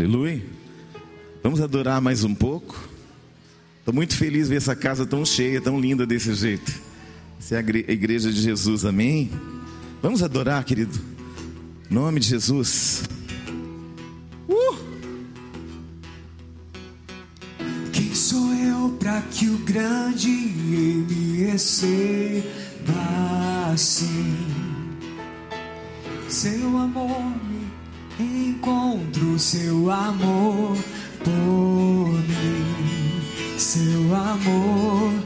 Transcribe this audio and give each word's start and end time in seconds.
Aleluia. 0.00 0.42
Vamos 1.42 1.60
adorar 1.60 2.00
mais 2.00 2.24
um 2.24 2.34
pouco. 2.34 2.88
Estou 3.80 3.92
muito 3.92 4.16
feliz 4.16 4.44
de 4.44 4.48
ver 4.48 4.56
essa 4.56 4.74
casa 4.74 5.04
tão 5.04 5.26
cheia, 5.26 5.60
tão 5.60 5.78
linda 5.78 6.06
desse 6.06 6.32
jeito. 6.32 6.72
Essa 7.38 7.56
é 7.56 7.58
a 7.58 7.92
igreja 7.92 8.32
de 8.32 8.40
Jesus, 8.40 8.86
amém? 8.86 9.30
Vamos 10.00 10.22
adorar, 10.22 10.64
querido. 10.64 10.98
Em 11.90 11.94
nome 11.94 12.18
de 12.18 12.28
Jesus. 12.28 13.02
Uh! 14.48 14.78
Quem 17.92 18.14
sou 18.14 18.54
eu 18.54 18.96
para 18.98 19.20
que 19.20 19.50
o 19.50 19.58
grande 19.58 20.30
ele 20.30 21.44
receba 21.44 22.40
assim? 23.70 24.34
Seu 26.26 26.78
amor 26.78 27.20
me 27.44 27.49
encontro, 29.20 29.38
seu 29.38 29.90
amor 29.90 30.76
por 31.22 31.32
mim, 32.10 33.58
seu 33.58 34.14
amor 34.14 35.19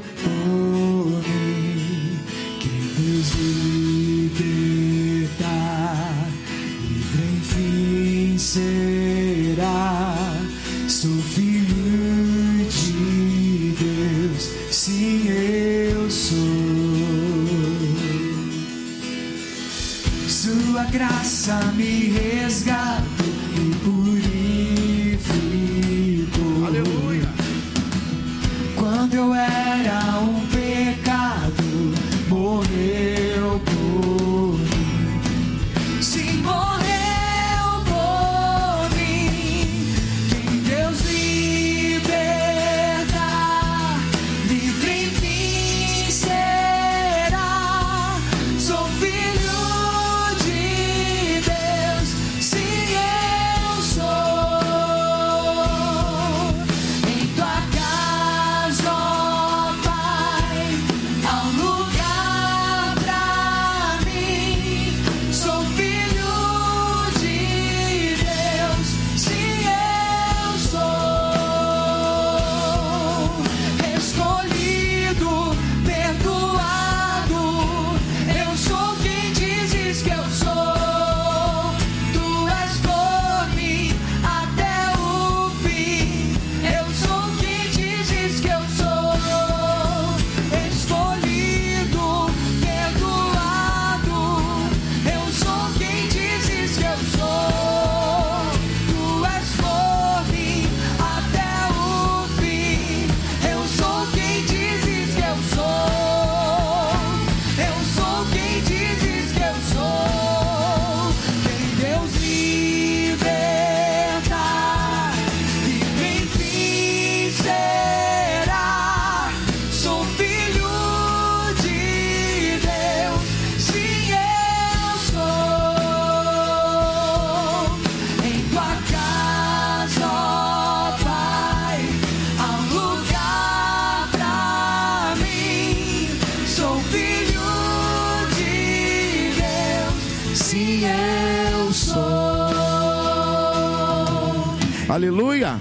Aleluia. 144.95 145.59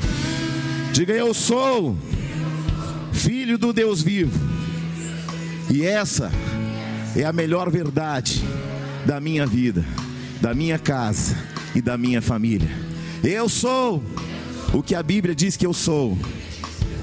Diga 0.91 1.11
eu 1.11 1.33
sou 1.33 1.97
filho 3.11 3.57
do 3.57 3.73
Deus 3.73 3.99
vivo. 3.99 4.39
E 5.71 5.83
essa 5.83 6.31
é 7.15 7.23
a 7.23 7.33
melhor 7.33 7.67
verdade 7.71 8.43
da 9.07 9.19
minha 9.19 9.47
vida, 9.47 9.83
da 10.39 10.53
minha 10.53 10.77
casa 10.77 11.35
e 11.73 11.81
da 11.81 11.97
minha 11.97 12.21
família. 12.21 12.69
Eu 13.23 13.49
sou 13.49 14.03
o 14.71 14.83
que 14.83 14.93
a 14.93 15.01
Bíblia 15.01 15.33
diz 15.33 15.57
que 15.57 15.65
eu 15.65 15.73
sou. 15.73 16.15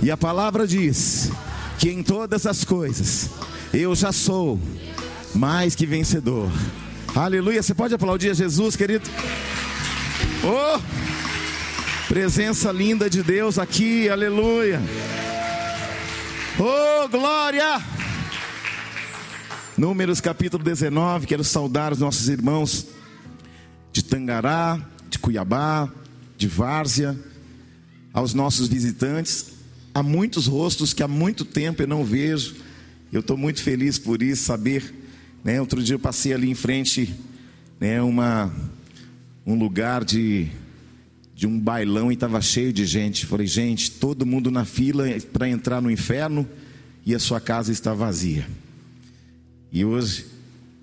E 0.00 0.08
a 0.08 0.16
palavra 0.16 0.68
diz 0.68 1.32
que 1.80 1.90
em 1.90 2.00
todas 2.00 2.46
as 2.46 2.62
coisas 2.62 3.28
eu 3.74 3.92
já 3.96 4.12
sou 4.12 4.56
mais 5.34 5.74
que 5.74 5.84
vencedor. 5.84 6.48
Aleluia. 7.12 7.60
Você 7.60 7.74
pode 7.74 7.92
aplaudir 7.92 8.30
a 8.30 8.34
Jesus, 8.34 8.76
querido? 8.76 9.10
Oh! 10.44 10.99
Presença 12.10 12.72
linda 12.72 13.08
de 13.08 13.22
Deus 13.22 13.56
aqui, 13.56 14.08
aleluia. 14.08 14.82
Oh, 16.58 17.08
glória! 17.08 17.80
Números 19.78 20.20
capítulo 20.20 20.60
19, 20.64 21.28
quero 21.28 21.44
saudar 21.44 21.92
os 21.92 22.00
nossos 22.00 22.28
irmãos 22.28 22.88
de 23.92 24.02
Tangará, 24.02 24.84
de 25.08 25.20
Cuiabá, 25.20 25.88
de 26.36 26.48
Várzea, 26.48 27.16
aos 28.12 28.34
nossos 28.34 28.66
visitantes. 28.66 29.52
Há 29.94 30.02
muitos 30.02 30.48
rostos 30.48 30.92
que 30.92 31.04
há 31.04 31.08
muito 31.08 31.44
tempo 31.44 31.80
eu 31.80 31.86
não 31.86 32.04
vejo. 32.04 32.56
Eu 33.12 33.20
estou 33.20 33.36
muito 33.36 33.62
feliz 33.62 34.00
por 34.00 34.20
isso, 34.20 34.42
saber. 34.42 34.92
Né? 35.44 35.60
Outro 35.60 35.80
dia 35.80 35.94
eu 35.94 36.00
passei 36.00 36.34
ali 36.34 36.50
em 36.50 36.56
frente, 36.56 37.14
né, 37.78 38.02
uma, 38.02 38.52
um 39.46 39.56
lugar 39.56 40.04
de 40.04 40.50
de 41.40 41.46
um 41.46 41.58
bailão 41.58 42.10
e 42.10 42.14
estava 42.14 42.38
cheio 42.42 42.70
de 42.70 42.84
gente. 42.84 43.24
Falei, 43.24 43.46
gente, 43.46 43.92
todo 43.92 44.26
mundo 44.26 44.50
na 44.50 44.66
fila 44.66 45.06
para 45.32 45.48
entrar 45.48 45.80
no 45.80 45.90
inferno 45.90 46.46
e 47.06 47.14
a 47.14 47.18
sua 47.18 47.40
casa 47.40 47.72
está 47.72 47.94
vazia. 47.94 48.46
E 49.72 49.82
hoje 49.82 50.26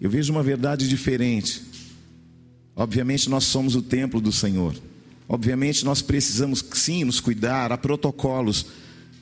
eu 0.01 0.09
vejo 0.09 0.33
uma 0.33 0.41
verdade 0.41 0.89
diferente. 0.89 1.61
Obviamente 2.75 3.29
nós 3.29 3.43
somos 3.43 3.75
o 3.75 3.83
templo 3.83 4.19
do 4.19 4.31
Senhor. 4.31 4.73
Obviamente 5.29 5.85
nós 5.85 6.01
precisamos 6.01 6.65
sim 6.73 7.03
nos 7.03 7.19
cuidar, 7.19 7.71
há 7.71 7.77
protocolos, 7.77 8.65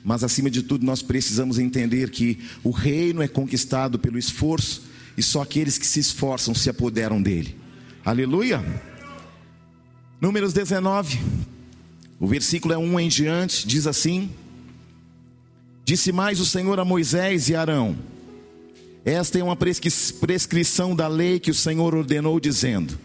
mas 0.05 0.23
acima 0.23 0.49
de 0.49 0.63
tudo 0.63 0.85
nós 0.85 1.01
precisamos 1.01 1.59
entender 1.59 2.11
que 2.11 2.39
o 2.63 2.71
reino 2.71 3.21
é 3.21 3.27
conquistado 3.27 3.99
pelo 3.99 4.17
esforço 4.17 4.83
e 5.17 5.21
só 5.21 5.41
aqueles 5.41 5.77
que 5.77 5.85
se 5.85 5.99
esforçam 5.99 6.55
se 6.55 6.69
apoderam 6.69 7.21
dele. 7.21 7.57
Aleluia! 8.05 8.94
Números 10.25 10.53
19, 10.53 11.19
o 12.19 12.25
versículo 12.25 12.73
é 12.73 12.77
1 12.79 12.99
em 12.99 13.07
diante, 13.07 13.67
diz 13.67 13.85
assim: 13.85 14.31
Disse 15.83 16.11
mais 16.11 16.39
o 16.39 16.45
Senhor 16.47 16.79
a 16.79 16.83
Moisés 16.83 17.47
e 17.47 17.55
Arão: 17.55 17.95
Esta 19.05 19.37
é 19.37 19.43
uma 19.43 19.55
prescrição 19.55 20.95
da 20.95 21.07
lei 21.07 21.39
que 21.39 21.51
o 21.51 21.53
Senhor 21.53 21.93
ordenou, 21.93 22.39
dizendo: 22.39 22.97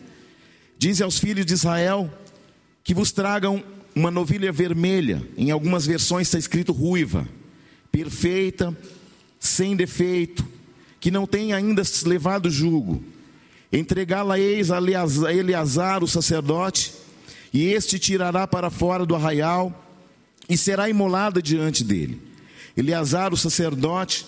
Dize 0.79 1.03
aos 1.03 1.19
filhos 1.19 1.45
de 1.45 1.53
Israel 1.53 2.11
que 2.83 2.95
vos 2.95 3.13
tragam 3.13 3.63
uma 3.95 4.11
novilha 4.11 4.51
vermelha, 4.51 5.23
em 5.37 5.51
algumas 5.51 5.85
versões 5.85 6.27
está 6.27 6.39
escrito 6.39 6.73
ruiva, 6.73 7.29
perfeita, 7.93 8.75
sem 9.39 9.77
defeito, 9.77 10.43
que 10.99 11.11
não 11.11 11.27
tem 11.27 11.53
ainda 11.53 11.83
levado 12.07 12.49
jugo. 12.49 13.05
Entregá-la-eis 13.71 14.71
a 14.71 14.81
Eleazar, 15.31 16.03
o 16.03 16.09
sacerdote, 16.09 17.00
e 17.53 17.67
este 17.67 17.99
tirará 17.99 18.47
para 18.47 18.71
fora 18.71 19.05
do 19.05 19.15
arraial 19.15 19.87
e 20.49 20.57
será 20.57 20.89
imolada 20.89 21.43
diante 21.43 21.85
dele. 21.85 22.21
Eleazar, 22.77 23.33
o 23.33 23.37
sacerdote, 23.37 24.27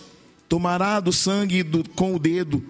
tomará 0.49 1.01
do 1.01 1.13
sangue 1.13 1.63
do, 1.63 1.89
com 1.91 2.15
o 2.15 2.19
dedo 2.19 2.63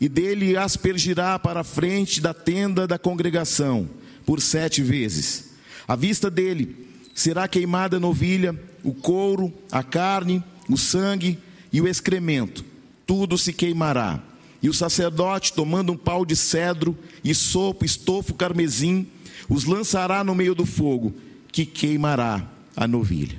e 0.00 0.08
dele 0.08 0.56
aspergirá 0.56 1.38
para 1.38 1.60
a 1.60 1.64
frente 1.64 2.20
da 2.20 2.32
tenda 2.34 2.86
da 2.86 2.98
congregação 2.98 3.88
por 4.24 4.40
sete 4.40 4.82
vezes. 4.82 5.50
À 5.86 5.96
vista 5.96 6.30
dele 6.30 6.86
será 7.14 7.48
queimada 7.48 7.96
a 7.96 8.00
novilha, 8.00 8.58
o 8.82 8.92
couro, 8.92 9.52
a 9.70 9.82
carne, 9.82 10.42
o 10.68 10.76
sangue 10.76 11.38
e 11.72 11.80
o 11.80 11.88
excremento. 11.88 12.64
Tudo 13.06 13.38
se 13.38 13.52
queimará. 13.52 14.20
E 14.62 14.68
o 14.68 14.74
sacerdote, 14.74 15.52
tomando 15.52 15.92
um 15.92 15.96
pau 15.96 16.26
de 16.26 16.34
cedro 16.34 16.96
e 17.22 17.34
sopo, 17.34 17.84
estofo 17.84 18.34
carmesim, 18.34 19.06
os 19.48 19.64
lançará 19.64 20.24
no 20.24 20.34
meio 20.34 20.54
do 20.54 20.66
fogo, 20.66 21.14
que 21.52 21.64
queimará 21.64 22.46
a 22.76 22.86
novilha. 22.86 23.38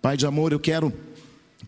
Pai 0.00 0.16
de 0.16 0.26
amor, 0.26 0.52
eu 0.52 0.60
quero 0.60 0.92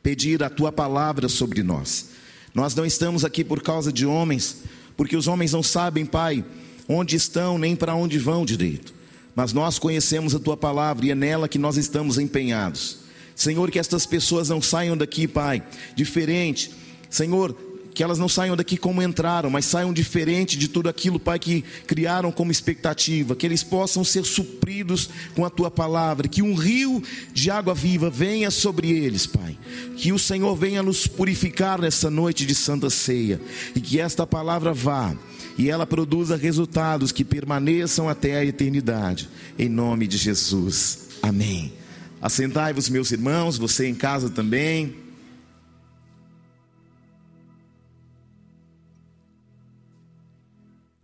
pedir 0.02 0.43
a 0.43 0.50
tua 0.50 0.73
palavra 0.73 1.29
sobre 1.29 1.62
nós. 1.62 2.11
Nós 2.55 2.75
não 2.75 2.84
estamos 2.84 3.25
aqui 3.25 3.44
por 3.44 3.62
causa 3.62 3.93
de 3.93 4.06
homens, 4.06 4.62
porque 4.96 5.17
os 5.17 5.26
homens 5.26 5.52
não 5.52 5.62
sabem, 5.62 6.05
Pai, 6.05 6.44
onde 6.88 7.17
estão 7.17 7.58
nem 7.58 7.76
para 7.76 7.94
onde 7.94 8.19
vão 8.19 8.44
direito. 8.44 8.94
Mas 9.34 9.52
nós 9.52 9.79
conhecemos 9.79 10.34
a 10.34 10.38
tua 10.38 10.56
palavra 10.56 11.06
e 11.06 11.11
é 11.11 11.14
nela 11.14 11.49
que 11.49 11.58
nós 11.58 11.76
estamos 11.76 12.19
empenhados. 12.19 12.99
Senhor, 13.34 13.70
que 13.70 13.79
estas 13.79 14.05
pessoas 14.05 14.50
não 14.50 14.61
saiam 14.61 14.96
daqui, 14.96 15.26
Pai, 15.26 15.62
diferente. 15.96 16.70
Senhor, 17.08 17.56
que 17.94 18.03
elas 18.03 18.19
não 18.19 18.29
saiam 18.29 18.56
daqui 18.56 18.77
como 18.77 19.03
entraram, 19.03 19.50
mas 19.50 19.65
saiam 19.65 19.93
diferente 19.93 20.56
de 20.56 20.69
tudo 20.69 20.89
aquilo, 20.89 21.21
Pai, 21.21 21.39
que 21.39 21.62
criaram 21.87 22.33
como 22.33 22.50
expectativa, 22.50 23.37
que 23.37 23.47
eles 23.47 23.62
possam 23.62 24.03
ser 24.05 24.25
supridos 24.25 25.11
com 25.35 25.44
a 25.44 25.50
tua 25.50 25.71
palavra, 25.71 26.29
que 26.29 26.43
um 26.43 26.55
rio 26.55 27.03
de 27.33 27.50
água 27.50 27.75
viva 27.75 28.11
venha 28.11 28.50
sobre 28.50 28.91
eles, 28.91 29.27
Pai. 29.27 29.56
Que 29.97 30.12
o 30.12 30.19
Senhor 30.19 30.55
venha 30.56 30.83
nos 30.83 31.06
purificar 31.06 31.81
nessa 31.81 32.11
noite 32.11 32.47
de 32.47 32.55
santa 32.55 32.91
ceia 32.91 33.41
e 33.75 33.81
que 33.81 34.00
esta 34.00 34.27
palavra 34.27 34.73
vá 34.73 35.15
e 35.59 35.69
ela 35.69 35.87
produza 35.87 36.37
resultados 36.37 37.12
que 37.12 37.25
permaneçam 37.25 38.09
até 38.09 38.39
a 38.39 38.44
eternidade. 38.44 39.29
Em 39.59 39.69
nome 39.69 40.06
de 40.06 40.17
Jesus. 40.17 41.09
Amém. 41.23 41.73
Assentai-vos, 42.21 42.89
meus 42.89 43.11
irmãos, 43.11 43.59
você 43.59 43.87
em 43.87 43.94
casa 43.94 44.31
também. 44.31 45.01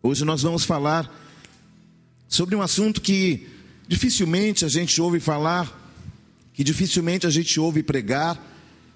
Hoje 0.01 0.25
nós 0.25 0.43
vamos 0.43 0.65
falar 0.65 1.13
sobre 2.29 2.55
um 2.55 2.63
assunto 2.63 3.01
que 3.01 3.49
dificilmente 3.89 4.65
a 4.65 4.69
gente 4.69 5.01
ouve 5.01 5.19
falar, 5.19 5.93
que 6.55 6.63
dificilmente 6.63 7.27
a 7.27 7.31
gente 7.31 7.59
ouve 7.59 7.83
pregar, 7.83 8.41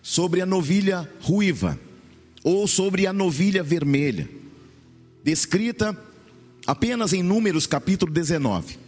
sobre 0.01 0.41
a 0.41 0.47
novilha 0.47 1.11
ruiva 1.21 1.79
ou 2.45 2.69
sobre 2.69 3.07
a 3.07 3.13
novilha 3.13 3.65
vermelha, 3.65 4.29
descrita 5.25 5.97
apenas 6.67 7.13
em 7.13 7.23
Números 7.23 7.67
capítulo 7.67 8.13
19. 8.13 8.79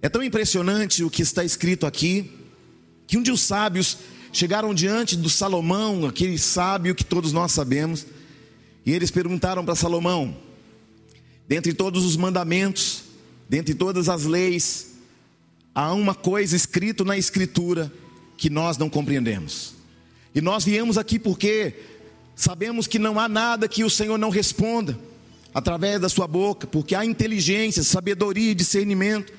É 0.00 0.08
tão 0.08 0.22
impressionante 0.22 1.04
o 1.04 1.10
que 1.10 1.20
está 1.20 1.44
escrito 1.44 1.86
aqui, 1.86 2.30
que 3.06 3.18
um 3.18 3.22
dia 3.22 3.34
os 3.34 3.42
sábios 3.42 3.98
chegaram 4.32 4.74
diante 4.74 5.16
do 5.16 5.28
Salomão, 5.28 6.06
aquele 6.06 6.38
sábio 6.38 6.94
que 6.94 7.04
todos 7.04 7.30
nós 7.30 7.52
sabemos, 7.52 8.06
e 8.86 8.92
eles 8.92 9.10
perguntaram 9.10 9.64
para 9.64 9.74
Salomão: 9.74 10.36
Dentre 11.46 11.74
todos 11.74 12.04
os 12.04 12.16
mandamentos, 12.16 13.04
dentre 13.48 13.74
todas 13.74 14.08
as 14.08 14.24
leis, 14.24 14.94
há 15.74 15.92
uma 15.92 16.14
coisa 16.14 16.56
escrita 16.56 17.04
na 17.04 17.18
Escritura 17.18 17.92
que 18.36 18.48
nós 18.48 18.78
não 18.78 18.88
compreendemos. 18.88 19.74
E 20.34 20.40
nós 20.40 20.64
viemos 20.64 20.98
aqui 20.98 21.18
porque 21.18 21.74
sabemos 22.34 22.86
que 22.86 22.98
não 22.98 23.20
há 23.20 23.28
nada 23.28 23.68
que 23.68 23.84
o 23.84 23.90
Senhor 23.90 24.18
não 24.18 24.30
responda 24.30 24.98
através 25.52 26.00
da 26.00 26.08
sua 26.08 26.26
boca, 26.26 26.66
porque 26.66 26.94
há 26.94 27.04
inteligência, 27.04 27.84
sabedoria 27.84 28.50
e 28.50 28.54
discernimento 28.54 29.32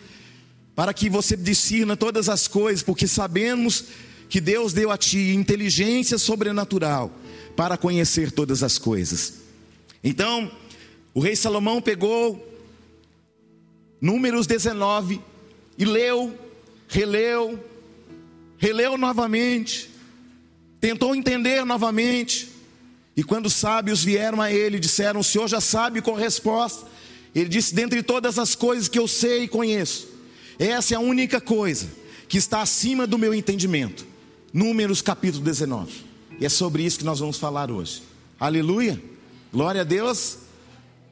para 0.74 0.94
que 0.94 1.10
você 1.10 1.36
discirna 1.36 1.98
todas 1.98 2.30
as 2.30 2.48
coisas, 2.48 2.84
porque 2.84 3.07
sabemos 3.07 3.86
que 4.30 4.40
Deus 4.40 4.74
deu 4.74 4.92
a 4.92 4.98
ti 4.98 5.34
inteligência 5.34 6.18
sobrenatural 6.18 7.12
para 7.56 7.78
conhecer 7.78 8.31
todas 8.31 8.63
as 8.63 8.78
coisas. 8.78 9.36
Então, 10.04 10.52
o 11.15 11.19
rei 11.19 11.35
Salomão 11.35 11.81
pegou 11.81 12.56
Números 14.00 14.45
19 14.45 15.19
e 15.77 15.83
leu, 15.83 16.38
releu, 16.88 17.59
releu 18.57 18.97
novamente, 18.97 19.89
tentou 20.79 21.15
entender 21.15 21.65
novamente. 21.65 22.50
E 23.17 23.23
quando 23.23 23.47
os 23.47 23.53
sábios 23.53 24.03
vieram 24.03 24.41
a 24.41 24.51
ele, 24.51 24.77
disseram: 24.77 25.21
O 25.21 25.23
senhor 25.23 25.47
já 25.47 25.59
sabe 25.59 26.01
qual 26.01 26.17
a 26.17 26.19
resposta. 26.19 26.85
Ele 27.33 27.50
disse: 27.50 27.73
Dentre 27.73 28.03
todas 28.03 28.38
as 28.38 28.53
coisas 28.53 28.88
que 28.88 29.00
eu 29.00 29.07
sei 29.07 29.44
e 29.44 29.47
conheço, 29.47 30.07
essa 30.59 30.94
é 30.94 30.97
a 30.97 31.00
única 31.00 31.41
coisa 31.41 31.88
que 32.27 32.38
está 32.38 32.61
acima 32.61 33.07
do 33.07 33.18
meu 33.18 33.33
entendimento. 33.33 34.06
Números 34.53 35.01
capítulo 35.01 35.44
19. 35.44 35.91
E 36.39 36.45
é 36.45 36.50
sobre 36.50 36.83
isso 36.83 37.00
que 37.00 37.06
nós 37.06 37.19
vamos 37.19 37.38
falar 37.38 37.71
hoje. 37.71 38.03
Aleluia. 38.39 39.01
Glória 39.51 39.81
a 39.81 39.85
Deus. 39.85 40.44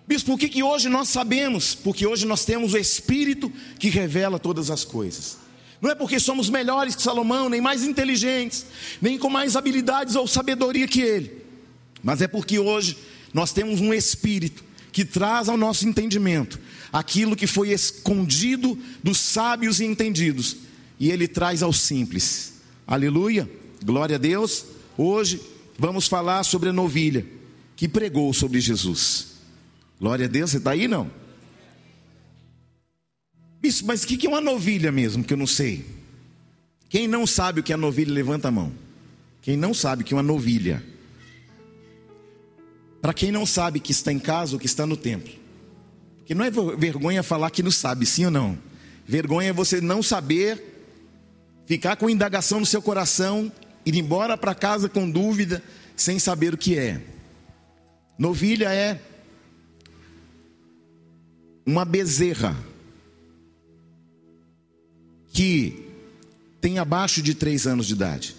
Bispo, 0.05 0.31
por 0.31 0.39
que, 0.39 0.50
que 0.50 0.63
hoje 0.63 0.89
nós 0.89 1.09
sabemos? 1.09 1.75
Porque 1.75 2.05
hoje 2.05 2.25
nós 2.25 2.44
temos 2.44 2.73
o 2.73 2.77
Espírito 2.77 3.51
que 3.79 3.89
revela 3.89 4.38
todas 4.38 4.69
as 4.69 4.83
coisas. 4.83 5.38
Não 5.81 5.89
é 5.89 5.95
porque 5.95 6.19
somos 6.19 6.50
melhores 6.50 6.95
que 6.95 7.01
Salomão, 7.01 7.50
nem 7.50 7.61
mais 7.61 7.83
inteligentes, 7.83 8.65
nem 9.01 9.17
com 9.17 9.29
mais 9.29 9.55
habilidades 9.55 10.15
ou 10.15 10.25
sabedoria 10.27 10.88
que 10.88 11.01
ele, 11.01 11.44
mas 12.01 12.21
é 12.21 12.27
porque 12.27 12.57
hoje 12.57 12.97
nós 13.33 13.51
temos 13.51 13.81
um 13.81 13.94
Espírito 13.94 14.63
que 14.94 15.03
traz 15.03 15.50
ao 15.50 15.57
nosso 15.57 15.88
entendimento 15.88 16.59
aquilo 16.91 17.35
que 17.35 17.47
foi 17.47 17.71
escondido 17.71 18.77
dos 19.03 19.17
sábios 19.17 19.79
e 19.79 19.85
entendidos, 19.85 20.57
e 20.99 21.09
ele 21.11 21.27
traz 21.27 21.63
aos 21.63 21.81
simples. 21.81 22.61
Aleluia, 22.88 23.49
glória 23.83 24.15
a 24.15 24.19
Deus. 24.19 24.65
Hoje 24.97 25.41
vamos 25.77 26.07
falar 26.07 26.44
sobre 26.44 26.69
a 26.69 26.73
novilha 26.73 27.25
que 27.75 27.89
pregou 27.89 28.33
sobre 28.33 28.61
Jesus. 28.61 29.32
Glória 30.00 30.25
a 30.25 30.30
Deus, 30.30 30.51
você 30.51 30.57
está 30.57 30.72
aí 30.72 30.88
não? 30.88 31.10
Isso, 33.62 33.86
mas 33.86 34.04
o 34.04 34.07
que 34.07 34.28
é 34.28 34.30
uma 34.30 34.42
novilha 34.42 34.92
mesmo, 34.92 35.24
que 35.24 35.34
eu 35.34 35.38
não 35.38 35.48
sei? 35.48 35.86
Quem 36.90 37.07
não 37.07 37.25
sabe 37.25 37.62
o 37.62 37.64
que 37.64 37.71
é 37.71 37.78
novilha, 37.78 38.14
levanta 38.14 38.50
a 38.50 38.52
mão. 38.52 38.73
Quem 39.42 39.56
não 39.56 39.73
sabe 39.73 40.04
o 40.04 40.06
que 40.06 40.14
é 40.14 40.18
uma 40.18 40.23
novilha? 40.23 40.83
Para 43.02 43.14
quem 43.14 43.31
não 43.31 43.45
sabe 43.45 43.80
que 43.80 43.92
está 43.92 44.12
em 44.12 44.19
casa 44.19 44.54
ou 44.54 44.59
que 44.59 44.66
está 44.66 44.85
no 44.85 44.95
templo. 44.95 45.33
Porque 46.19 46.35
não 46.35 46.45
é 46.45 46.52
vergonha 46.78 47.23
falar 47.23 47.50
que 47.50 47.64
não 47.64 47.71
sabe, 47.71 48.06
sim 48.06 48.26
ou 48.26 48.31
não. 48.31 48.57
Vergonha 49.06 49.50
é 49.50 49.54
você 49.54 49.81
não 49.81 50.04
saber, 50.04 50.62
ficar 51.66 51.95
com 51.95 52.09
indagação 52.09 52.59
no 52.59 52.66
seu 52.66 52.81
coração, 52.81 53.52
ir 53.85 53.95
embora 53.95 54.38
para 54.38 54.56
casa 54.56 54.88
com 54.88 55.09
dúvida, 55.09 55.64
sem 55.95 56.19
saber 56.19 56.54
o 56.54 56.57
que 56.57 56.78
é. 56.78 57.02
Novilha 58.18 58.73
é 58.73 59.02
uma 61.65 61.85
bezerra 61.85 62.55
que 65.29 65.89
tem 66.61 66.79
abaixo 66.79 67.21
de 67.21 67.33
três 67.33 67.65
anos 67.65 67.87
de 67.87 67.93
idade. 67.93 68.35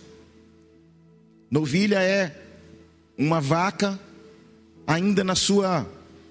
Novilha 1.50 2.00
é 2.02 2.40
uma 3.18 3.40
vaca 3.40 3.98
ainda 4.86 5.22
na 5.22 5.34
sua 5.34 5.86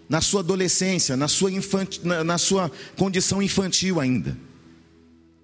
na 0.09 0.21
sua 0.21 0.41
adolescência, 0.41 1.17
na 1.17 1.27
sua, 1.27 1.51
infant, 1.51 1.99
na, 2.03 2.23
na 2.23 2.37
sua 2.37 2.71
condição 2.95 3.41
infantil 3.41 3.99
ainda. 3.99 4.37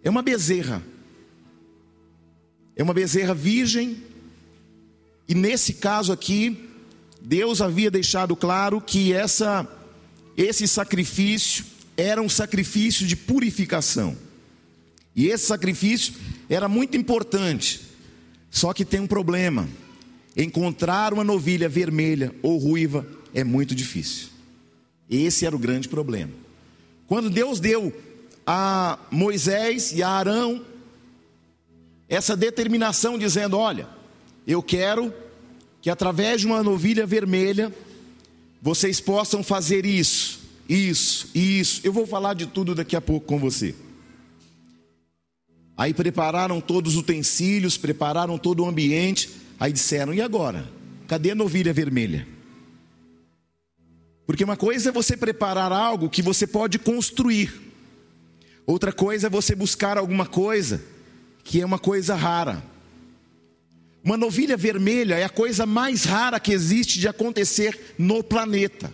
É 0.03 0.09
uma 0.09 0.21
bezerra. 0.21 0.83
É 2.75 2.83
uma 2.83 2.93
bezerra 2.93 3.33
virgem. 3.33 4.03
E 5.27 5.33
nesse 5.33 5.73
caso 5.73 6.11
aqui, 6.11 6.69
Deus 7.21 7.61
havia 7.61 7.89
deixado 7.89 8.35
claro 8.35 8.79
que 8.79 9.11
essa 9.11 9.67
esse 10.41 10.65
sacrifício 10.69 11.65
era 11.97 12.21
um 12.21 12.29
sacrifício 12.29 13.05
de 13.05 13.17
purificação. 13.17 14.15
E 15.13 15.27
esse 15.27 15.45
sacrifício 15.45 16.13
era 16.49 16.69
muito 16.69 16.95
importante. 16.95 17.81
Só 18.49 18.71
que 18.71 18.85
tem 18.85 19.01
um 19.01 19.07
problema. 19.07 19.67
Encontrar 20.37 21.13
uma 21.13 21.25
novilha 21.25 21.67
vermelha 21.67 22.33
ou 22.41 22.57
ruiva 22.57 23.05
é 23.33 23.43
muito 23.43 23.75
difícil. 23.75 24.29
Esse 25.09 25.45
era 25.45 25.53
o 25.53 25.59
grande 25.59 25.89
problema. 25.89 26.31
Quando 27.05 27.29
Deus 27.29 27.59
deu 27.59 27.93
a 28.47 28.97
Moisés 29.11 29.91
e 29.91 30.01
a 30.01 30.07
Arão 30.07 30.65
essa 32.07 32.37
determinação, 32.37 33.17
dizendo: 33.17 33.57
Olha, 33.57 33.89
eu 34.47 34.63
quero 34.63 35.13
que 35.81 35.89
através 35.89 36.39
de 36.39 36.47
uma 36.47 36.63
novilha 36.63 37.05
vermelha 37.05 37.73
vocês 38.61 38.99
possam 38.99 39.43
fazer 39.43 39.85
isso. 39.85 40.39
Isso, 40.67 41.29
isso. 41.33 41.81
Eu 41.83 41.91
vou 41.91 42.05
falar 42.05 42.33
de 42.33 42.45
tudo 42.45 42.75
daqui 42.75 42.95
a 42.95 43.01
pouco 43.01 43.25
com 43.25 43.39
você. 43.39 43.73
Aí 45.75 45.93
prepararam 45.93 46.59
todos 46.59 46.93
os 46.93 46.99
utensílios, 46.99 47.77
prepararam 47.77 48.37
todo 48.37 48.63
o 48.63 48.67
ambiente. 48.67 49.29
Aí 49.59 49.71
disseram: 49.73 50.13
e 50.13 50.21
agora? 50.21 50.69
Cadê 51.07 51.31
a 51.31 51.35
novilha 51.35 51.73
vermelha? 51.73 52.27
Porque 54.27 54.43
uma 54.43 54.55
coisa 54.55 54.89
é 54.89 54.91
você 54.91 55.17
preparar 55.17 55.71
algo 55.71 56.07
que 56.07 56.21
você 56.21 56.45
pode 56.45 56.77
construir, 56.77 57.51
outra 58.67 58.91
coisa 58.91 59.25
é 59.25 59.29
você 59.29 59.55
buscar 59.55 59.97
alguma 59.97 60.27
coisa 60.27 60.83
que 61.43 61.59
é 61.59 61.65
uma 61.65 61.79
coisa 61.79 62.13
rara. 62.13 62.63
Uma 64.09 64.17
novilha 64.17 64.57
vermelha 64.57 65.19
é 65.19 65.23
a 65.23 65.29
coisa 65.29 65.67
mais 65.67 66.03
rara 66.03 66.39
que 66.39 66.51
existe 66.51 66.97
de 66.97 67.07
acontecer 67.07 67.93
no 67.95 68.23
planeta. 68.23 68.91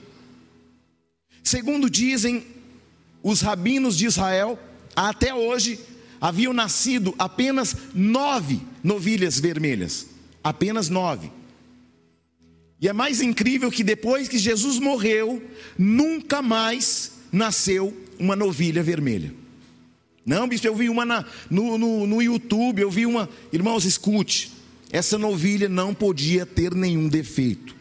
Segundo 1.41 1.89
dizem 1.89 2.45
os 3.24 3.39
rabinos 3.39 3.98
de 3.98 4.07
Israel, 4.07 4.60
até 4.93 5.34
hoje 5.34 5.79
haviam 6.19 6.51
nascido 6.51 7.15
apenas 7.17 7.77
nove 7.93 8.60
novilhas 8.84 9.39
vermelhas. 9.39 10.07
Apenas 10.43 10.89
nove. 10.89 11.31
E 12.81 12.89
é 12.89 12.91
mais 12.91 13.22
incrível 13.22 13.72
que 13.72 13.86
depois 13.86 14.27
que 14.27 14.38
Jesus 14.38 14.79
morreu, 14.79 15.41
nunca 15.77 16.41
mais 16.41 17.13
nasceu 17.31 17.95
uma 18.19 18.36
novilha 18.36 18.84
vermelha. 18.84 19.34
Não, 20.25 20.45
bicho, 20.45 20.67
eu 20.67 20.75
vi 20.75 20.89
uma 20.89 21.05
na, 21.05 21.24
no, 21.50 21.77
no, 21.77 22.05
no 22.05 22.22
YouTube, 22.22 22.81
eu 22.81 22.91
vi 22.91 23.05
uma. 23.05 23.29
Irmãos, 23.53 23.86
escute. 23.86 24.54
Essa 24.92 25.18
novilha 25.18 25.68
não 25.68 25.94
podia 25.94 26.46
ter 26.46 26.74
nenhum 26.74 27.08
defeito. 27.08 27.75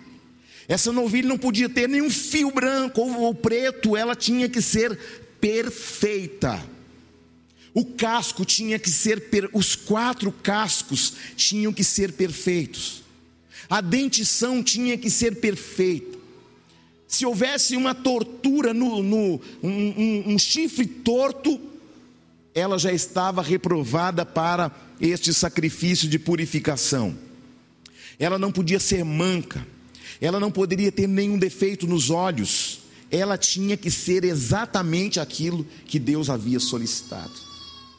Essa 0.66 0.90
novilha 0.92 1.28
não 1.28 1.38
podia 1.38 1.68
ter 1.68 1.88
nenhum 1.88 2.10
fio 2.10 2.50
branco 2.50 3.00
ou, 3.00 3.34
preto, 3.34 3.96
ela 3.96 4.16
tinha 4.16 4.48
que 4.48 4.62
ser 4.62 4.98
perfeita. 5.40 6.64
O 7.74 7.84
casco 7.84 8.44
tinha 8.44 8.78
que 8.78 8.88
ser, 8.88 9.22
os 9.52 9.74
quatro 9.74 10.32
cascos 10.32 11.12
tinham 11.36 11.72
que 11.72 11.84
ser 11.84 12.12
perfeitos. 12.12 13.02
A 13.68 13.80
dentição 13.80 14.62
tinha 14.62 14.96
que 14.96 15.10
ser 15.10 15.36
perfeita. 15.36 16.18
Se 17.06 17.26
houvesse 17.26 17.76
uma 17.76 17.94
tortura 17.94 18.72
no, 18.72 19.02
no 19.02 19.40
um, 19.62 19.70
um, 19.70 20.24
um 20.34 20.38
chifre 20.38 20.86
torto, 20.86 21.60
ela 22.54 22.78
já 22.78 22.92
estava 22.92 23.42
reprovada 23.42 24.24
para 24.24 24.70
este 25.00 25.32
sacrifício 25.32 26.08
de 26.08 26.18
purificação. 26.18 27.16
Ela 28.18 28.38
não 28.38 28.52
podia 28.52 28.78
ser 28.78 29.04
manca, 29.04 29.66
ela 30.20 30.38
não 30.38 30.50
poderia 30.50 30.92
ter 30.92 31.06
nenhum 31.06 31.38
defeito 31.38 31.86
nos 31.86 32.10
olhos, 32.10 32.80
ela 33.10 33.36
tinha 33.36 33.76
que 33.76 33.90
ser 33.90 34.24
exatamente 34.24 35.20
aquilo 35.20 35.66
que 35.86 35.98
Deus 35.98 36.30
havia 36.30 36.60
solicitado. 36.60 37.32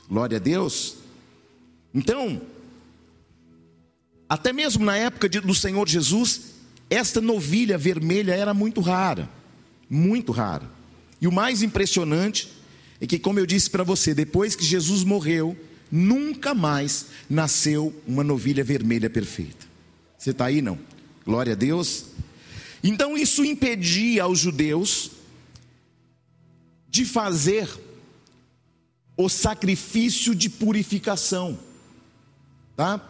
Glória 0.09 0.37
a 0.37 0.39
Deus. 0.39 0.95
Então, 1.93 2.41
até 4.27 4.51
mesmo 4.51 4.83
na 4.83 4.97
época 4.97 5.29
do 5.29 5.55
Senhor 5.55 5.87
Jesus, 5.87 6.55
esta 6.89 7.21
novilha 7.21 7.77
vermelha 7.77 8.33
era 8.33 8.53
muito 8.53 8.81
rara, 8.81 9.29
muito 9.89 10.31
rara. 10.31 10.69
E 11.21 11.27
o 11.27 11.31
mais 11.31 11.61
impressionante 11.61 12.51
é 12.99 13.07
que, 13.07 13.19
como 13.19 13.39
eu 13.39 13.45
disse 13.45 13.69
para 13.69 13.83
você, 13.83 14.13
depois 14.13 14.55
que 14.55 14.63
Jesus 14.63 15.03
morreu, 15.03 15.57
nunca 15.91 16.53
mais 16.53 17.07
nasceu 17.29 17.93
uma 18.07 18.23
novilha 18.23 18.63
vermelha 18.63 19.09
perfeita. 19.09 19.65
Você 20.17 20.31
está 20.31 20.45
aí, 20.45 20.61
não? 20.61 20.77
Glória 21.25 21.53
a 21.53 21.55
Deus. 21.55 22.05
Então 22.83 23.17
isso 23.17 23.43
impedia 23.43 24.23
aos 24.23 24.39
judeus 24.39 25.11
de 26.87 27.03
fazer 27.03 27.69
o 29.17 29.29
sacrifício 29.29 30.35
de 30.35 30.49
purificação, 30.49 31.57
tá? 32.75 33.01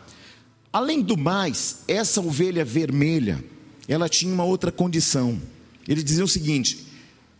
Além 0.71 1.01
do 1.01 1.17
mais, 1.17 1.83
essa 1.87 2.19
ovelha 2.21 2.65
vermelha, 2.65 3.43
ela 3.87 4.09
tinha 4.09 4.33
uma 4.33 4.43
outra 4.43 4.71
condição. 4.71 5.41
Ele 5.87 6.03
dizia 6.03 6.23
o 6.23 6.27
seguinte: 6.27 6.85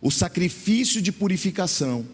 o 0.00 0.10
sacrifício 0.10 1.02
de 1.02 1.12
purificação 1.12 2.06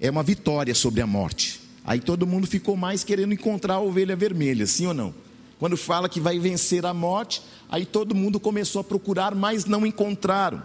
é 0.00 0.10
uma 0.10 0.22
vitória 0.22 0.74
sobre 0.74 1.00
a 1.00 1.06
morte. 1.06 1.60
Aí 1.86 2.00
todo 2.00 2.26
mundo 2.26 2.48
ficou 2.48 2.76
mais 2.76 3.04
querendo 3.04 3.32
encontrar 3.32 3.74
a 3.74 3.80
ovelha 3.80 4.16
vermelha, 4.16 4.66
sim 4.66 4.86
ou 4.86 4.92
não? 4.92 5.14
Quando 5.56 5.76
fala 5.76 6.08
que 6.08 6.18
vai 6.18 6.36
vencer 6.36 6.84
a 6.84 6.92
morte, 6.92 7.40
aí 7.68 7.86
todo 7.86 8.12
mundo 8.12 8.40
começou 8.40 8.80
a 8.80 8.84
procurar, 8.84 9.36
mas 9.36 9.66
não 9.66 9.86
encontraram. 9.86 10.60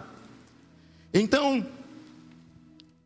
Então, 1.14 1.64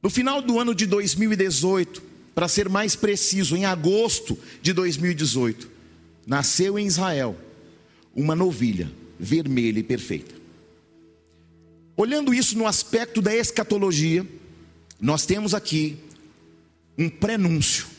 no 0.02 0.08
final 0.08 0.40
do 0.40 0.58
ano 0.58 0.74
de 0.74 0.86
2018, 0.86 2.02
para 2.34 2.48
ser 2.48 2.70
mais 2.70 2.96
preciso, 2.96 3.54
em 3.54 3.66
agosto 3.66 4.38
de 4.62 4.72
2018, 4.72 5.68
nasceu 6.26 6.78
em 6.78 6.86
Israel 6.86 7.36
uma 8.14 8.34
novilha 8.34 8.90
vermelha 9.20 9.78
e 9.78 9.82
perfeita. 9.82 10.34
Olhando 11.94 12.32
isso 12.32 12.56
no 12.56 12.66
aspecto 12.66 13.20
da 13.20 13.34
escatologia, 13.34 14.26
nós 14.98 15.26
temos 15.26 15.52
aqui 15.52 15.98
um 16.98 17.10
prenúncio 17.10 17.95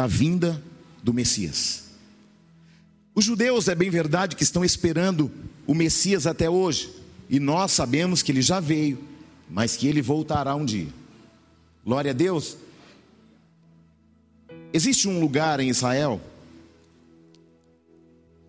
da 0.00 0.06
vinda 0.06 0.62
do 1.02 1.12
Messias. 1.12 1.90
Os 3.14 3.22
judeus, 3.22 3.68
é 3.68 3.74
bem 3.74 3.90
verdade, 3.90 4.34
que 4.34 4.42
estão 4.42 4.64
esperando 4.64 5.30
o 5.66 5.74
Messias 5.74 6.26
até 6.26 6.48
hoje, 6.48 6.90
e 7.28 7.38
nós 7.38 7.72
sabemos 7.72 8.22
que 8.22 8.32
ele 8.32 8.40
já 8.40 8.60
veio, 8.60 8.98
mas 9.50 9.76
que 9.76 9.86
ele 9.86 10.00
voltará 10.00 10.54
um 10.54 10.64
dia. 10.64 10.88
Glória 11.84 12.12
a 12.12 12.14
Deus. 12.14 12.56
Existe 14.72 15.06
um 15.06 15.20
lugar 15.20 15.60
em 15.60 15.68
Israel, 15.68 16.18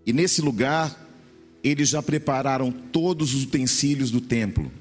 e 0.06 0.14
nesse 0.14 0.42
lugar 0.42 1.06
eles 1.62 1.90
já 1.90 2.02
prepararam 2.02 2.72
todos 2.72 3.34
os 3.34 3.44
utensílios 3.44 4.10
do 4.10 4.22
templo. 4.22 4.72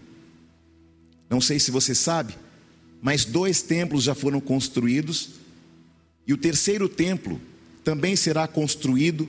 Não 1.28 1.40
sei 1.40 1.58
se 1.58 1.72
você 1.72 1.96
sabe, 1.96 2.36
mas 3.02 3.24
dois 3.24 3.60
templos 3.60 4.04
já 4.04 4.14
foram 4.14 4.40
construídos, 4.40 5.39
e 6.30 6.32
o 6.32 6.36
terceiro 6.36 6.88
templo 6.88 7.40
também 7.82 8.14
será 8.14 8.46
construído, 8.46 9.28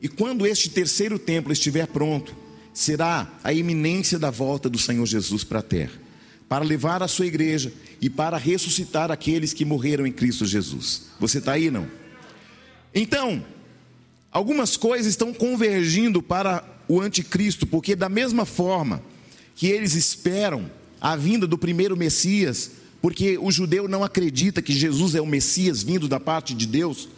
e 0.00 0.08
quando 0.08 0.46
este 0.46 0.70
terceiro 0.70 1.18
templo 1.18 1.52
estiver 1.52 1.86
pronto, 1.86 2.34
será 2.72 3.30
a 3.44 3.52
iminência 3.52 4.18
da 4.18 4.30
volta 4.30 4.70
do 4.70 4.78
Senhor 4.78 5.04
Jesus 5.04 5.44
para 5.44 5.58
a 5.58 5.62
terra, 5.62 5.92
para 6.48 6.64
levar 6.64 7.02
a 7.02 7.06
sua 7.06 7.26
igreja 7.26 7.70
e 8.00 8.08
para 8.08 8.38
ressuscitar 8.38 9.10
aqueles 9.10 9.52
que 9.52 9.62
morreram 9.62 10.06
em 10.06 10.10
Cristo 10.10 10.46
Jesus. 10.46 11.08
Você 11.20 11.36
está 11.36 11.52
aí, 11.52 11.70
não? 11.70 11.86
Então, 12.94 13.44
algumas 14.30 14.74
coisas 14.74 15.08
estão 15.08 15.34
convergindo 15.34 16.22
para 16.22 16.64
o 16.88 16.98
anticristo, 16.98 17.66
porque 17.66 17.94
da 17.94 18.08
mesma 18.08 18.46
forma 18.46 19.02
que 19.54 19.66
eles 19.66 19.94
esperam 19.94 20.70
a 20.98 21.14
vinda 21.14 21.46
do 21.46 21.58
primeiro 21.58 21.94
Messias, 21.94 22.70
porque 23.02 23.36
o 23.36 23.50
judeu 23.50 23.88
não 23.88 24.04
acredita 24.04 24.62
que 24.62 24.72
Jesus 24.72 25.16
é 25.16 25.20
o 25.20 25.26
Messias 25.26 25.82
vindo 25.82 26.06
da 26.06 26.20
parte 26.20 26.54
de 26.54 26.68
Deus. 26.68 27.08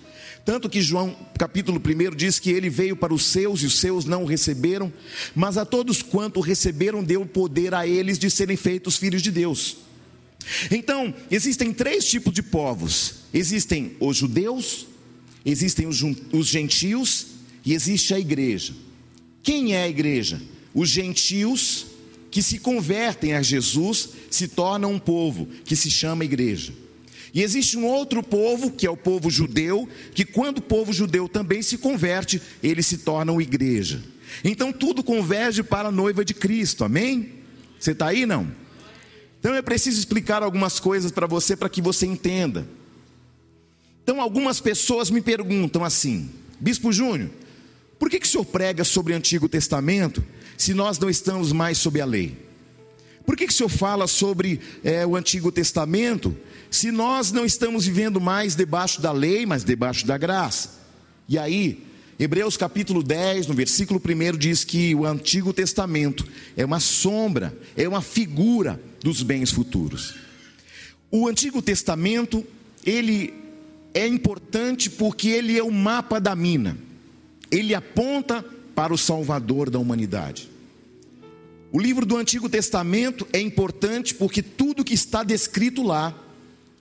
Tanto 0.42 0.68
que 0.68 0.80
João 0.80 1.14
capítulo 1.38 1.78
1 1.78 2.16
diz 2.16 2.38
que 2.38 2.50
ele 2.50 2.70
veio 2.70 2.96
para 2.96 3.12
os 3.12 3.26
seus 3.26 3.60
e 3.60 3.66
os 3.66 3.78
seus 3.78 4.06
não 4.06 4.24
o 4.24 4.26
receberam, 4.26 4.90
mas 5.34 5.58
a 5.58 5.64
todos 5.64 6.00
quanto 6.02 6.40
receberam, 6.40 7.04
deu 7.04 7.24
poder 7.26 7.74
a 7.74 7.86
eles 7.86 8.18
de 8.18 8.30
serem 8.30 8.56
feitos 8.56 8.96
filhos 8.96 9.22
de 9.22 9.30
Deus. 9.30 9.76
Então, 10.70 11.14
existem 11.30 11.72
três 11.72 12.06
tipos 12.06 12.32
de 12.32 12.42
povos: 12.42 13.16
existem 13.32 13.94
os 14.00 14.16
judeus, 14.16 14.86
existem 15.44 15.86
os 15.86 16.46
gentios 16.46 17.26
e 17.64 17.74
existe 17.74 18.14
a 18.14 18.18
igreja. 18.18 18.74
Quem 19.42 19.74
é 19.74 19.82
a 19.82 19.88
igreja? 19.88 20.40
Os 20.74 20.88
gentios 20.88 21.86
que 22.34 22.42
se 22.42 22.58
convertem 22.58 23.34
a 23.34 23.42
Jesus 23.42 24.08
se 24.28 24.48
tornam 24.48 24.90
um 24.90 24.98
povo 24.98 25.46
que 25.64 25.76
se 25.76 25.88
chama 25.88 26.24
igreja. 26.24 26.72
E 27.32 27.40
existe 27.40 27.78
um 27.78 27.86
outro 27.86 28.24
povo, 28.24 28.72
que 28.72 28.84
é 28.84 28.90
o 28.90 28.96
povo 28.96 29.30
judeu, 29.30 29.88
que 30.12 30.24
quando 30.24 30.58
o 30.58 30.62
povo 30.62 30.92
judeu 30.92 31.28
também 31.28 31.62
se 31.62 31.78
converte, 31.78 32.42
eles 32.60 32.88
se 32.88 32.98
tornam 32.98 33.40
igreja. 33.40 34.02
Então 34.42 34.72
tudo 34.72 35.04
converge 35.04 35.62
para 35.62 35.90
a 35.90 35.92
noiva 35.92 36.24
de 36.24 36.34
Cristo, 36.34 36.82
amém? 36.82 37.34
Você 37.78 37.92
está 37.92 38.08
aí 38.08 38.26
não? 38.26 38.50
Então 39.38 39.54
é 39.54 39.62
preciso 39.62 40.00
explicar 40.00 40.42
algumas 40.42 40.80
coisas 40.80 41.12
para 41.12 41.28
você 41.28 41.54
para 41.54 41.68
que 41.68 41.80
você 41.80 42.04
entenda. 42.04 42.66
Então 44.02 44.20
algumas 44.20 44.58
pessoas 44.58 45.08
me 45.08 45.20
perguntam 45.20 45.84
assim, 45.84 46.28
Bispo 46.58 46.92
Júnior, 46.92 47.30
por 47.96 48.10
que, 48.10 48.18
que 48.18 48.26
o 48.26 48.28
senhor 48.28 48.44
prega 48.44 48.82
sobre 48.82 49.12
o 49.12 49.16
Antigo 49.16 49.48
Testamento 49.48 50.20
se 50.56 50.74
nós 50.74 50.98
não 50.98 51.10
estamos 51.10 51.52
mais 51.52 51.78
sob 51.78 52.00
a 52.00 52.04
lei? 52.04 52.36
Por 53.24 53.36
que, 53.36 53.46
que 53.46 53.52
o 53.52 53.56
senhor 53.56 53.68
fala 53.68 54.06
sobre 54.06 54.60
é, 54.82 55.06
o 55.06 55.16
Antigo 55.16 55.50
Testamento 55.50 56.36
se 56.70 56.90
nós 56.90 57.32
não 57.32 57.44
estamos 57.44 57.86
vivendo 57.86 58.20
mais 58.20 58.54
debaixo 58.54 59.00
da 59.00 59.12
lei, 59.12 59.46
mas 59.46 59.64
debaixo 59.64 60.06
da 60.06 60.18
graça? 60.18 60.82
E 61.28 61.38
aí, 61.38 61.82
Hebreus 62.18 62.56
capítulo 62.56 63.02
10, 63.02 63.46
no 63.46 63.54
versículo 63.54 64.00
1 64.00 64.36
diz 64.36 64.62
que 64.62 64.94
o 64.94 65.06
Antigo 65.06 65.52
Testamento 65.52 66.26
é 66.56 66.64
uma 66.64 66.80
sombra, 66.80 67.56
é 67.76 67.88
uma 67.88 68.02
figura 68.02 68.80
dos 69.02 69.22
bens 69.22 69.50
futuros. 69.50 70.14
O 71.10 71.26
Antigo 71.26 71.62
Testamento, 71.62 72.44
ele 72.84 73.32
é 73.94 74.06
importante 74.06 74.90
porque 74.90 75.28
ele 75.28 75.56
é 75.58 75.62
o 75.62 75.70
mapa 75.70 76.20
da 76.20 76.34
mina. 76.34 76.76
Ele 77.50 77.74
aponta 77.74 78.44
para 78.74 78.92
o 78.92 78.98
Salvador 78.98 79.70
da 79.70 79.78
humanidade. 79.78 80.50
O 81.72 81.80
livro 81.80 82.06
do 82.06 82.16
Antigo 82.16 82.48
Testamento 82.48 83.26
é 83.32 83.40
importante 83.40 84.14
porque 84.14 84.42
tudo 84.42 84.84
que 84.84 84.94
está 84.94 85.22
descrito 85.22 85.82
lá 85.82 86.14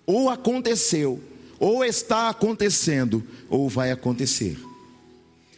ou 0.06 0.30
aconteceu, 0.30 1.22
ou 1.60 1.84
está 1.84 2.30
acontecendo, 2.30 3.24
ou 3.50 3.70
vai 3.70 3.92
acontecer. 3.92 4.58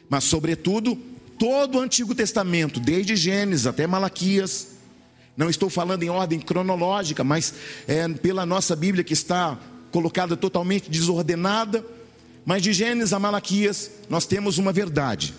Mas, 0.07 0.23
sobretudo, 0.23 0.97
todo 1.37 1.77
o 1.77 1.81
Antigo 1.81 2.13
Testamento, 2.13 2.79
desde 2.79 3.15
Gênesis 3.15 3.67
até 3.67 3.87
Malaquias, 3.87 4.75
não 5.35 5.49
estou 5.49 5.69
falando 5.69 6.03
em 6.03 6.09
ordem 6.09 6.39
cronológica, 6.39 7.23
mas 7.23 7.53
é 7.87 8.07
pela 8.07 8.45
nossa 8.45 8.75
Bíblia 8.75 9.03
que 9.03 9.13
está 9.13 9.59
colocada 9.91 10.37
totalmente 10.37 10.89
desordenada. 10.89 11.85
Mas 12.45 12.61
de 12.61 12.71
Gênesis 12.71 13.11
a 13.11 13.19
Malaquias, 13.19 13.91
nós 14.07 14.25
temos 14.25 14.57
uma 14.57 14.71
verdade. 14.71 15.33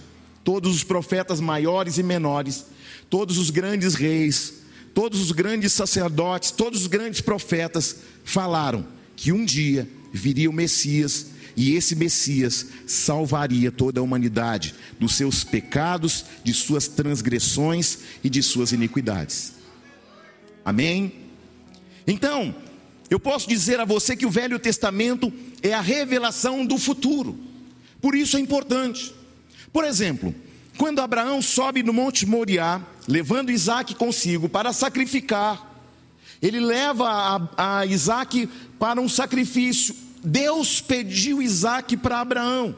Todos 0.46 0.76
os 0.76 0.84
profetas 0.84 1.40
maiores 1.40 1.98
e 1.98 2.04
menores, 2.04 2.66
todos 3.10 3.36
os 3.36 3.50
grandes 3.50 3.96
reis, 3.96 4.62
todos 4.94 5.20
os 5.20 5.32
grandes 5.32 5.72
sacerdotes, 5.72 6.52
todos 6.52 6.82
os 6.82 6.86
grandes 6.86 7.20
profetas 7.20 7.96
falaram 8.22 8.86
que 9.16 9.32
um 9.32 9.44
dia 9.44 9.88
viria 10.12 10.48
o 10.48 10.52
Messias 10.52 11.32
e 11.56 11.74
esse 11.74 11.96
Messias 11.96 12.64
salvaria 12.86 13.72
toda 13.72 13.98
a 13.98 14.04
humanidade 14.04 14.72
dos 15.00 15.16
seus 15.16 15.42
pecados, 15.42 16.24
de 16.44 16.54
suas 16.54 16.86
transgressões 16.86 17.98
e 18.22 18.30
de 18.30 18.40
suas 18.40 18.70
iniquidades. 18.70 19.52
Amém? 20.64 21.12
Então, 22.06 22.54
eu 23.10 23.18
posso 23.18 23.48
dizer 23.48 23.80
a 23.80 23.84
você 23.84 24.14
que 24.14 24.24
o 24.24 24.30
Velho 24.30 24.60
Testamento 24.60 25.32
é 25.60 25.74
a 25.74 25.80
revelação 25.80 26.64
do 26.64 26.78
futuro. 26.78 27.36
Por 28.00 28.14
isso 28.14 28.36
é 28.36 28.40
importante. 28.40 29.12
Por 29.76 29.84
exemplo, 29.84 30.34
quando 30.78 31.02
Abraão 31.02 31.42
sobe 31.42 31.82
no 31.82 31.92
Monte 31.92 32.24
Moriá, 32.24 32.80
levando 33.06 33.52
Isaac 33.52 33.94
consigo 33.94 34.48
para 34.48 34.72
sacrificar, 34.72 35.70
ele 36.40 36.58
leva 36.58 37.06
a, 37.58 37.80
a 37.80 37.84
Isaac 37.84 38.48
para 38.78 38.98
um 39.02 39.06
sacrifício 39.06 39.94
Deus 40.24 40.80
pediu 40.80 41.42
Isaac 41.42 41.94
para 41.98 42.20
Abraão. 42.20 42.74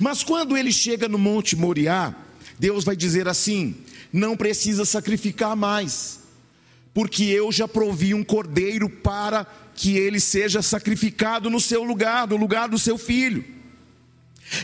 Mas 0.00 0.24
quando 0.24 0.56
ele 0.56 0.72
chega 0.72 1.06
no 1.06 1.18
Monte 1.18 1.54
Moriá, 1.54 2.14
Deus 2.58 2.82
vai 2.82 2.96
dizer 2.96 3.28
assim: 3.28 3.76
não 4.10 4.34
precisa 4.34 4.86
sacrificar 4.86 5.54
mais, 5.54 6.20
porque 6.94 7.24
eu 7.24 7.52
já 7.52 7.68
provi 7.68 8.14
um 8.14 8.24
cordeiro 8.24 8.88
para 8.88 9.46
que 9.74 9.98
ele 9.98 10.18
seja 10.18 10.62
sacrificado 10.62 11.50
no 11.50 11.60
seu 11.60 11.84
lugar, 11.84 12.26
no 12.26 12.36
lugar 12.36 12.70
do 12.70 12.78
seu 12.78 12.96
filho. 12.96 13.60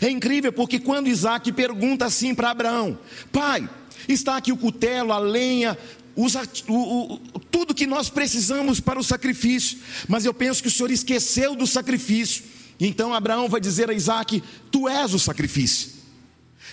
É 0.00 0.11
incrível 0.11 0.52
porque 0.52 0.78
quando 0.78 1.09
Isaac 1.09 1.50
pergunta 1.52 2.04
assim 2.04 2.35
para 2.35 2.50
Abraão: 2.50 2.99
Pai, 3.33 3.68
está 4.09 4.37
aqui 4.37 4.52
o 4.52 4.57
cutelo, 4.57 5.12
a 5.12 5.18
lenha, 5.18 5.76
usa 6.14 6.42
o, 6.68 7.14
o, 7.14 7.18
tudo 7.50 7.75
que 7.75 7.87
nós 7.87 8.11
precisamos 8.11 8.80
para 8.80 8.99
o 8.99 9.04
sacrifício, 9.04 9.78
mas 10.09 10.25
eu 10.25 10.35
penso 10.35 10.62
que 10.62 10.68
o 10.68 10.71
Senhor 10.71 10.90
esqueceu 10.90 11.54
do 11.54 11.66
sacrifício. 11.66 12.45
Então 12.80 13.14
Abraão 13.14 13.49
vai 13.49 13.61
dizer 13.61 13.90
a 13.90 13.95
Isaac: 13.95 14.42
Tu 14.71 14.88
és 14.88 15.14
o 15.14 15.18
sacrifício. 15.18 15.92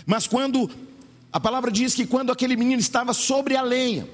Mas 0.05 0.27
quando 0.27 0.69
a 1.31 1.39
palavra 1.39 1.71
diz 1.71 1.93
que 1.93 2.05
quando 2.05 2.31
aquele 2.31 2.55
menino 2.55 2.79
estava 2.79 3.13
sobre 3.13 3.55
a 3.55 3.61
lenha, 3.61 4.07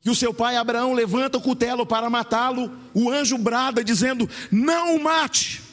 que 0.00 0.10
o 0.10 0.14
seu 0.14 0.34
pai 0.34 0.56
Abraão 0.56 0.92
levanta 0.92 1.38
o 1.38 1.40
cutelo 1.40 1.86
para 1.86 2.10
matá-lo, 2.10 2.70
o 2.92 3.10
anjo 3.10 3.38
brada 3.38 3.82
dizendo: 3.82 4.28
Não 4.50 4.96
o 4.96 5.02
mate. 5.02 5.63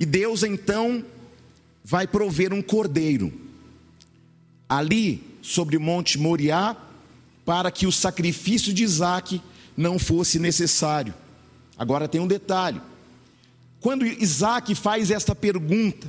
E 0.00 0.06
Deus 0.06 0.42
então 0.42 1.04
vai 1.84 2.06
prover 2.06 2.54
um 2.54 2.62
cordeiro 2.62 3.30
ali 4.66 5.22
sobre 5.42 5.76
o 5.76 5.80
Monte 5.80 6.16
Moriá, 6.18 6.74
para 7.44 7.70
que 7.70 7.86
o 7.86 7.92
sacrifício 7.92 8.72
de 8.72 8.82
Isaac 8.82 9.42
não 9.76 9.98
fosse 9.98 10.38
necessário. 10.38 11.12
Agora 11.76 12.08
tem 12.08 12.20
um 12.20 12.26
detalhe: 12.26 12.80
quando 13.80 14.06
Isaac 14.06 14.74
faz 14.74 15.10
esta 15.10 15.34
pergunta, 15.34 16.08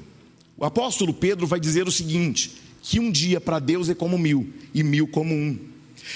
o 0.56 0.64
apóstolo 0.64 1.14
Pedro 1.14 1.46
vai 1.46 1.60
dizer 1.60 1.88
o 1.88 1.92
seguinte: 1.92 2.62
que 2.82 3.00
um 3.00 3.12
dia 3.12 3.42
para 3.42 3.60
Deus 3.60 3.90
é 3.90 3.96
como 3.96 4.18
mil, 4.18 4.54
e 4.74 4.84
mil 4.84 5.08
como 5.08 5.34
um. 5.34 5.60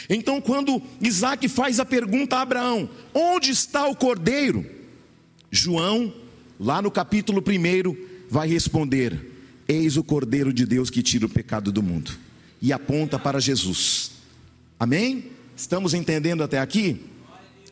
Então, 0.10 0.40
quando 0.40 0.82
Isaac 1.02 1.48
faz 1.50 1.80
a 1.80 1.86
pergunta 1.86 2.38
a 2.38 2.42
Abraão: 2.42 2.90
onde 3.14 3.52
está 3.52 3.88
o 3.88 3.96
cordeiro? 3.96 4.66
João, 5.52 6.14
lá 6.60 6.82
no 6.82 6.92
capítulo 6.92 7.42
1, 7.42 7.96
vai 8.30 8.48
responder: 8.48 9.32
Eis 9.68 9.98
o 9.98 10.04
cordeiro 10.04 10.54
de 10.54 10.66
Deus 10.66 10.90
que 10.90 11.04
tira 11.04 11.26
o 11.26 11.30
pecado 11.30 11.72
do 11.72 11.84
mundo 11.84 12.12
e 12.62 12.74
aponta 12.74 13.20
para 13.20 13.40
Jesus. 13.40 14.12
Amém? 14.80 15.32
Estamos 15.56 15.94
entendendo 15.94 16.44
até 16.44 16.60
aqui? 16.60 17.00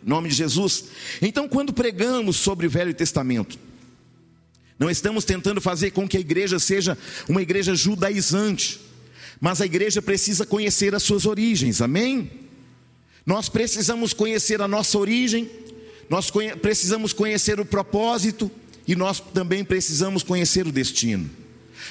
Em 0.05 0.09
nome 0.09 0.29
de 0.29 0.35
Jesus. 0.35 0.85
Então, 1.21 1.47
quando 1.47 1.73
pregamos 1.73 2.37
sobre 2.37 2.67
o 2.67 2.69
Velho 2.69 2.93
Testamento, 2.93 3.57
não 4.77 4.89
estamos 4.89 5.23
tentando 5.25 5.61
fazer 5.61 5.91
com 5.91 6.07
que 6.07 6.17
a 6.17 6.19
igreja 6.19 6.59
seja 6.59 6.97
uma 7.27 7.41
igreja 7.41 7.75
judaizante, 7.75 8.79
mas 9.39 9.61
a 9.61 9.65
igreja 9.65 10.01
precisa 10.01 10.45
conhecer 10.45 10.95
as 10.95 11.03
suas 11.03 11.25
origens, 11.25 11.81
amém? 11.81 12.31
Nós 13.25 13.49
precisamos 13.49 14.13
conhecer 14.13 14.61
a 14.61 14.67
nossa 14.67 14.97
origem, 14.97 15.49
nós 16.09 16.29
conhe 16.29 16.55
precisamos 16.55 17.13
conhecer 17.13 17.59
o 17.59 17.65
propósito 17.65 18.51
e 18.87 18.95
nós 18.95 19.19
também 19.19 19.63
precisamos 19.63 20.23
conhecer 20.23 20.67
o 20.67 20.71
destino. 20.71 21.29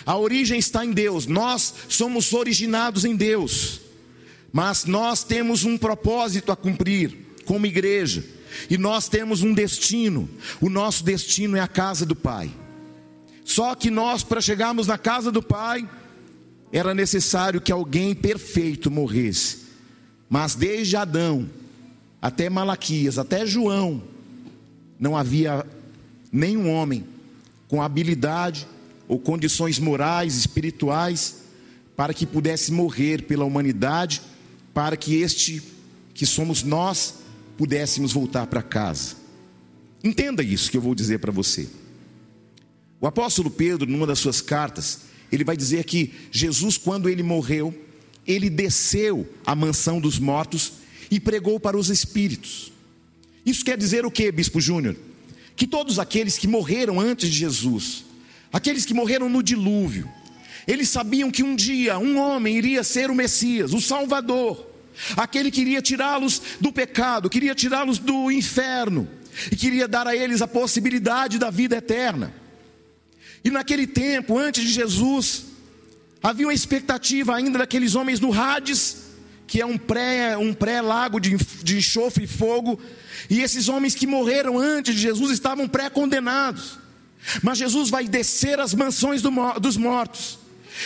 A 0.05 0.16
origem 0.16 0.59
está 0.59 0.85
em 0.85 0.92
Deus, 0.92 1.26
nós 1.26 1.74
somos 1.88 2.33
originados 2.33 3.05
em 3.05 3.14
Deus, 3.14 3.81
mas 4.52 4.85
nós 4.85 5.22
temos 5.24 5.64
um 5.64 5.78
propósito 5.78 6.50
a 6.52 6.57
cumprir 6.57 7.16
como 7.44 7.66
igreja, 7.66 8.24
e 8.68 8.76
nós 8.76 9.09
temos 9.09 9.42
um 9.42 9.52
destino, 9.52 10.28
o 10.61 10.68
nosso 10.68 11.05
destino 11.05 11.57
é 11.57 11.61
a 11.61 11.68
casa 11.68 12.05
do 12.05 12.14
Pai. 12.14 12.50
Só 13.44 13.74
que 13.74 13.90
nós, 13.90 14.22
para 14.22 14.40
chegarmos 14.40 14.87
na 14.87 14.98
casa 14.98 15.33
do 15.33 15.42
Pai, 15.42 15.88
era 16.72 16.94
necessário 16.94 17.61
que 17.61 17.72
alguém 17.72 18.14
perfeito 18.14 18.90
morresse, 18.90 19.59
mas 20.28 20.55
desde 20.55 20.96
Adão 20.96 21.48
até 22.20 22.48
Malaquias, 22.48 23.18
até 23.18 23.44
João, 23.44 24.02
não 24.98 25.16
havia 25.16 25.66
nenhum 26.33 26.71
homem 26.71 27.05
com 27.68 27.83
habilidade 27.83 28.66
ou 29.07 29.18
condições 29.18 29.79
morais, 29.79 30.35
espirituais, 30.37 31.42
para 31.95 32.14
que 32.14 32.27
pudesse 32.27 32.73
morrer 32.73 33.23
pela 33.25 33.45
humanidade, 33.45 34.23
para 34.73 34.97
que 34.97 35.16
este, 35.16 35.62
que 36.14 36.25
somos 36.25 36.62
nós, 36.62 37.16
pudéssemos 37.59 38.12
voltar 38.12 38.47
para 38.47 38.62
casa. 38.62 39.16
Entenda 40.03 40.42
isso 40.42 40.71
que 40.71 40.77
eu 40.77 40.81
vou 40.81 40.95
dizer 40.95 41.18
para 41.18 41.31
você. 41.31 41.68
O 43.01 43.07
apóstolo 43.07 43.51
Pedro, 43.51 43.90
numa 43.90 44.07
das 44.07 44.18
suas 44.18 44.40
cartas, 44.40 45.01
ele 45.31 45.45
vai 45.45 45.57
dizer 45.57 45.85
que 45.85 46.12
Jesus, 46.31 46.77
quando 46.79 47.09
ele 47.09 47.23
morreu, 47.23 47.75
ele 48.27 48.49
desceu 48.49 49.29
à 49.45 49.55
mansão 49.55 50.01
dos 50.01 50.18
mortos 50.18 50.75
e 51.11 51.21
pregou 51.21 51.61
para 51.61 51.77
os 51.77 51.90
espíritos. 51.90 52.73
Isso 53.45 53.64
quer 53.64 53.77
dizer 53.77 54.07
o 54.07 54.11
que, 54.11 54.31
Bispo 54.31 54.61
Júnior? 54.61 54.97
Que 55.62 55.66
todos 55.68 56.01
aqueles 56.01 56.37
que 56.37 56.48
morreram 56.48 56.98
antes 56.98 57.31
de 57.31 57.38
Jesus, 57.38 58.05
aqueles 58.53 58.85
que 58.85 58.92
morreram 58.92 59.29
no 59.29 59.40
dilúvio, 59.40 60.11
eles 60.66 60.88
sabiam 60.88 61.31
que 61.31 61.44
um 61.44 61.55
dia 61.55 61.96
um 62.01 62.18
homem 62.18 62.57
iria 62.57 62.83
ser 62.83 63.12
o 63.12 63.14
Messias, 63.14 63.72
o 63.72 63.81
Salvador, 63.81 64.68
aquele 65.16 65.53
que 65.53 65.61
iria 65.61 65.81
tirá-los 65.81 66.42
do 66.61 66.72
pecado, 66.72 67.31
queria 67.31 67.55
tirá-los 67.55 68.01
do 68.01 68.29
inferno 68.33 69.09
e 69.53 69.55
queria 69.55 69.87
dar 69.87 70.09
a 70.09 70.16
eles 70.16 70.42
a 70.42 70.48
possibilidade 70.48 71.38
da 71.38 71.48
vida 71.48 71.77
eterna. 71.77 72.35
E 73.44 73.48
naquele 73.48 73.87
tempo, 73.87 74.37
antes 74.37 74.64
de 74.64 74.72
Jesus, 74.72 75.44
havia 76.20 76.48
uma 76.48 76.55
expectativa 76.55 77.37
ainda 77.37 77.61
daqueles 77.61 77.94
homens 77.94 78.18
no 78.18 78.33
Hades, 78.33 79.02
que 79.53 79.61
é 79.61 79.67
um 79.67 79.77
pré 79.77 80.35
um 80.38 80.55
pré-lago 80.55 81.21
de, 81.21 81.37
de 81.37 81.77
enxofre 81.77 82.25
e 82.25 82.27
fogo, 82.27 82.81
e 83.29 83.43
esses 83.43 83.69
homens 83.69 83.95
que 83.95 84.07
morreram 84.07 84.59
antes 84.59 84.95
de 84.95 85.03
Jesus 85.03 85.31
estavam 85.31 85.69
pré-condenados. 85.69 86.79
Mas 87.43 87.59
Jesus 87.59 87.91
vai 87.91 88.09
descer 88.09 88.59
às 88.59 88.73
mansões 88.73 89.21
do, 89.21 89.31
dos 89.61 89.77
mortos, 89.77 90.38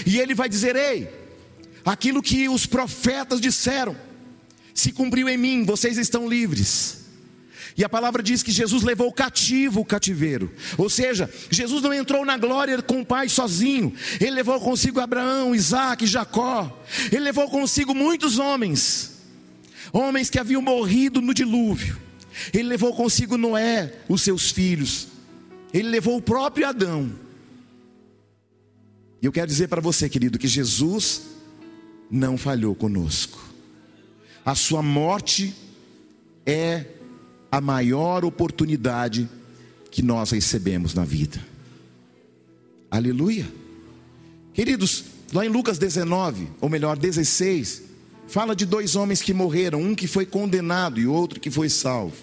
e 0.04 0.18
ele 0.18 0.34
vai 0.34 0.48
dizer: 0.48 0.74
Ei, 0.74 1.08
aquilo 1.84 2.20
que 2.20 2.48
os 2.48 2.66
profetas 2.66 3.40
disseram 3.40 3.96
se 4.74 4.90
cumpriu 4.90 5.28
em 5.28 5.36
mim, 5.36 5.64
vocês 5.64 5.96
estão 5.96 6.28
livres. 6.28 7.05
E 7.76 7.84
a 7.84 7.88
palavra 7.88 8.22
diz 8.22 8.42
que 8.42 8.50
Jesus 8.50 8.82
levou 8.82 9.12
cativo 9.12 9.80
o 9.80 9.84
cativeiro. 9.84 10.50
Ou 10.78 10.88
seja, 10.88 11.30
Jesus 11.50 11.82
não 11.82 11.92
entrou 11.92 12.24
na 12.24 12.38
glória 12.38 12.80
com 12.80 13.02
o 13.02 13.06
Pai 13.06 13.28
sozinho. 13.28 13.92
Ele 14.18 14.30
levou 14.30 14.58
consigo 14.58 14.98
Abraão, 14.98 15.54
Isaac, 15.54 16.06
Jacó. 16.06 16.82
Ele 17.12 17.20
levou 17.20 17.50
consigo 17.50 17.94
muitos 17.94 18.38
homens. 18.38 19.20
Homens 19.92 20.30
que 20.30 20.38
haviam 20.38 20.62
morrido 20.62 21.20
no 21.20 21.34
dilúvio. 21.34 22.00
Ele 22.52 22.64
levou 22.64 22.94
consigo 22.94 23.36
Noé, 23.36 23.92
os 24.08 24.22
seus 24.22 24.50
filhos. 24.50 25.08
Ele 25.72 25.88
levou 25.90 26.16
o 26.16 26.22
próprio 26.22 26.66
Adão. 26.66 27.12
E 29.20 29.26
eu 29.26 29.32
quero 29.32 29.46
dizer 29.46 29.68
para 29.68 29.82
você, 29.82 30.08
querido, 30.08 30.38
que 30.38 30.48
Jesus 30.48 31.22
não 32.10 32.38
falhou 32.38 32.74
conosco. 32.74 33.38
A 34.44 34.54
sua 34.54 34.82
morte 34.82 35.54
é 36.46 36.86
a 37.50 37.60
maior 37.60 38.24
oportunidade 38.24 39.28
que 39.90 40.02
nós 40.02 40.30
recebemos 40.30 40.94
na 40.94 41.04
vida. 41.04 41.42
Aleluia. 42.90 43.46
Queridos, 44.52 45.04
lá 45.32 45.44
em 45.44 45.48
Lucas 45.48 45.78
19, 45.78 46.48
ou 46.60 46.68
melhor, 46.68 46.96
16, 46.96 47.82
fala 48.26 48.54
de 48.54 48.64
dois 48.64 48.96
homens 48.96 49.22
que 49.22 49.34
morreram, 49.34 49.80
um 49.80 49.94
que 49.94 50.06
foi 50.06 50.24
condenado 50.24 51.00
e 51.00 51.06
outro 51.06 51.40
que 51.40 51.50
foi 51.50 51.68
salvo. 51.68 52.16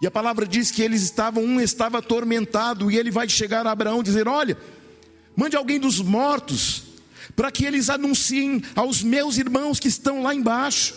E 0.00 0.06
a 0.06 0.10
palavra 0.10 0.46
diz 0.46 0.70
que 0.70 0.82
eles 0.82 1.02
estavam, 1.02 1.42
um 1.42 1.60
estava 1.60 1.98
atormentado, 1.98 2.90
e 2.90 2.96
ele 2.96 3.10
vai 3.10 3.28
chegar 3.28 3.66
a 3.66 3.70
Abraão 3.70 4.00
e 4.00 4.04
dizer: 4.04 4.28
Olha, 4.28 4.56
mande 5.36 5.56
alguém 5.56 5.78
dos 5.78 6.00
mortos, 6.00 6.84
para 7.34 7.50
que 7.50 7.64
eles 7.64 7.88
anunciem 7.88 8.62
aos 8.74 9.02
meus 9.02 9.38
irmãos 9.38 9.78
que 9.78 9.88
estão 9.88 10.22
lá 10.22 10.34
embaixo, 10.34 10.94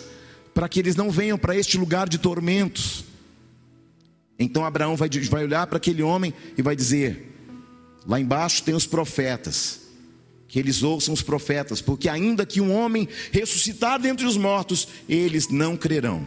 para 0.54 0.68
que 0.68 0.80
eles 0.80 0.96
não 0.96 1.10
venham 1.10 1.38
para 1.38 1.56
este 1.56 1.78
lugar 1.78 2.10
de 2.10 2.18
tormentos. 2.18 3.07
Então 4.39 4.65
Abraão 4.65 4.95
vai, 4.95 5.10
vai 5.10 5.43
olhar 5.43 5.65
para 5.67 5.78
aquele 5.78 6.04
homem 6.04 6.34
e 6.58 6.62
vai 6.62 6.76
dizer: 6.76 7.34
Lá 8.06 8.19
embaixo 8.19 8.63
tem 8.63 8.73
os 8.73 8.86
profetas, 8.86 9.82
que 10.47 10.58
eles 10.60 10.84
ouçam 10.84 11.13
os 11.13 11.21
profetas, 11.21 11.82
porque 11.82 12.08
ainda 12.08 12.45
que 12.45 12.62
um 12.62 12.73
homem 12.73 13.08
ressuscitar 13.32 14.00
dentre 14.00 14.26
os 14.26 14.38
mortos, 14.38 14.88
eles 15.10 15.50
não 15.50 15.76
crerão. 15.76 16.26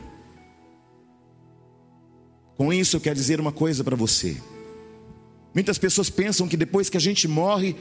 Com 2.57 2.73
isso 2.73 2.96
eu 2.96 3.01
quero 3.01 3.16
dizer 3.16 3.40
uma 3.40 3.53
coisa 3.53 3.83
para 3.83 3.96
você. 3.96 4.37
Muitas 5.55 5.79
pessoas 5.79 6.11
pensam 6.11 6.46
que 6.46 6.57
depois 6.57 6.90
que 6.90 6.96
a 6.96 7.01
gente 7.01 7.27
morre, 7.27 7.75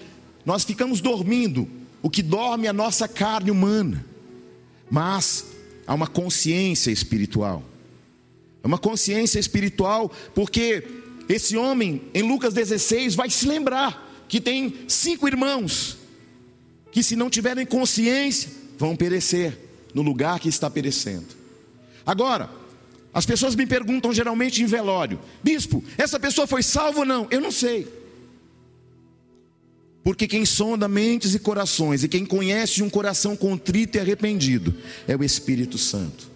nós 0.46 0.64
ficamos 0.64 1.02
dormindo, 1.02 1.68
o 2.02 2.10
que 2.10 2.24
dorme 2.24 2.66
é 2.66 2.70
a 2.70 2.74
nossa 2.74 3.08
carne 3.08 3.52
humana. 3.52 4.06
Mas 4.90 5.46
há 5.86 5.94
uma 5.94 6.08
consciência 6.08 6.92
espiritual. 6.92 7.64
É 8.64 8.68
uma 8.68 8.78
consciência 8.78 9.40
espiritual, 9.40 10.12
porque 10.34 10.84
esse 11.28 11.56
homem, 11.56 12.02
em 12.14 12.22
Lucas 12.24 12.54
16, 12.54 13.16
vai 13.16 13.30
se 13.30 13.48
lembrar 13.48 14.26
que 14.28 14.42
tem 14.42 14.74
cinco 14.88 15.28
irmãos, 15.28 15.98
que 16.92 17.02
se 17.02 17.16
não 17.16 17.30
tiverem 17.30 17.66
consciência, 17.66 18.50
vão 18.78 18.96
perecer 18.96 19.58
no 19.94 20.02
lugar 20.02 20.40
que 20.40 20.50
está 20.50 20.70
perecendo. 20.70 21.28
Agora, 22.06 22.50
as 23.14 23.26
pessoas 23.26 23.56
me 23.56 23.66
perguntam 23.66 24.14
geralmente 24.14 24.62
em 24.62 24.66
velório: 24.66 25.20
Bispo, 25.44 25.84
essa 25.98 26.20
pessoa 26.20 26.48
foi 26.48 26.62
salva 26.64 27.00
ou 27.00 27.06
não? 27.06 27.28
Eu 27.32 27.42
não 27.42 27.52
sei. 27.52 27.88
Porque 30.04 30.28
quem 30.28 30.46
sonda 30.46 30.88
mentes 30.88 31.36
e 31.36 31.40
corações 31.40 32.04
e 32.04 32.08
quem 32.08 32.26
conhece 32.26 32.82
um 32.82 32.90
coração 32.90 33.36
contrito 33.36 33.98
e 33.98 34.00
arrependido 34.00 34.74
é 35.08 35.16
o 35.16 35.24
Espírito 35.24 35.78
Santo. 35.78 36.29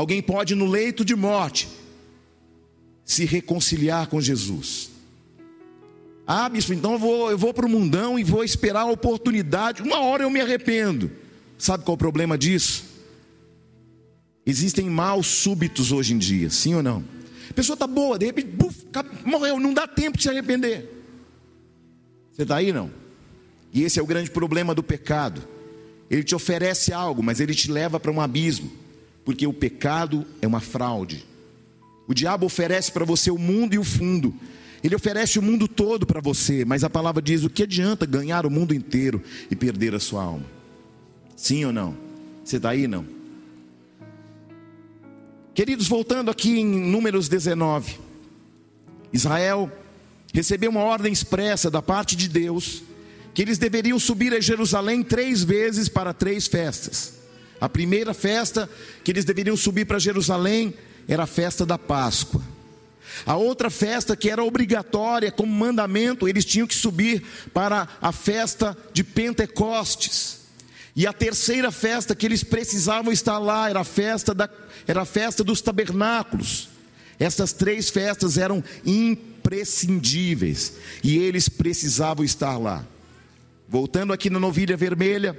Alguém 0.00 0.22
pode 0.22 0.54
no 0.54 0.64
leito 0.64 1.04
de 1.04 1.14
morte 1.14 1.68
se 3.04 3.26
reconciliar 3.26 4.06
com 4.06 4.18
Jesus. 4.18 4.90
Ah, 6.26 6.48
bispo, 6.48 6.72
então 6.72 6.94
eu 6.94 6.98
vou, 6.98 7.30
eu 7.30 7.36
vou 7.36 7.52
para 7.52 7.66
o 7.66 7.68
mundão 7.68 8.18
e 8.18 8.24
vou 8.24 8.42
esperar 8.42 8.80
a 8.80 8.90
oportunidade. 8.90 9.82
Uma 9.82 10.00
hora 10.00 10.22
eu 10.22 10.30
me 10.30 10.40
arrependo. 10.40 11.10
Sabe 11.58 11.84
qual 11.84 11.92
é 11.92 11.96
o 11.96 11.98
problema 11.98 12.38
disso? 12.38 12.82
Existem 14.46 14.88
maus 14.88 15.26
súbitos 15.26 15.92
hoje 15.92 16.14
em 16.14 16.18
dia, 16.18 16.48
sim 16.48 16.74
ou 16.74 16.82
não? 16.82 17.04
A 17.50 17.52
pessoa 17.52 17.74
está 17.74 17.86
boa, 17.86 18.18
de 18.18 18.24
repente, 18.24 18.48
buf, 18.48 18.86
morreu, 19.22 19.60
não 19.60 19.74
dá 19.74 19.86
tempo 19.86 20.16
de 20.16 20.22
se 20.22 20.30
arrepender. 20.30 20.88
Você 22.32 22.40
está 22.40 22.56
aí 22.56 22.72
não? 22.72 22.90
E 23.70 23.82
esse 23.82 24.00
é 24.00 24.02
o 24.02 24.06
grande 24.06 24.30
problema 24.30 24.74
do 24.74 24.82
pecado. 24.82 25.46
Ele 26.08 26.24
te 26.24 26.34
oferece 26.34 26.90
algo, 26.90 27.22
mas 27.22 27.38
ele 27.38 27.54
te 27.54 27.70
leva 27.70 28.00
para 28.00 28.10
um 28.10 28.18
abismo, 28.18 28.79
porque 29.24 29.46
o 29.46 29.52
pecado 29.52 30.26
é 30.40 30.46
uma 30.46 30.60
fraude. 30.60 31.24
O 32.06 32.14
diabo 32.14 32.46
oferece 32.46 32.90
para 32.90 33.04
você 33.04 33.30
o 33.30 33.38
mundo 33.38 33.74
e 33.74 33.78
o 33.78 33.84
fundo. 33.84 34.34
Ele 34.82 34.94
oferece 34.94 35.38
o 35.38 35.42
mundo 35.42 35.68
todo 35.68 36.06
para 36.06 36.20
você, 36.20 36.64
mas 36.64 36.82
a 36.82 36.90
palavra 36.90 37.22
diz: 37.22 37.44
o 37.44 37.50
que 37.50 37.62
adianta 37.62 38.06
ganhar 38.06 38.46
o 38.46 38.50
mundo 38.50 38.74
inteiro 38.74 39.22
e 39.50 39.54
perder 39.54 39.94
a 39.94 40.00
sua 40.00 40.24
alma? 40.24 40.46
Sim 41.36 41.64
ou 41.66 41.72
não? 41.72 41.96
Você 42.44 42.56
está 42.56 42.70
aí 42.70 42.88
não? 42.88 43.06
Queridos, 45.54 45.86
voltando 45.86 46.30
aqui 46.30 46.58
em 46.58 46.90
Números 46.90 47.28
19, 47.28 47.98
Israel 49.12 49.70
recebeu 50.32 50.70
uma 50.70 50.80
ordem 50.80 51.12
expressa 51.12 51.70
da 51.70 51.82
parte 51.82 52.16
de 52.16 52.28
Deus 52.28 52.82
que 53.34 53.42
eles 53.42 53.58
deveriam 53.58 53.98
subir 53.98 54.32
a 54.32 54.40
Jerusalém 54.40 55.02
três 55.02 55.44
vezes 55.44 55.88
para 55.88 56.12
três 56.12 56.46
festas. 56.46 57.19
A 57.60 57.68
primeira 57.68 58.14
festa 58.14 58.68
que 59.04 59.10
eles 59.10 59.24
deveriam 59.24 59.56
subir 59.56 59.84
para 59.84 59.98
Jerusalém 59.98 60.74
era 61.06 61.24
a 61.24 61.26
festa 61.26 61.66
da 61.66 61.76
Páscoa. 61.76 62.42
A 63.26 63.36
outra 63.36 63.68
festa 63.70 64.16
que 64.16 64.30
era 64.30 64.42
obrigatória 64.42 65.30
como 65.32 65.52
mandamento, 65.52 66.28
eles 66.28 66.44
tinham 66.44 66.66
que 66.66 66.74
subir 66.74 67.22
para 67.52 67.88
a 68.00 68.12
festa 68.12 68.76
de 68.92 69.04
Pentecostes. 69.04 70.40
E 70.94 71.06
a 71.06 71.12
terceira 71.12 71.70
festa 71.70 72.14
que 72.14 72.26
eles 72.26 72.42
precisavam 72.42 73.12
estar 73.12 73.38
lá 73.38 73.68
era 73.68 73.80
a 73.80 73.84
festa 73.84 74.34
da 74.34 74.48
era 74.86 75.02
a 75.02 75.04
festa 75.04 75.44
dos 75.44 75.60
tabernáculos. 75.60 76.70
Essas 77.18 77.52
três 77.52 77.90
festas 77.90 78.38
eram 78.38 78.64
imprescindíveis 78.84 80.72
e 81.04 81.18
eles 81.18 81.48
precisavam 81.48 82.24
estar 82.24 82.56
lá. 82.56 82.84
Voltando 83.68 84.12
aqui 84.12 84.30
na 84.30 84.40
novilha 84.40 84.76
vermelha, 84.76 85.38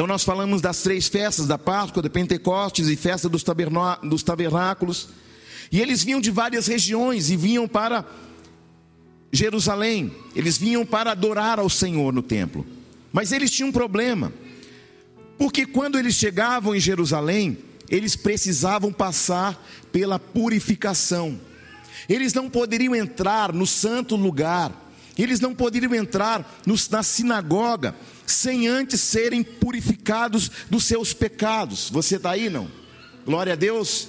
então 0.00 0.06
nós 0.06 0.24
falamos 0.24 0.62
das 0.62 0.80
três 0.80 1.08
festas, 1.08 1.46
da 1.46 1.58
Páscoa, 1.58 2.02
de 2.02 2.08
Pentecostes 2.08 2.88
e 2.88 2.96
festa 2.96 3.28
dos, 3.28 3.44
dos 4.02 4.22
tabernáculos. 4.22 5.10
E 5.70 5.78
eles 5.78 6.02
vinham 6.02 6.22
de 6.22 6.30
várias 6.30 6.66
regiões 6.66 7.28
e 7.28 7.36
vinham 7.36 7.68
para 7.68 8.06
Jerusalém. 9.30 10.10
Eles 10.34 10.56
vinham 10.56 10.86
para 10.86 11.10
adorar 11.10 11.58
ao 11.58 11.68
Senhor 11.68 12.14
no 12.14 12.22
templo. 12.22 12.66
Mas 13.12 13.30
eles 13.30 13.50
tinham 13.50 13.68
um 13.68 13.72
problema. 13.72 14.32
Porque 15.36 15.66
quando 15.66 15.98
eles 15.98 16.14
chegavam 16.14 16.74
em 16.74 16.80
Jerusalém, 16.80 17.58
eles 17.86 18.16
precisavam 18.16 18.90
passar 18.90 19.62
pela 19.92 20.18
purificação. 20.18 21.38
Eles 22.08 22.32
não 22.32 22.48
poderiam 22.48 22.94
entrar 22.94 23.52
no 23.52 23.66
santo 23.66 24.16
lugar, 24.16 24.72
eles 25.18 25.40
não 25.40 25.54
poderiam 25.54 25.94
entrar 25.94 26.58
na 26.90 27.02
sinagoga 27.02 27.94
sem 28.30 28.68
antes 28.68 29.00
serem 29.00 29.42
purificados 29.42 30.50
dos 30.68 30.84
seus 30.84 31.12
pecados. 31.12 31.90
Você 31.90 32.16
está 32.16 32.32
aí, 32.32 32.48
não? 32.48 32.70
Glória 33.24 33.52
a 33.52 33.56
Deus. 33.56 34.08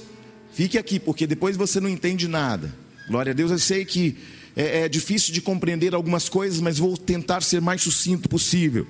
Fique 0.53 0.77
aqui, 0.77 0.99
porque 0.99 1.25
depois 1.25 1.55
você 1.57 1.79
não 1.79 1.89
entende 1.89 2.27
nada. 2.27 2.73
Glória 3.07 3.31
a 3.31 3.35
Deus, 3.35 3.51
eu 3.51 3.59
sei 3.59 3.85
que 3.85 4.17
é, 4.55 4.81
é 4.81 4.89
difícil 4.89 5.33
de 5.33 5.41
compreender 5.41 5.93
algumas 5.93 6.29
coisas, 6.29 6.59
mas 6.59 6.77
vou 6.77 6.97
tentar 6.97 7.41
ser 7.41 7.61
mais 7.61 7.81
sucinto 7.81 8.27
possível. 8.27 8.87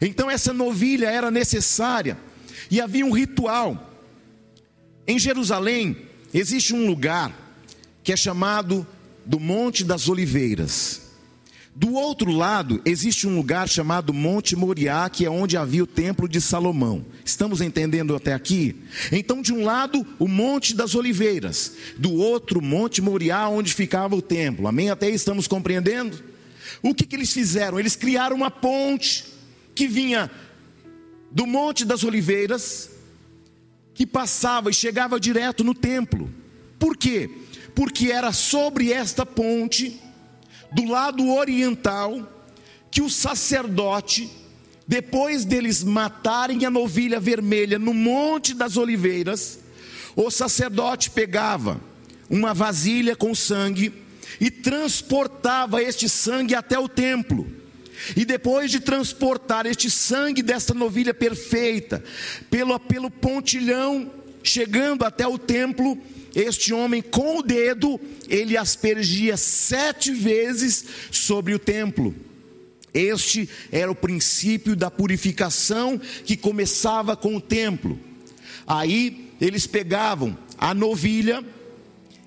Então, 0.00 0.30
essa 0.30 0.52
novilha 0.52 1.06
era 1.06 1.30
necessária, 1.30 2.16
e 2.70 2.80
havia 2.80 3.04
um 3.04 3.12
ritual 3.12 3.90
em 5.10 5.18
Jerusalém 5.18 5.96
existe 6.32 6.72
um 6.72 6.86
lugar 6.86 7.34
que 8.04 8.12
é 8.12 8.16
chamado 8.16 8.86
do 9.26 9.40
Monte 9.40 9.82
das 9.82 10.08
Oliveiras. 10.08 11.09
Do 11.74 11.94
outro 11.94 12.32
lado 12.32 12.82
existe 12.84 13.26
um 13.26 13.36
lugar 13.36 13.68
chamado 13.68 14.12
Monte 14.12 14.56
Moriá, 14.56 15.08
que 15.08 15.24
é 15.24 15.30
onde 15.30 15.56
havia 15.56 15.84
o 15.84 15.86
templo 15.86 16.28
de 16.28 16.40
Salomão. 16.40 17.04
Estamos 17.24 17.60
entendendo 17.60 18.14
até 18.14 18.34
aqui? 18.34 18.76
Então, 19.12 19.40
de 19.40 19.52
um 19.52 19.64
lado, 19.64 20.04
o 20.18 20.26
Monte 20.26 20.74
das 20.74 20.94
Oliveiras, 20.94 21.72
do 21.96 22.12
outro, 22.12 22.60
Monte 22.60 23.00
Moriá, 23.00 23.48
onde 23.48 23.72
ficava 23.72 24.16
o 24.16 24.22
templo. 24.22 24.66
Amém? 24.66 24.90
Até 24.90 25.06
aí 25.06 25.14
estamos 25.14 25.46
compreendendo? 25.46 26.22
O 26.82 26.94
que, 26.94 27.06
que 27.06 27.16
eles 27.16 27.32
fizeram? 27.32 27.78
Eles 27.78 27.96
criaram 27.96 28.36
uma 28.36 28.50
ponte 28.50 29.24
que 29.74 29.86
vinha 29.86 30.30
do 31.30 31.46
Monte 31.46 31.84
das 31.84 32.02
Oliveiras 32.04 32.90
que 33.94 34.06
passava 34.06 34.70
e 34.70 34.74
chegava 34.74 35.20
direto 35.20 35.62
no 35.62 35.74
templo. 35.74 36.32
Por 36.78 36.96
quê? 36.96 37.30
Porque 37.74 38.10
era 38.10 38.32
sobre 38.32 38.92
esta 38.92 39.24
ponte, 39.24 40.00
do 40.72 40.84
lado 40.84 41.32
oriental, 41.32 42.28
que 42.90 43.02
o 43.02 43.10
sacerdote, 43.10 44.30
depois 44.86 45.44
deles 45.44 45.84
matarem 45.84 46.64
a 46.64 46.70
novilha 46.70 47.20
vermelha 47.20 47.78
no 47.78 47.94
Monte 47.94 48.54
das 48.54 48.76
Oliveiras, 48.76 49.60
o 50.16 50.30
sacerdote 50.30 51.10
pegava 51.10 51.80
uma 52.28 52.52
vasilha 52.52 53.14
com 53.14 53.34
sangue 53.34 53.92
e 54.40 54.50
transportava 54.50 55.82
este 55.82 56.08
sangue 56.08 56.54
até 56.54 56.78
o 56.78 56.88
templo. 56.88 57.46
E 58.16 58.24
depois 58.24 58.70
de 58.70 58.80
transportar 58.80 59.66
este 59.66 59.90
sangue 59.90 60.42
desta 60.42 60.72
novilha 60.72 61.12
perfeita 61.12 62.02
pelo, 62.50 62.78
pelo 62.80 63.10
pontilhão, 63.10 64.10
chegando 64.42 65.04
até 65.04 65.26
o 65.26 65.38
templo, 65.38 65.98
este 66.34 66.72
homem 66.72 67.02
com 67.02 67.38
o 67.38 67.42
dedo, 67.42 68.00
ele 68.28 68.56
aspergia 68.56 69.36
sete 69.36 70.12
vezes 70.12 70.84
sobre 71.10 71.54
o 71.54 71.58
templo. 71.58 72.14
Este 72.92 73.48
era 73.70 73.90
o 73.90 73.94
princípio 73.94 74.74
da 74.74 74.90
purificação 74.90 76.00
que 76.24 76.36
começava 76.36 77.16
com 77.16 77.36
o 77.36 77.40
templo. 77.40 77.98
Aí 78.66 79.32
eles 79.40 79.66
pegavam 79.66 80.36
a 80.58 80.74
novilha 80.74 81.44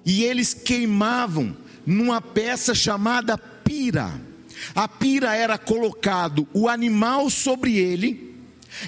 e 0.06 0.24
eles 0.24 0.54
queimavam 0.54 1.56
numa 1.86 2.22
peça 2.22 2.74
chamada 2.74 3.38
pira. 3.38 4.12
A 4.74 4.88
pira 4.88 5.36
era 5.36 5.58
colocado 5.58 6.48
o 6.54 6.68
animal 6.70 7.30
sobre 7.30 7.78
ele 7.78 8.36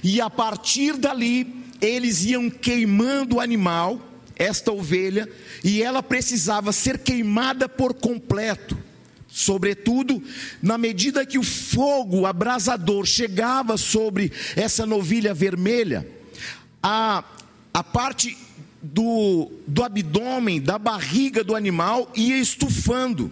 e 0.04 0.21
a 0.21 0.30
partir 0.30 0.97
dali 0.97 1.65
eles 1.82 2.23
iam 2.25 2.49
queimando 2.49 3.36
o 3.36 3.39
animal, 3.39 4.01
esta 4.36 4.71
ovelha, 4.71 5.30
e 5.63 5.82
ela 5.82 6.04
precisava 6.04 6.71
ser 6.71 7.00
queimada 7.00 7.69
por 7.69 7.93
completo. 7.93 8.78
Sobretudo, 9.28 10.24
na 10.62 10.78
medida 10.78 11.26
que 11.26 11.38
o 11.38 11.43
fogo 11.43 12.26
abrasador 12.26 13.06
chegava 13.06 13.76
sobre 13.78 14.32
essa 14.56 14.86
novilha 14.86 15.34
vermelha, 15.34 16.08
a, 16.82 17.24
a 17.74 17.84
parte 17.84 18.38
do, 18.82 19.52
do 19.67 19.84
abdômen, 19.84 20.62
da 20.62 20.78
barriga 20.78 21.43
do 21.43 21.56
animal 21.56 22.10
ia 22.15 22.38
estufando, 22.38 23.32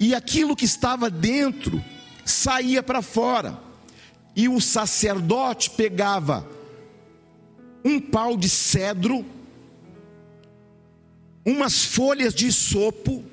e 0.00 0.14
aquilo 0.14 0.56
que 0.56 0.64
estava 0.64 1.08
dentro 1.08 1.82
saía 2.24 2.82
para 2.82 3.00
fora, 3.02 3.60
e 4.34 4.48
o 4.48 4.60
sacerdote 4.60 5.70
pegava 5.70 6.48
um 7.84 8.00
pau 8.00 8.36
de 8.36 8.48
cedro, 8.48 9.24
umas 11.44 11.84
folhas 11.84 12.34
de 12.34 12.50
sopo, 12.50 13.24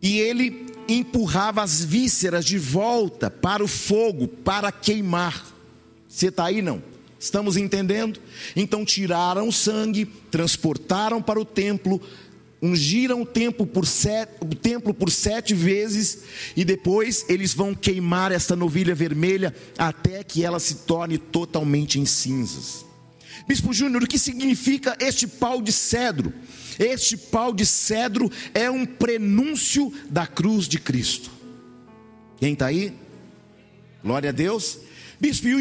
e 0.00 0.18
ele 0.18 0.66
empurrava 0.88 1.62
as 1.62 1.82
vísceras 1.82 2.44
de 2.44 2.58
volta 2.58 3.30
para 3.30 3.62
o 3.62 3.68
fogo, 3.68 4.26
para 4.26 4.72
queimar. 4.72 5.46
Você 6.08 6.26
está 6.26 6.46
aí 6.46 6.60
não? 6.60 6.82
Estamos 7.18 7.56
entendendo? 7.56 8.20
Então 8.56 8.84
tiraram 8.84 9.46
o 9.46 9.52
sangue, 9.52 10.06
transportaram 10.30 11.22
para 11.22 11.40
o 11.40 11.44
templo, 11.44 12.02
ungiram 12.60 13.22
o 13.22 13.26
templo 13.26 13.64
por 13.64 13.86
sete, 13.86 14.32
o 14.40 14.54
templo 14.54 14.92
por 14.92 15.08
sete 15.08 15.54
vezes, 15.54 16.18
e 16.56 16.64
depois 16.64 17.24
eles 17.28 17.54
vão 17.54 17.74
queimar 17.74 18.32
esta 18.32 18.56
novilha 18.56 18.94
vermelha 18.94 19.54
até 19.78 20.24
que 20.24 20.44
ela 20.44 20.58
se 20.58 20.74
torne 20.78 21.16
totalmente 21.16 22.00
em 22.00 22.04
cinzas. 22.04 22.84
Bispo 23.46 23.72
Júnior, 23.72 24.02
o 24.02 24.06
que 24.06 24.18
significa 24.18 24.96
este 25.00 25.26
pau 25.26 25.62
de 25.62 25.72
cedro? 25.72 26.32
Este 26.78 27.16
pau 27.16 27.52
de 27.52 27.66
cedro 27.66 28.30
é 28.54 28.70
um 28.70 28.84
prenúncio 28.84 29.92
da 30.08 30.26
cruz 30.26 30.66
de 30.66 30.78
Cristo. 30.78 31.30
Quem 32.38 32.52
está 32.54 32.66
aí? 32.66 32.92
Glória 34.02 34.30
a 34.30 34.32
Deus. 34.32 34.78
Bispo, 35.20 35.48
e 35.48 35.54
o 35.54 35.60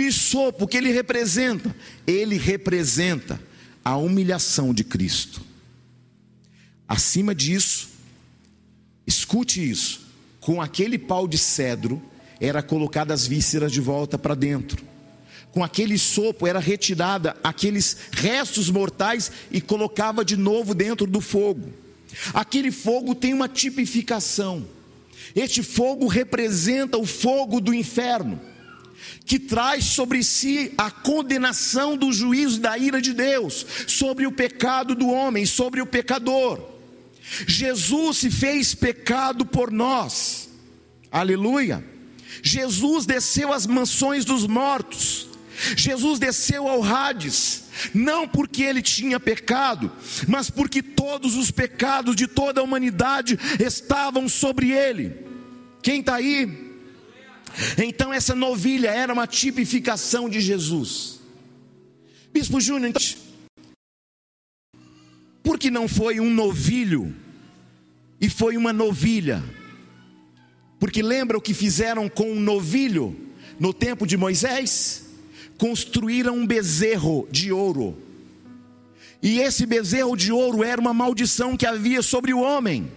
o 0.60 0.67
que 0.67 0.78
ele 0.78 0.91
representa? 0.91 1.76
Ele 2.08 2.38
representa 2.38 3.39
a 3.84 3.95
humilhação 3.95 4.74
de 4.74 4.84
Cristo. 4.84 5.41
Acima 6.88 7.36
disso, 7.36 7.89
escute 9.06 9.69
isso: 9.69 10.08
com 10.39 10.62
aquele 10.62 10.97
pau 10.97 11.28
de 11.28 11.38
cedro, 11.38 12.02
era 12.39 12.63
colocada 12.63 13.13
as 13.13 13.28
vísceras 13.28 13.71
de 13.71 13.80
volta 13.80 14.17
para 14.17 14.34
dentro 14.34 14.90
com 15.52 15.64
aquele 15.64 15.98
sopro 15.98 16.48
era 16.48 16.60
retirada 16.60 17.36
aqueles 17.44 17.98
restos 18.12 18.70
mortais 18.70 19.32
e 19.52 19.60
colocava 19.60 20.24
de 20.24 20.38
novo 20.38 20.74
dentro 20.74 21.06
do 21.06 21.20
fogo. 21.20 21.74
Aquele 22.34 22.72
fogo 22.72 23.14
tem 23.14 23.34
uma 23.34 23.50
tipificação. 23.50 24.66
Este 25.36 25.62
fogo 25.62 26.08
representa 26.08 26.98
o 26.98 27.06
fogo 27.06 27.60
do 27.60 27.74
inferno, 27.74 28.40
que 29.26 29.40
traz 29.40 29.86
sobre 29.86 30.24
si 30.24 30.74
a 30.78 30.90
condenação 30.90 31.96
do 31.96 32.12
juízo 32.12 32.60
da 32.60 32.78
ira 32.78 33.02
de 33.02 33.14
Deus 33.14 33.66
sobre 33.88 34.26
o 34.26 34.32
pecado 34.32 34.96
do 34.96 35.10
homem, 35.10 35.46
sobre 35.46 35.82
o 35.82 35.86
pecador. 35.86 36.62
Jesus 37.48 38.18
se 38.18 38.32
fez 38.32 38.74
pecado 38.74 39.46
por 39.46 39.72
nós. 39.72 40.50
Aleluia. 41.12 41.84
Jesus 42.42 43.06
desceu 43.06 43.54
às 43.54 43.66
mansões 43.66 44.26
dos 44.26 44.48
mortos 44.48 45.31
Jesus 45.76 46.19
desceu 46.19 46.67
ao 46.67 46.84
Hades, 46.84 47.63
não 47.93 48.28
porque 48.28 48.63
ele 48.63 48.82
tinha 48.82 49.19
pecado, 49.19 49.91
mas 50.28 50.50
porque 50.50 50.82
todos 50.82 51.36
os 51.36 51.52
pecados 51.52 52.15
de 52.15 52.28
toda 52.28 52.62
a 52.62 52.63
humanidade 52.63 53.38
estavam 53.60 54.28
sobre 54.28 54.71
ele. 54.71 55.15
Quem 55.82 56.00
está 56.00 56.15
aí? 56.15 56.71
Então, 57.78 58.13
essa 58.13 58.34
novilha 58.34 58.89
era 58.89 59.12
uma 59.12 59.28
tipificação 59.28 60.30
de 60.30 60.39
Jesus. 60.39 61.19
Bispo 62.34 62.62
Júnior, 62.62 62.89
então, 62.89 63.02
por 65.43 65.60
que 65.60 65.69
não 65.69 65.88
foi 65.88 66.19
um 66.19 66.30
novilho 66.30 67.13
e 68.19 68.30
foi 68.30 68.56
uma 68.56 68.71
novilha? 68.71 69.43
Porque 70.80 71.02
lembra 71.02 71.38
o 71.38 71.41
que 71.41 71.54
fizeram 71.54 72.08
com 72.08 72.32
um 72.32 72.39
novilho 72.39 73.15
no 73.60 73.74
tempo 73.74 74.08
de 74.08 74.17
Moisés? 74.17 75.01
Construíram 75.62 76.38
um 76.38 76.47
bezerro 76.47 77.28
de 77.30 77.52
ouro. 77.52 77.95
E 79.21 79.39
esse 79.39 79.63
bezerro 79.67 80.17
de 80.17 80.32
ouro 80.32 80.63
era 80.63 80.82
uma 80.82 80.91
maldição 80.91 81.56
que 81.56 81.67
havia 81.67 82.02
sobre 82.02 82.34
o 82.34 82.39
homem. 82.39 82.91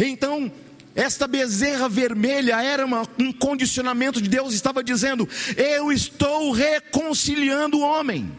Então, 0.00 0.50
esta 0.96 1.28
bezerra 1.28 1.88
vermelha 1.88 2.60
era 2.60 2.84
uma, 2.84 3.06
um 3.20 3.32
condicionamento 3.32 4.20
de 4.20 4.28
Deus, 4.28 4.52
estava 4.52 4.82
dizendo: 4.82 5.28
Eu 5.56 5.92
estou 5.92 6.50
reconciliando 6.50 7.78
o 7.78 7.82
homem. 7.82 8.32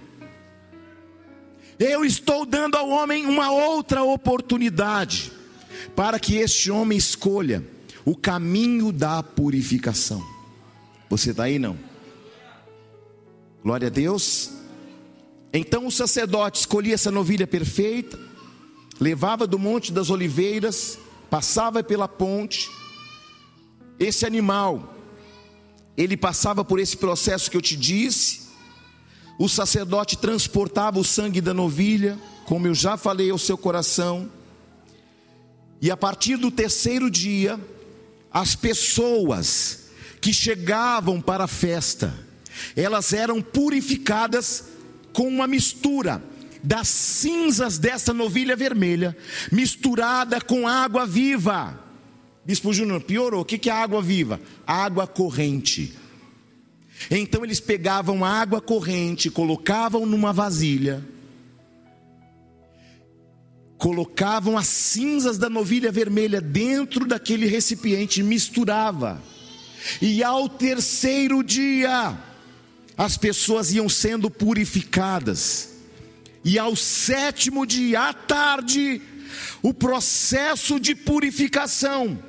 Eu 1.80 2.04
estou 2.04 2.46
dando 2.46 2.76
ao 2.76 2.90
homem 2.90 3.26
uma 3.26 3.50
outra 3.50 4.04
oportunidade, 4.04 5.32
para 5.96 6.20
que 6.20 6.36
este 6.36 6.70
homem 6.70 6.98
escolha 6.98 7.64
o 8.04 8.14
caminho 8.14 8.92
da 8.92 9.24
purificação. 9.24 10.22
Você 11.10 11.32
está 11.32 11.44
aí 11.44 11.58
não? 11.58 11.95
Glória 13.66 13.88
a 13.88 13.90
Deus. 13.90 14.52
Então 15.52 15.88
o 15.88 15.92
sacerdote 15.92 16.60
escolhia 16.60 16.94
essa 16.94 17.10
novilha 17.10 17.48
perfeita, 17.48 18.16
levava 19.00 19.48
do 19.48 19.58
Monte 19.58 19.92
das 19.92 20.12
Oliveiras, 20.12 21.00
passava 21.32 21.84
pela 21.84 22.08
ponte. 22.08 22.70
Esse 24.00 24.24
animal, 24.24 24.96
ele 25.98 26.16
passava 26.16 26.64
por 26.64 26.80
esse 26.80 26.96
processo 26.96 27.50
que 27.50 27.58
eu 27.58 27.62
te 27.62 27.76
disse. 27.76 28.42
O 29.40 29.50
sacerdote 29.50 30.16
transportava 30.16 31.00
o 31.00 31.04
sangue 31.04 31.42
da 31.42 31.52
novilha, 31.52 32.20
como 32.46 32.68
eu 32.68 32.76
já 32.76 32.96
falei 32.98 33.32
ao 33.32 33.40
seu 33.40 33.58
coração. 33.58 34.32
E 35.82 35.90
a 35.90 35.98
partir 35.98 36.38
do 36.38 36.52
terceiro 36.52 37.10
dia, 37.10 37.60
as 38.32 38.54
pessoas 38.54 39.86
que 40.22 40.32
chegavam 40.32 41.20
para 41.20 41.46
a 41.46 41.48
festa, 41.48 42.25
elas 42.76 43.14
eram 43.14 43.42
purificadas 43.42 44.66
com 45.14 45.28
uma 45.28 45.48
mistura 45.48 46.22
das 46.64 46.88
cinzas 46.88 47.78
dessa 47.78 48.14
novilha 48.14 48.56
vermelha, 48.56 49.16
misturada 49.52 50.42
com 50.42 50.68
água 50.68 51.06
viva. 51.06 51.80
Bispo 52.44 52.74
Júnior, 52.74 53.02
piorou. 53.02 53.42
O 53.42 53.46
que 53.46 53.70
é 53.70 53.74
água 53.74 54.02
viva? 54.02 54.40
Água 54.66 55.08
corrente. 55.08 55.94
Então 57.10 57.44
eles 57.44 57.60
pegavam 57.60 58.24
água 58.24 58.62
corrente, 58.62 59.30
colocavam 59.30 60.06
numa 60.06 60.32
vasilha, 60.32 61.04
colocavam 63.78 64.58
as 64.58 64.68
cinzas 64.68 65.38
da 65.38 65.50
novilha 65.50 65.92
vermelha 65.92 66.40
dentro 66.40 67.06
daquele 67.06 67.46
recipiente, 67.46 68.24
misturava. 68.24 69.22
E 70.02 70.24
ao 70.24 70.50
terceiro 70.50 71.44
dia, 71.44 72.18
as 72.98 73.18
pessoas 73.18 73.72
iam 73.74 73.90
sendo 73.90 74.30
purificadas. 74.30 75.70
E 76.44 76.60
ao 76.60 76.76
sétimo 76.76 77.66
dia, 77.66 78.10
à 78.10 78.14
tarde, 78.14 79.02
o 79.62 79.74
processo 79.74 80.80
de 80.80 80.94
purificação, 80.94 82.20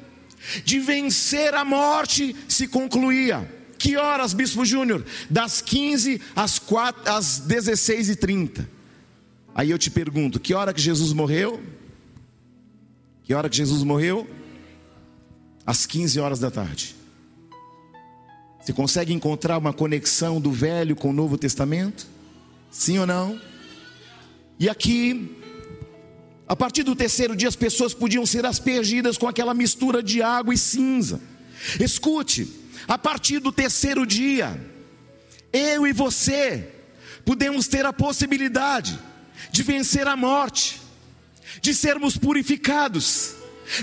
de 0.64 0.80
vencer 0.80 1.54
a 1.54 1.64
morte, 1.64 2.34
se 2.48 2.66
concluía. 2.66 3.52
Que 3.78 3.96
horas, 3.96 4.32
Bispo 4.32 4.64
Júnior? 4.64 5.04
Das 5.28 5.60
15 5.60 6.20
às, 6.34 6.58
4, 6.58 7.12
às 7.12 7.38
16 7.40 8.08
e 8.08 8.16
30 8.16 8.76
Aí 9.56 9.70
eu 9.70 9.78
te 9.78 9.90
pergunto: 9.90 10.38
que 10.38 10.52
hora 10.52 10.74
que 10.74 10.80
Jesus 10.80 11.14
morreu? 11.14 11.62
Que 13.24 13.32
hora 13.32 13.48
que 13.48 13.56
Jesus 13.56 13.82
morreu? 13.82 14.28
Às 15.64 15.86
15 15.86 16.20
horas 16.20 16.38
da 16.38 16.50
tarde. 16.50 16.94
Você 18.66 18.72
consegue 18.72 19.12
encontrar 19.12 19.58
uma 19.58 19.72
conexão 19.72 20.40
do 20.40 20.50
Velho 20.50 20.96
com 20.96 21.10
o 21.10 21.12
Novo 21.12 21.38
Testamento? 21.38 22.04
Sim 22.68 22.98
ou 22.98 23.06
não? 23.06 23.40
E 24.58 24.68
aqui, 24.68 25.36
a 26.48 26.56
partir 26.56 26.82
do 26.82 26.96
terceiro 26.96 27.36
dia, 27.36 27.46
as 27.46 27.54
pessoas 27.54 27.94
podiam 27.94 28.26
ser 28.26 28.44
aspergidas 28.44 29.16
com 29.16 29.28
aquela 29.28 29.54
mistura 29.54 30.02
de 30.02 30.20
água 30.20 30.52
e 30.52 30.58
cinza. 30.58 31.20
Escute, 31.78 32.52
a 32.88 32.98
partir 32.98 33.38
do 33.38 33.52
terceiro 33.52 34.04
dia, 34.04 34.60
eu 35.52 35.86
e 35.86 35.92
você 35.92 36.68
podemos 37.24 37.68
ter 37.68 37.86
a 37.86 37.92
possibilidade 37.92 38.98
de 39.52 39.62
vencer 39.62 40.08
a 40.08 40.16
morte, 40.16 40.80
de 41.62 41.72
sermos 41.72 42.16
purificados, 42.16 43.36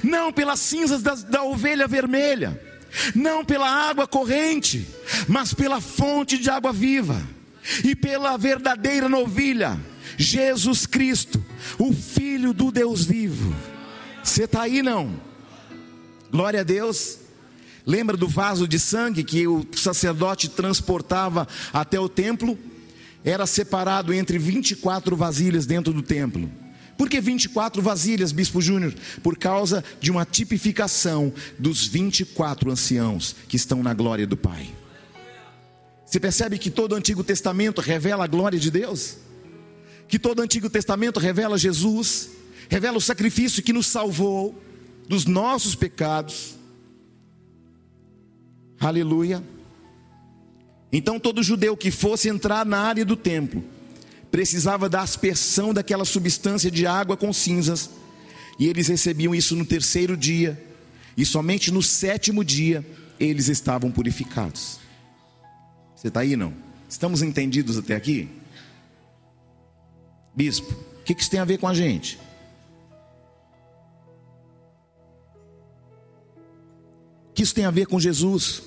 não 0.04 0.34
pelas 0.34 0.60
cinzas 0.60 1.02
da, 1.02 1.15
da 1.15 1.41
ovelha 1.41 1.88
vermelha, 1.88 2.73
não 3.16 3.44
pela 3.44 3.70
água 3.70 4.08
corrente, 4.08 4.88
mas 5.28 5.54
pela 5.54 5.82
fonte 5.82 6.38
de 6.38 6.50
água 6.50 6.72
viva 6.72 7.22
e 7.84 7.96
pela 7.96 8.38
verdadeira 8.38 9.08
novilha, 9.08 9.80
Jesus 10.18 10.86
Cristo, 10.86 11.44
o 11.78 11.94
Filho 11.94 12.54
do 12.54 12.72
Deus 12.72 13.06
vivo. 13.06 13.56
Você 14.24 14.44
está 14.44 14.64
aí 14.64 14.82
não? 14.82 15.20
Glória 16.32 16.62
a 16.62 16.64
Deus. 16.64 17.20
Lembra 17.86 18.16
do 18.16 18.28
vaso 18.28 18.68
de 18.68 18.80
sangue 18.80 19.24
que 19.24 19.46
o 19.46 19.66
sacerdote 19.76 20.48
transportava 20.50 21.48
até 21.74 22.00
o 22.00 22.08
templo? 22.08 22.58
Era 23.26 23.46
separado 23.46 24.14
entre 24.14 24.38
24 24.38 25.16
vasilhas 25.16 25.66
dentro 25.66 25.94
do 25.94 26.02
templo. 26.02 26.50
Por 26.98 27.10
que 27.10 27.20
24 27.20 27.82
vasilhas, 27.82 28.32
Bispo 28.32 28.62
Júnior? 28.62 28.94
Por 29.22 29.38
causa 29.38 29.84
de 30.00 30.12
uma 30.12 30.26
tipificação 30.26 31.34
dos 31.58 31.88
24 31.88 32.72
anciãos 32.72 33.36
que 33.48 33.56
estão 33.56 33.82
na 33.82 33.94
glória 33.94 34.28
do 34.28 34.38
Pai. 34.38 34.70
Você 36.06 36.20
percebe 36.20 36.60
que 36.60 36.70
todo 36.70 36.92
o 36.92 36.96
Antigo 36.96 37.24
Testamento 37.24 37.82
revela 37.82 38.24
a 38.24 38.28
glória 38.28 38.60
de 38.60 38.70
Deus? 38.70 39.18
Que 40.08 40.20
todo 40.20 40.40
o 40.40 40.42
Antigo 40.44 40.70
Testamento 40.70 41.20
revela 41.20 41.58
Jesus, 41.58 42.30
revela 42.70 42.98
o 42.98 43.02
sacrifício 43.02 43.64
que 43.64 43.74
nos 43.74 43.88
salvou 43.88 44.62
dos 45.08 45.26
nossos 45.26 45.74
pecados. 45.74 46.56
Aleluia. 48.80 49.44
Então 50.92 51.20
todo 51.20 51.42
judeu 51.42 51.76
que 51.76 51.90
fosse 51.90 52.30
entrar 52.30 52.64
na 52.64 52.78
área 52.78 53.04
do 53.04 53.16
templo 53.16 53.64
precisava 54.34 54.89
da 54.89 55.02
aspersão 55.02 55.72
daquela 55.72 56.04
substância 56.04 56.72
de 56.72 56.88
água 56.88 57.15
com 57.15 57.32
cinzas, 57.32 57.91
e 58.58 58.67
eles 58.67 58.88
recebiam 58.88 59.36
isso 59.36 59.56
no 59.56 59.63
terceiro 59.63 60.17
dia, 60.17 60.60
e 61.15 61.24
somente 61.24 61.69
no 61.72 61.84
sétimo 61.84 62.43
dia 62.43 62.84
eles 63.19 63.48
estavam 63.48 63.91
purificados. 63.91 64.80
Você 65.96 66.08
está 66.08 66.22
aí 66.22 66.36
não? 66.36 66.52
Estamos 66.89 67.22
entendidos 67.22 67.78
até 67.78 67.96
aqui? 67.96 68.28
Bispo, 70.36 70.74
o 71.00 71.04
que 71.04 71.13
isso 71.13 71.30
tem 71.30 71.39
a 71.39 71.46
ver 71.46 71.60
com 71.60 71.67
a 71.67 71.74
gente? 71.76 72.19
O 77.30 77.34
que 77.36 77.43
isso 77.43 77.54
tem 77.54 77.65
a 77.65 77.72
ver 77.72 77.86
com 77.86 78.00
Jesus? 78.00 78.63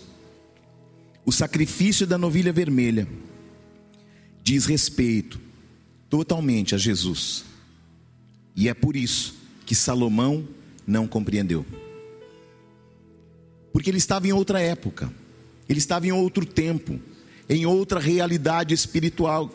O 1.25 1.33
sacrifício 1.33 2.07
da 2.07 2.17
novilha 2.17 2.53
vermelha 2.53 3.09
diz 4.45 4.65
respeito 4.65 5.45
totalmente 6.09 6.75
a 6.75 6.79
Jesus. 6.79 7.45
E 8.55 8.69
é 8.69 8.75
por 8.75 8.97
isso 8.97 9.35
que 9.65 9.75
Salomão 9.75 10.47
não 10.87 11.07
compreendeu. 11.07 11.67
Porque 13.73 13.91
ele 13.91 13.99
estava 13.99 14.27
em 14.27 14.33
outra 14.33 14.61
época, 14.61 15.13
ele 15.69 15.79
estava 15.79 16.07
em 16.07 16.13
outro 16.13 16.47
tempo, 16.47 16.99
em 17.49 17.67
outra 17.67 18.01
realidade 18.01 18.73
espiritual. 18.73 19.53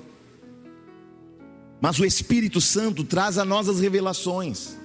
Mas 1.79 1.97
o 1.99 2.05
Espírito 2.05 2.61
Santo 2.61 3.03
traz 3.03 3.37
a 3.37 3.45
nós 3.45 3.67
as 3.67 3.79
revelações. 3.79 4.75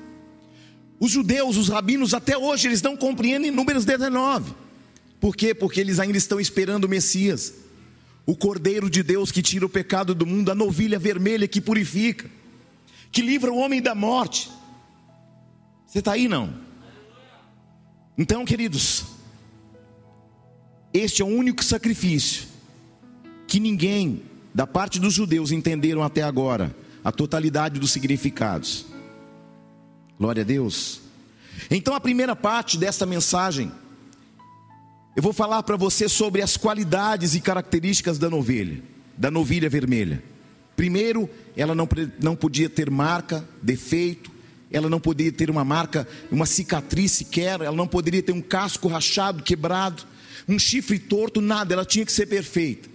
Os 0.98 1.10
judeus, 1.10 1.58
os 1.58 1.68
rabinos, 1.68 2.14
até 2.14 2.38
hoje, 2.38 2.68
eles 2.68 2.80
não 2.80 2.96
compreendem 2.96 3.50
números 3.50 3.84
19. 3.84 4.54
Por 5.20 5.36
quê? 5.36 5.54
Porque 5.54 5.80
eles 5.80 5.98
ainda 5.98 6.16
estão 6.16 6.40
esperando 6.40 6.84
o 6.84 6.88
Messias 6.88 7.52
o 8.26 8.36
Cordeiro 8.36 8.90
de 8.90 9.04
Deus 9.04 9.30
que 9.30 9.40
tira 9.40 9.64
o 9.64 9.68
pecado 9.68 10.12
do 10.12 10.26
mundo, 10.26 10.50
a 10.50 10.54
novilha 10.54 10.98
vermelha 10.98 11.46
que 11.46 11.60
purifica, 11.60 12.28
que 13.12 13.22
livra 13.22 13.52
o 13.52 13.58
homem 13.58 13.80
da 13.80 13.94
morte. 13.94 14.50
Você 15.86 16.00
está 16.00 16.12
aí 16.12 16.26
não? 16.26 16.52
Então, 18.18 18.44
queridos, 18.44 19.04
este 20.92 21.22
é 21.22 21.24
o 21.24 21.28
único 21.28 21.62
sacrifício 21.62 22.48
que 23.46 23.60
ninguém, 23.60 24.22
da 24.52 24.66
parte 24.66 24.98
dos 24.98 25.14
judeus, 25.14 25.52
entenderam 25.52 26.02
até 26.02 26.22
agora 26.22 26.74
a 27.04 27.12
totalidade 27.12 27.78
dos 27.78 27.92
significados. 27.92 28.86
Glória 30.18 30.42
a 30.42 30.44
Deus. 30.44 31.00
Então, 31.70 31.94
a 31.94 32.00
primeira 32.00 32.34
parte 32.34 32.76
desta 32.76 33.06
mensagem 33.06 33.70
eu 35.16 35.22
vou 35.22 35.32
falar 35.32 35.62
para 35.62 35.78
você 35.78 36.10
sobre 36.10 36.42
as 36.42 36.58
qualidades 36.58 37.34
e 37.34 37.40
características 37.40 38.18
da 38.18 38.28
novilha, 38.28 38.82
da 39.16 39.30
novilha 39.30 39.66
vermelha. 39.66 40.22
Primeiro, 40.76 41.28
ela 41.56 41.74
não, 41.74 41.88
não 42.20 42.36
podia 42.36 42.68
ter 42.68 42.90
marca, 42.90 43.42
defeito, 43.62 44.30
ela 44.70 44.90
não 44.90 45.00
podia 45.00 45.32
ter 45.32 45.48
uma 45.48 45.64
marca, 45.64 46.06
uma 46.30 46.44
cicatriz 46.44 47.12
sequer, 47.12 47.62
ela 47.62 47.74
não 47.74 47.88
poderia 47.88 48.22
ter 48.22 48.32
um 48.32 48.42
casco 48.42 48.88
rachado, 48.88 49.42
quebrado, 49.42 50.04
um 50.46 50.58
chifre 50.58 50.98
torto, 50.98 51.40
nada, 51.40 51.72
ela 51.72 51.86
tinha 51.86 52.04
que 52.04 52.12
ser 52.12 52.26
perfeita. 52.26 52.86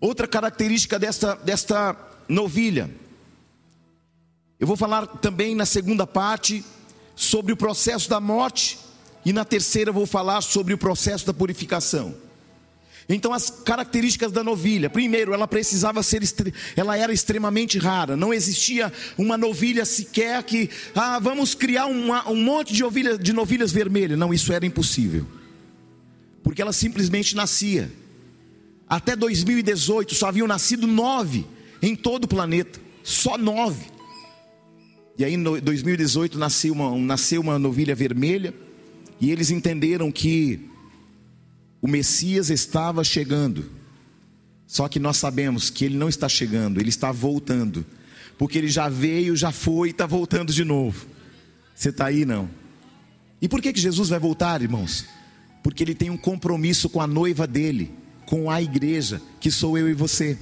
Outra 0.00 0.26
característica 0.26 0.98
desta, 0.98 1.36
desta 1.36 1.96
novilha, 2.28 2.90
eu 4.58 4.66
vou 4.66 4.76
falar 4.76 5.06
também 5.06 5.54
na 5.54 5.66
segunda 5.66 6.04
parte 6.04 6.64
sobre 7.14 7.52
o 7.52 7.56
processo 7.56 8.10
da 8.10 8.18
morte 8.18 8.85
e 9.26 9.32
na 9.32 9.44
terceira 9.44 9.90
vou 9.90 10.06
falar 10.06 10.40
sobre 10.40 10.72
o 10.72 10.78
processo 10.78 11.26
da 11.26 11.34
purificação. 11.34 12.14
Então 13.08 13.32
as 13.32 13.50
características 13.50 14.30
da 14.30 14.44
novilha. 14.44 14.88
Primeiro, 14.88 15.34
ela 15.34 15.48
precisava 15.48 16.00
ser 16.00 16.22
ela 16.76 16.96
era 16.96 17.12
extremamente 17.12 17.76
rara. 17.76 18.16
Não 18.16 18.32
existia 18.32 18.92
uma 19.18 19.36
novilha 19.36 19.84
sequer 19.84 20.44
que 20.44 20.70
ah, 20.94 21.18
vamos 21.18 21.56
criar 21.56 21.86
uma, 21.86 22.30
um 22.30 22.40
monte 22.40 22.72
de 22.72 22.84
ovelhas 22.84 23.18
de 23.18 23.32
novilhas 23.32 23.72
vermelhas. 23.72 24.16
Não, 24.16 24.32
isso 24.32 24.52
era 24.52 24.64
impossível. 24.64 25.26
Porque 26.44 26.62
ela 26.62 26.72
simplesmente 26.72 27.34
nascia. 27.34 27.90
Até 28.88 29.16
2018 29.16 30.14
só 30.14 30.28
haviam 30.28 30.46
nascido 30.46 30.86
nove 30.86 31.44
em 31.82 31.96
todo 31.96 32.26
o 32.26 32.28
planeta. 32.28 32.78
Só 33.02 33.36
nove. 33.36 33.86
E 35.18 35.24
aí 35.24 35.34
em 35.34 35.42
2018 35.42 36.38
nasceu 36.38 36.72
uma, 36.72 36.96
nasceu 36.96 37.40
uma 37.40 37.58
novilha 37.58 37.92
vermelha 37.92 38.54
e 39.20 39.30
eles 39.30 39.50
entenderam 39.50 40.10
que 40.10 40.68
o 41.80 41.88
Messias 41.88 42.50
estava 42.50 43.02
chegando. 43.04 43.70
Só 44.66 44.88
que 44.88 44.98
nós 44.98 45.16
sabemos 45.16 45.70
que 45.70 45.84
ele 45.84 45.96
não 45.96 46.08
está 46.08 46.28
chegando, 46.28 46.80
ele 46.80 46.88
está 46.88 47.12
voltando. 47.12 47.86
Porque 48.36 48.58
ele 48.58 48.68
já 48.68 48.88
veio, 48.88 49.36
já 49.36 49.52
foi 49.52 49.88
e 49.88 49.90
está 49.92 50.06
voltando 50.06 50.52
de 50.52 50.64
novo. 50.64 51.06
Você 51.74 51.90
está 51.90 52.06
aí, 52.06 52.24
não? 52.24 52.50
E 53.40 53.48
por 53.48 53.62
que, 53.62 53.72
que 53.72 53.80
Jesus 53.80 54.08
vai 54.08 54.18
voltar, 54.18 54.60
irmãos? 54.60 55.06
Porque 55.62 55.82
ele 55.82 55.94
tem 55.94 56.10
um 56.10 56.16
compromisso 56.16 56.88
com 56.88 57.00
a 57.00 57.06
noiva 57.06 57.46
dele, 57.46 57.92
com 58.26 58.50
a 58.50 58.60
igreja, 58.60 59.22
que 59.40 59.50
sou 59.50 59.78
eu 59.78 59.88
e 59.88 59.94
você. 59.94 60.38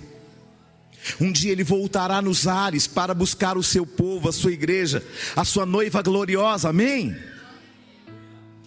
Um 1.20 1.30
dia 1.30 1.52
ele 1.52 1.64
voltará 1.64 2.22
nos 2.22 2.46
ares 2.46 2.86
para 2.86 3.12
buscar 3.12 3.58
o 3.58 3.62
seu 3.62 3.86
povo, 3.86 4.28
a 4.28 4.32
sua 4.32 4.52
igreja, 4.52 5.04
a 5.36 5.44
sua 5.44 5.66
noiva 5.66 6.02
gloriosa, 6.02 6.70
amém? 6.70 7.14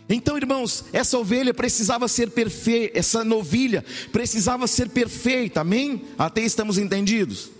Então, 0.09 0.37
irmãos, 0.37 0.85
essa 0.93 1.17
ovelha 1.17 1.53
precisava 1.53 2.07
ser 2.07 2.31
perfeita, 2.31 2.97
essa 2.97 3.25
novilha 3.25 3.83
precisava 4.11 4.65
ser 4.65 4.89
perfeita, 4.89 5.61
amém? 5.61 6.03
Até 6.17 6.41
estamos 6.41 6.77
entendidos? 6.77 7.51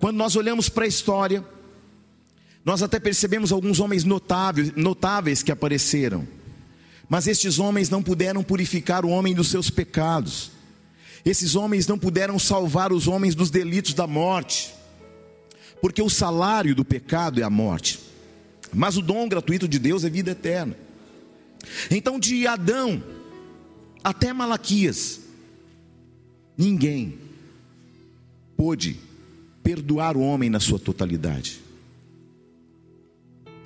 Quando 0.00 0.16
nós 0.16 0.34
olhamos 0.34 0.68
para 0.68 0.84
a 0.84 0.88
história, 0.88 1.44
nós 2.64 2.82
até 2.82 2.98
percebemos 2.98 3.52
alguns 3.52 3.78
homens 3.78 4.02
notáveis, 4.02 4.72
notáveis 4.74 5.42
que 5.42 5.52
apareceram, 5.52 6.26
mas 7.08 7.28
estes 7.28 7.58
homens 7.58 7.88
não 7.88 8.02
puderam 8.02 8.42
purificar 8.42 9.04
o 9.04 9.10
homem 9.10 9.34
dos 9.34 9.48
seus 9.48 9.70
pecados, 9.70 10.50
esses 11.24 11.54
homens 11.54 11.86
não 11.86 11.98
puderam 11.98 12.38
salvar 12.38 12.92
os 12.92 13.06
homens 13.06 13.34
dos 13.34 13.50
delitos 13.50 13.94
da 13.94 14.06
morte, 14.06 14.74
porque 15.80 16.02
o 16.02 16.10
salário 16.10 16.74
do 16.74 16.84
pecado 16.84 17.40
é 17.40 17.44
a 17.44 17.50
morte, 17.50 18.00
mas 18.72 18.96
o 18.96 19.02
dom 19.02 19.28
gratuito 19.28 19.68
de 19.68 19.78
Deus 19.78 20.04
é 20.04 20.10
vida 20.10 20.32
eterna. 20.32 20.89
Então, 21.90 22.18
de 22.18 22.46
Adão 22.46 23.02
até 24.02 24.32
Malaquias, 24.32 25.20
ninguém 26.56 27.18
pôde 28.56 28.98
perdoar 29.62 30.16
o 30.16 30.20
homem 30.20 30.50
na 30.50 30.60
sua 30.60 30.78
totalidade. 30.78 31.60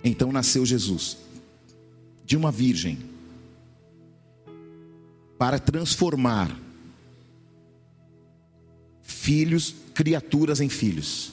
Então 0.03 0.31
nasceu 0.31 0.67
Jesus, 0.67 1.17
de 2.27 2.37
uma 2.37 2.53
virgem, 2.53 2.99
para 5.39 5.59
transformar 5.59 6.61
filhos, 9.03 9.75
criaturas 9.95 10.61
em 10.61 10.69
filhos, 10.69 11.33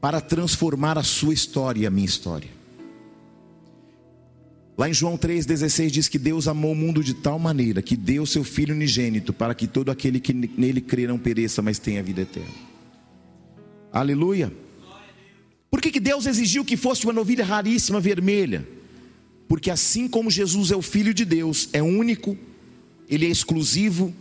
para 0.00 0.20
transformar 0.20 0.98
a 0.98 1.02
sua 1.02 1.32
história 1.32 1.80
e 1.80 1.86
a 1.86 1.90
minha 1.90 2.06
história. 2.06 2.50
Lá 4.76 4.88
em 4.88 4.94
João 4.94 5.18
3,16 5.18 5.90
diz 5.90 6.08
que 6.08 6.18
Deus 6.18 6.48
amou 6.48 6.72
o 6.72 6.74
mundo 6.74 7.04
de 7.04 7.14
tal 7.14 7.38
maneira 7.38 7.82
que 7.82 7.96
deu 7.96 8.24
seu 8.24 8.42
Filho 8.42 8.74
unigênito 8.74 9.32
para 9.32 9.54
que 9.54 9.66
todo 9.66 9.90
aquele 9.90 10.18
que 10.18 10.32
nele 10.32 10.80
crê 10.80 11.06
não 11.06 11.18
pereça, 11.18 11.60
mas 11.60 11.78
tenha 11.78 12.02
vida 12.02 12.22
eterna. 12.22 12.48
Aleluia. 13.92 14.52
Por 15.70 15.80
que, 15.80 15.90
que 15.90 16.00
Deus 16.00 16.26
exigiu 16.26 16.64
que 16.64 16.76
fosse 16.76 17.04
uma 17.04 17.12
novilha 17.12 17.44
raríssima 17.44 18.00
vermelha? 18.00 18.66
Porque 19.46 19.70
assim 19.70 20.08
como 20.08 20.30
Jesus 20.30 20.70
é 20.70 20.76
o 20.76 20.82
Filho 20.82 21.12
de 21.12 21.24
Deus, 21.24 21.68
é 21.72 21.82
único, 21.82 22.36
ele 23.08 23.26
é 23.26 23.28
exclusivo, 23.28 24.14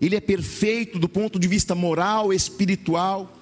ele 0.00 0.16
é 0.16 0.20
perfeito 0.20 0.98
do 0.98 1.08
ponto 1.08 1.38
de 1.38 1.46
vista 1.46 1.74
moral, 1.74 2.32
espiritual. 2.32 3.38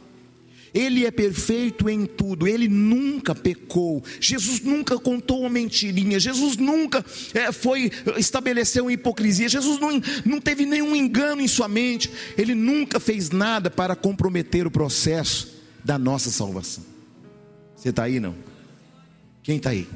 Ele 0.75 1.05
é 1.05 1.11
perfeito 1.11 1.89
em 1.89 2.07
tudo, 2.07 2.49
ele 2.49 2.67
nunca 2.67 3.35
pecou, 3.35 4.03
Jesus 4.19 4.61
nunca 4.61 4.99
contou 4.99 5.41
uma 5.41 5.51
mentirinha, 5.51 6.19
Jesus 6.19 6.57
nunca 6.57 7.05
é, 7.35 7.53
foi 7.53 7.91
estabeleceu 8.17 8.85
uma 8.85 8.93
hipocrisia, 8.93 9.49
Jesus 9.49 9.79
não, 9.79 10.01
não 10.25 10.41
teve 10.41 10.65
nenhum 10.65 10.97
engano 10.97 11.43
em 11.43 11.49
sua 11.49 11.69
mente, 11.69 12.11
ele 12.39 12.55
nunca 12.55 12.99
fez 12.99 13.31
nada 13.31 13.71
para 13.71 13.95
comprometer 13.95 14.67
o 14.67 14.71
processo 14.71 15.53
da 15.85 15.99
nossa 15.99 16.31
salvação. 16.31 16.85
Você 17.77 17.91
está 17.91 18.05
aí 18.05 18.19
não? 18.19 18.35
Quem 19.43 19.57
está 19.57 19.71
aí? 19.71 19.87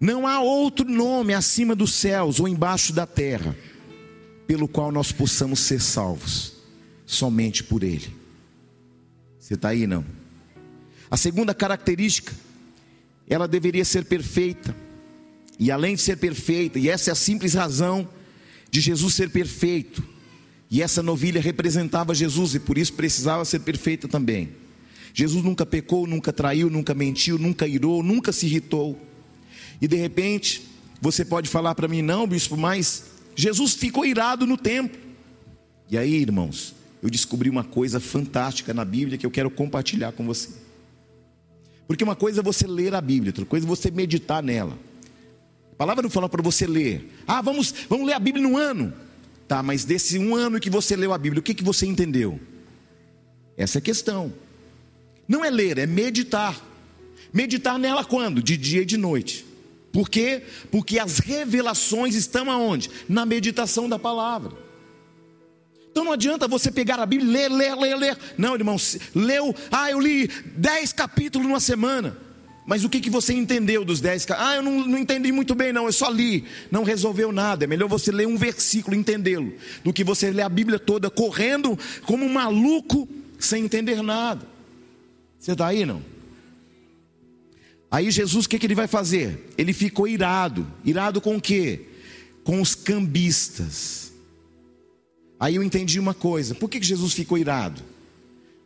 Não 0.00 0.26
há 0.26 0.40
outro 0.40 0.88
nome 0.88 1.32
acima 1.32 1.74
dos 1.74 1.94
céus 1.94 2.40
ou 2.40 2.48
embaixo 2.48 2.92
da 2.92 3.06
terra 3.06 3.56
pelo 4.46 4.68
qual 4.68 4.92
nós 4.92 5.12
possamos 5.12 5.60
ser 5.60 5.80
salvos, 5.80 6.53
somente 7.06 7.62
por 7.62 7.82
Ele. 7.82 8.14
Você 9.38 9.54
está 9.54 9.68
aí, 9.68 9.86
não? 9.86 10.04
A 11.10 11.16
segunda 11.16 11.54
característica, 11.54 12.32
ela 13.28 13.46
deveria 13.46 13.84
ser 13.84 14.04
perfeita, 14.04 14.74
e 15.58 15.70
além 15.70 15.94
de 15.94 16.00
ser 16.00 16.16
perfeita, 16.16 16.78
e 16.78 16.88
essa 16.88 17.10
é 17.10 17.12
a 17.12 17.16
simples 17.16 17.54
razão 17.54 18.08
de 18.70 18.80
Jesus 18.80 19.14
ser 19.14 19.30
perfeito, 19.30 20.02
e 20.70 20.82
essa 20.82 21.02
novilha 21.02 21.40
representava 21.40 22.14
Jesus, 22.14 22.54
e 22.54 22.58
por 22.58 22.78
isso 22.78 22.94
precisava 22.94 23.44
ser 23.44 23.60
perfeita 23.60 24.08
também. 24.08 24.50
Jesus 25.12 25.44
nunca 25.44 25.64
pecou, 25.64 26.06
nunca 26.06 26.32
traiu, 26.32 26.68
nunca 26.68 26.92
mentiu, 26.92 27.38
nunca 27.38 27.68
irou, 27.68 28.02
nunca 28.02 28.32
se 28.32 28.46
irritou. 28.46 29.00
E 29.80 29.86
de 29.86 29.94
repente, 29.94 30.66
você 31.00 31.24
pode 31.24 31.48
falar 31.48 31.74
para 31.74 31.86
mim, 31.86 32.02
não, 32.02 32.26
bispo, 32.26 32.56
mas 32.56 33.04
Jesus 33.36 33.74
ficou 33.74 34.04
irado 34.04 34.46
no 34.46 34.56
templo. 34.56 34.98
E 35.88 35.96
aí, 35.96 36.14
irmãos, 36.14 36.74
eu 37.04 37.10
descobri 37.10 37.50
uma 37.50 37.62
coisa 37.62 38.00
fantástica 38.00 38.72
na 38.72 38.82
Bíblia 38.82 39.18
que 39.18 39.26
eu 39.26 39.30
quero 39.30 39.50
compartilhar 39.50 40.12
com 40.12 40.24
você. 40.24 40.48
Porque 41.86 42.02
uma 42.02 42.16
coisa 42.16 42.40
é 42.40 42.42
você 42.42 42.66
ler 42.66 42.94
a 42.94 43.00
Bíblia, 43.02 43.28
outra 43.28 43.44
coisa 43.44 43.66
é 43.66 43.68
você 43.68 43.90
meditar 43.90 44.42
nela. 44.42 44.78
A 45.70 45.76
palavra 45.76 46.02
não 46.02 46.08
fala 46.08 46.30
para 46.30 46.40
você 46.42 46.66
ler. 46.66 47.12
Ah, 47.26 47.42
vamos, 47.42 47.74
vamos 47.90 48.06
ler 48.06 48.14
a 48.14 48.18
Bíblia 48.18 48.48
no 48.48 48.56
ano. 48.56 48.90
Tá, 49.46 49.62
mas 49.62 49.84
desse 49.84 50.18
um 50.18 50.34
ano 50.34 50.58
que 50.58 50.70
você 50.70 50.96
leu 50.96 51.12
a 51.12 51.18
Bíblia, 51.18 51.40
o 51.40 51.42
que, 51.42 51.52
que 51.52 51.62
você 51.62 51.84
entendeu? 51.84 52.40
Essa 53.54 53.76
é 53.76 53.80
a 53.80 53.82
questão. 53.82 54.32
Não 55.28 55.44
é 55.44 55.50
ler, 55.50 55.76
é 55.76 55.86
meditar. 55.86 56.58
Meditar 57.34 57.78
nela 57.78 58.02
quando? 58.02 58.42
De 58.42 58.56
dia 58.56 58.80
e 58.80 58.86
de 58.86 58.96
noite. 58.96 59.44
Por 59.92 60.08
quê? 60.08 60.42
Porque 60.70 60.98
as 60.98 61.18
revelações 61.18 62.14
estão 62.14 62.50
aonde? 62.50 62.90
Na 63.06 63.26
meditação 63.26 63.90
da 63.90 63.98
palavra. 63.98 64.63
Então 65.94 66.02
não 66.02 66.10
adianta 66.10 66.48
você 66.48 66.72
pegar 66.72 66.98
a 66.98 67.06
Bíblia, 67.06 67.30
ler, 67.30 67.48
ler, 67.48 67.76
ler, 67.76 67.96
ler. 67.96 68.18
Não, 68.36 68.56
irmão, 68.56 68.76
leu, 69.14 69.54
ah, 69.70 69.92
eu 69.92 70.00
li 70.00 70.28
dez 70.56 70.92
capítulos 70.92 71.46
numa 71.46 71.60
semana. 71.60 72.18
Mas 72.66 72.82
o 72.82 72.88
que, 72.88 73.00
que 73.00 73.08
você 73.08 73.32
entendeu 73.32 73.84
dos 73.84 74.00
dez? 74.00 74.26
Ah, 74.36 74.56
eu 74.56 74.62
não, 74.62 74.84
não 74.88 74.98
entendi 74.98 75.30
muito 75.30 75.54
bem, 75.54 75.72
não, 75.72 75.86
eu 75.86 75.92
só 75.92 76.10
li. 76.10 76.46
Não 76.68 76.82
resolveu 76.82 77.30
nada. 77.30 77.62
É 77.62 77.68
melhor 77.68 77.88
você 77.88 78.10
ler 78.10 78.26
um 78.26 78.36
versículo 78.36 78.96
e 78.96 78.98
entendê-lo, 78.98 79.54
do 79.84 79.92
que 79.92 80.02
você 80.02 80.32
ler 80.32 80.42
a 80.42 80.48
Bíblia 80.48 80.80
toda 80.80 81.08
correndo 81.08 81.78
como 82.06 82.26
um 82.26 82.32
maluco 82.32 83.08
sem 83.38 83.64
entender 83.64 84.02
nada. 84.02 84.44
Você 85.38 85.52
está 85.52 85.68
aí, 85.68 85.86
não? 85.86 86.02
Aí 87.88 88.10
Jesus, 88.10 88.46
o 88.46 88.48
que, 88.48 88.58
que 88.58 88.66
ele 88.66 88.74
vai 88.74 88.88
fazer? 88.88 89.54
Ele 89.56 89.72
ficou 89.72 90.08
irado. 90.08 90.66
Irado 90.84 91.20
com 91.20 91.36
o 91.36 91.40
quê? 91.40 91.82
Com 92.42 92.60
os 92.60 92.74
cambistas. 92.74 94.03
Aí 95.38 95.56
eu 95.56 95.62
entendi 95.62 95.98
uma 95.98 96.14
coisa: 96.14 96.54
por 96.54 96.68
que, 96.68 96.82
Jesus 96.82 97.12
ficou 97.12 97.38
irado? 97.38 97.82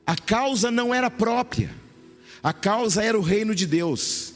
A 0.06 0.16
causa 0.16 0.70
não 0.70 0.94
era 0.94 1.10
própria, 1.10 1.70
a 2.42 2.52
causa 2.52 3.02
era 3.02 3.18
o 3.18 3.22
reino 3.22 3.54
de 3.54 3.66
Deus. 3.66 4.34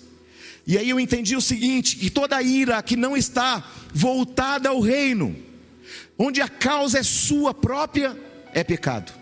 E 0.67 0.79
aí 0.79 0.89
eu 0.89 1.01
entendi 1.01 1.37
o 1.37 1.41
seguinte: 1.41 1.97
que 1.97 2.11
toda 2.11 2.43
ira 2.43 2.83
que 2.83 2.97
não 2.97 3.17
está 3.17 3.67
voltada 3.93 4.69
ao 4.69 4.81
reino, 4.81 5.37
onde 6.19 6.41
a 6.41 6.49
causa 6.49 6.99
é 6.99 7.03
sua 7.03 7.53
própria, 7.53 8.17
é 8.53 8.63
pecado. 8.63 9.13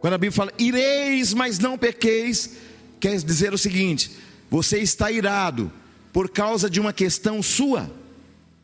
Quando 0.00 0.14
a 0.14 0.18
Bíblia 0.18 0.32
fala, 0.32 0.52
ireis, 0.58 1.32
mas 1.32 1.58
não 1.58 1.78
pequeis, 1.78 2.56
quer 3.00 3.16
dizer 3.16 3.52
o 3.52 3.58
seguinte: 3.58 4.10
você 4.50 4.78
está 4.78 5.10
irado 5.10 5.72
por 6.12 6.30
causa 6.30 6.70
de 6.70 6.80
uma 6.80 6.92
questão 6.92 7.42
sua, 7.42 7.90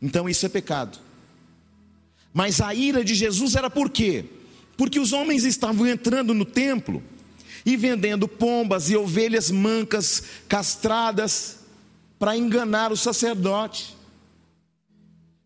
então 0.00 0.28
isso 0.28 0.46
é 0.46 0.48
pecado. 0.48 0.98
Mas 2.32 2.60
a 2.60 2.74
ira 2.74 3.04
de 3.04 3.14
Jesus 3.14 3.54
era 3.54 3.68
por 3.68 3.90
quê? 3.90 4.24
Porque 4.76 4.98
os 4.98 5.12
homens 5.12 5.44
estavam 5.44 5.86
entrando 5.86 6.32
no 6.32 6.44
templo 6.44 7.02
e 7.64 7.76
vendendo 7.76 8.26
pombas 8.26 8.90
e 8.90 8.96
ovelhas 8.96 9.50
mancas, 9.50 10.22
castradas, 10.48 11.58
para 12.18 12.36
enganar 12.36 12.90
o 12.90 12.96
sacerdote. 12.96 13.96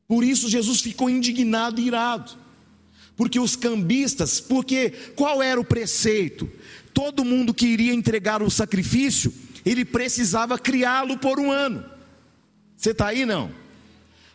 Por 0.07 0.23
isso 0.23 0.49
Jesus 0.49 0.81
ficou 0.81 1.11
indignado 1.11 1.81
e 1.81 1.87
irado. 1.87 2.33
Porque 3.17 3.41
os 3.41 3.57
cambistas, 3.57 4.41
porque 4.41 4.91
qual 5.17 5.43
era 5.43 5.61
o 5.61 5.65
preceito? 5.65 6.49
todo 6.97 7.27
mundo 7.27 7.53
que 7.53 7.67
iria 7.67 7.93
entregar 7.93 8.43
o 8.43 8.51
sacrifício, 8.51 9.31
ele 9.67 9.85
precisava 9.85 10.59
criá-lo 10.59 11.19
por 11.19 11.39
um 11.39 11.53
ano. 11.53 11.85
Você 12.75 12.93
está 12.93 13.09
aí 13.09 13.27
não? 13.27 13.53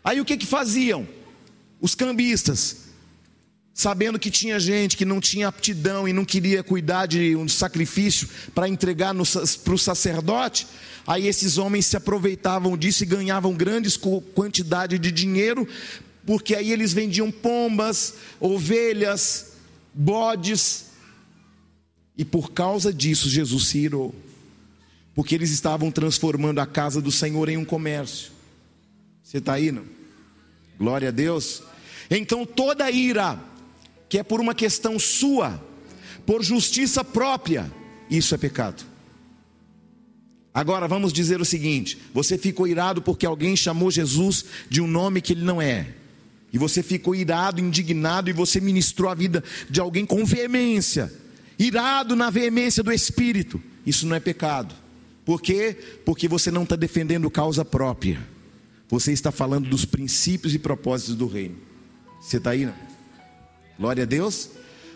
Aí 0.04 0.22
o 0.22 0.26
que 0.26 0.38
que 0.38 0.46
faziam? 0.46 1.08
Os 1.82 1.96
cambistas, 1.96 2.78
sabendo 3.74 4.20
que 4.20 4.30
tinha 4.30 4.60
gente 4.60 4.96
que 4.96 5.04
não 5.04 5.20
tinha 5.20 5.48
aptidão 5.48 6.08
e 6.08 6.14
não 6.14 6.24
queria 6.24 6.62
cuidar 6.64 7.08
de 7.08 7.36
um 7.36 7.50
sacrifício 7.50 8.30
para 8.54 8.70
entregar 8.70 9.16
para 9.64 9.74
o 9.74 9.78
sacerdote, 9.78 10.68
aí 11.08 11.28
esses 11.28 11.58
homens 11.58 11.88
se 11.88 11.98
aproveitavam 11.98 12.78
disso 12.78 13.02
e 13.02 13.08
ganhavam 13.08 13.54
grandes 13.54 13.98
quantidades 13.98 15.00
de 15.00 15.12
dinheiro, 15.12 15.68
porque 16.26 16.56
aí 16.56 16.72
eles 16.72 16.94
vendiam 16.94 17.32
pombas, 17.32 18.14
ovelhas, 18.40 19.54
bodes, 19.92 20.92
e 22.16 22.24
por 22.24 22.52
causa 22.52 22.94
disso, 22.94 23.28
Jesus 23.28 23.70
se 23.70 23.80
irou. 23.80 24.14
Porque 25.16 25.34
eles 25.34 25.50
estavam 25.50 25.90
transformando 25.90 26.60
a 26.60 26.68
casa 26.68 27.02
do 27.02 27.12
Senhor 27.12 27.50
em 27.50 27.58
um 27.58 27.66
comércio. 27.66 28.32
Você 29.24 29.40
está 29.40 29.54
aí, 29.54 29.72
não? 29.72 30.01
Glória 30.82 31.10
a 31.10 31.12
Deus. 31.12 31.62
Então 32.10 32.46
toda 32.46 32.90
ira, 32.90 33.40
que 34.10 34.18
é 34.18 34.24
por 34.24 34.42
uma 34.42 34.56
questão 34.56 34.98
sua, 34.98 35.64
por 36.26 36.44
justiça 36.44 37.04
própria, 37.04 37.72
isso 38.10 38.34
é 38.34 38.38
pecado. 38.38 38.84
Agora 40.54 40.88
vamos 40.88 41.14
dizer 41.14 41.40
o 41.40 41.46
seguinte: 41.46 41.98
você 42.12 42.38
ficou 42.38 42.68
irado 42.68 43.02
porque 43.02 43.26
alguém 43.26 43.56
chamou 43.56 43.92
Jesus 43.92 44.44
de 44.68 44.82
um 44.82 44.88
nome 44.88 45.22
que 45.22 45.34
ele 45.34 45.46
não 45.46 45.62
é. 45.62 45.88
E 46.52 46.58
você 46.58 46.82
ficou 46.84 47.16
irado, 47.16 47.62
indignado, 47.62 48.30
e 48.30 48.34
você 48.34 48.60
ministrou 48.60 49.10
a 49.10 49.16
vida 49.16 49.42
de 49.70 49.80
alguém 49.80 50.06
com 50.06 50.26
veemência 50.26 51.22
irado 51.64 52.16
na 52.16 52.30
veemência 52.30 52.82
do 52.82 52.92
espírito, 52.92 53.62
isso 53.86 54.08
não 54.08 54.16
é 54.16 54.20
pecado. 54.20 54.74
Por 55.24 55.42
quê? 55.42 55.78
Porque 56.04 56.28
você 56.28 56.50
não 56.50 56.64
está 56.64 56.76
defendendo 56.76 57.30
causa 57.30 57.64
própria. 57.64 58.20
Você 58.92 59.14
está 59.14 59.32
falando 59.32 59.70
dos 59.70 59.86
princípios 59.86 60.54
e 60.54 60.60
propósitos 60.60 61.16
do 61.16 61.26
reino. 61.26 61.56
Você 62.20 62.38
está 62.38 62.50
aí? 62.52 62.66
Não? 62.66 62.76
Glória 63.80 64.04
a 64.04 64.06
Deus. 64.06 64.50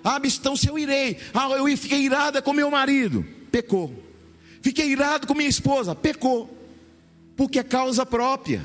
Ah, 0.03 0.19
então 0.21 0.55
se 0.55 0.67
eu 0.67 0.77
irei. 0.77 1.17
Ah, 1.33 1.49
eu 1.51 1.65
fiquei 1.77 2.01
irada 2.01 2.41
com 2.41 2.51
meu 2.51 2.69
marido. 2.69 3.25
Pecou. 3.49 4.03
Fiquei 4.61 4.91
irado 4.91 5.25
com 5.25 5.33
minha 5.33 5.49
esposa. 5.49 5.95
Pecou. 5.95 6.53
Porque 7.37 7.57
é 7.57 7.63
causa 7.63 8.05
própria. 8.05 8.61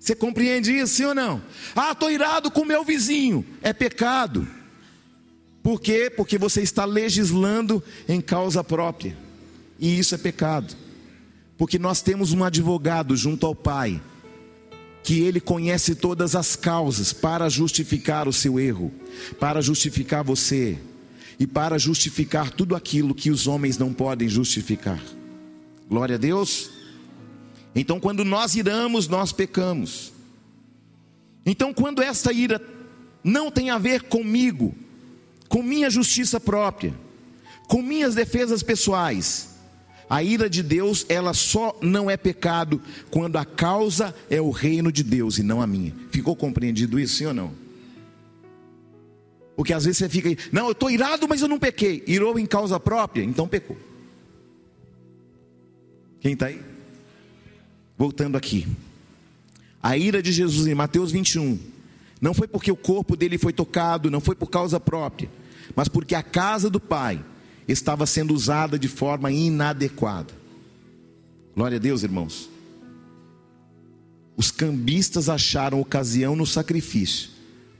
Você 0.00 0.16
compreende 0.16 0.76
isso, 0.76 0.94
sim 0.94 1.04
ou 1.04 1.14
não? 1.14 1.40
Ah, 1.76 1.92
estou 1.92 2.10
irado 2.10 2.50
com 2.50 2.64
meu 2.64 2.84
vizinho. 2.84 3.46
É 3.62 3.72
pecado. 3.72 4.48
Por 5.62 5.80
quê? 5.80 6.10
Porque 6.10 6.36
você 6.36 6.60
está 6.60 6.84
legislando 6.84 7.82
em 8.08 8.20
causa 8.20 8.64
própria. 8.64 9.16
E 9.78 9.96
isso 9.96 10.14
é 10.14 10.18
pecado. 10.18 10.74
Porque 11.56 11.78
nós 11.78 12.02
temos 12.02 12.32
um 12.32 12.42
advogado 12.42 13.16
junto 13.16 13.46
ao 13.46 13.54
Pai, 13.54 14.00
que 15.02 15.20
ele 15.20 15.40
conhece 15.40 15.94
todas 15.94 16.36
as 16.36 16.56
causas 16.56 17.12
para 17.12 17.48
justificar 17.48 18.28
o 18.28 18.32
seu 18.32 18.60
erro, 18.60 18.92
para 19.38 19.60
justificar 19.60 20.22
você 20.22 20.78
e 21.38 21.46
para 21.46 21.78
justificar 21.78 22.50
tudo 22.50 22.76
aquilo 22.76 23.14
que 23.14 23.30
os 23.30 23.46
homens 23.46 23.78
não 23.78 23.92
podem 23.92 24.28
justificar. 24.28 25.02
Glória 25.88 26.16
a 26.16 26.18
Deus. 26.18 26.70
Então, 27.74 27.98
quando 27.98 28.24
nós 28.24 28.54
iramos, 28.54 29.08
nós 29.08 29.32
pecamos. 29.32 30.12
Então, 31.46 31.72
quando 31.72 32.02
esta 32.02 32.32
ira 32.32 32.60
não 33.24 33.50
tem 33.50 33.70
a 33.70 33.78
ver 33.78 34.02
comigo, 34.02 34.74
com 35.48 35.62
minha 35.62 35.90
justiça 35.90 36.38
própria, 36.38 36.94
com 37.66 37.82
minhas 37.82 38.14
defesas 38.14 38.62
pessoais, 38.62 39.49
a 40.10 40.24
ira 40.24 40.50
de 40.50 40.60
Deus, 40.60 41.06
ela 41.08 41.32
só 41.32 41.78
não 41.80 42.10
é 42.10 42.16
pecado 42.16 42.82
quando 43.12 43.36
a 43.36 43.44
causa 43.44 44.12
é 44.28 44.40
o 44.40 44.50
reino 44.50 44.90
de 44.90 45.04
Deus 45.04 45.38
e 45.38 45.44
não 45.44 45.62
a 45.62 45.68
minha. 45.68 45.94
Ficou 46.10 46.34
compreendido 46.34 46.98
isso, 46.98 47.14
sim 47.14 47.26
ou 47.26 47.32
não? 47.32 47.52
Porque 49.54 49.72
às 49.72 49.84
vezes 49.84 49.98
você 49.98 50.08
fica 50.08 50.28
aí, 50.28 50.36
não, 50.50 50.66
eu 50.66 50.72
estou 50.72 50.90
irado, 50.90 51.28
mas 51.28 51.42
eu 51.42 51.46
não 51.46 51.60
pequei. 51.60 52.02
Irou 52.08 52.40
em 52.40 52.46
causa 52.46 52.80
própria, 52.80 53.22
então 53.22 53.46
pecou. 53.46 53.76
Quem 56.18 56.32
está 56.32 56.46
aí? 56.46 56.60
Voltando 57.96 58.36
aqui. 58.36 58.66
A 59.80 59.96
ira 59.96 60.20
de 60.20 60.32
Jesus 60.32 60.66
em 60.66 60.74
Mateus 60.74 61.12
21 61.12 61.56
não 62.20 62.34
foi 62.34 62.48
porque 62.48 62.72
o 62.72 62.76
corpo 62.76 63.14
dele 63.14 63.38
foi 63.38 63.52
tocado, 63.52 64.10
não 64.10 64.20
foi 64.20 64.34
por 64.34 64.50
causa 64.50 64.80
própria, 64.80 65.30
mas 65.76 65.86
porque 65.86 66.16
a 66.16 66.22
casa 66.22 66.68
do 66.68 66.80
Pai 66.80 67.24
estava 67.72 68.06
sendo 68.06 68.34
usada 68.34 68.78
de 68.78 68.88
forma 68.88 69.30
inadequada. 69.30 70.34
Glória 71.54 71.76
a 71.76 71.80
Deus, 71.80 72.02
irmãos. 72.02 72.48
Os 74.36 74.50
cambistas 74.50 75.28
acharam 75.28 75.80
ocasião 75.80 76.34
no 76.34 76.46
sacrifício 76.46 77.30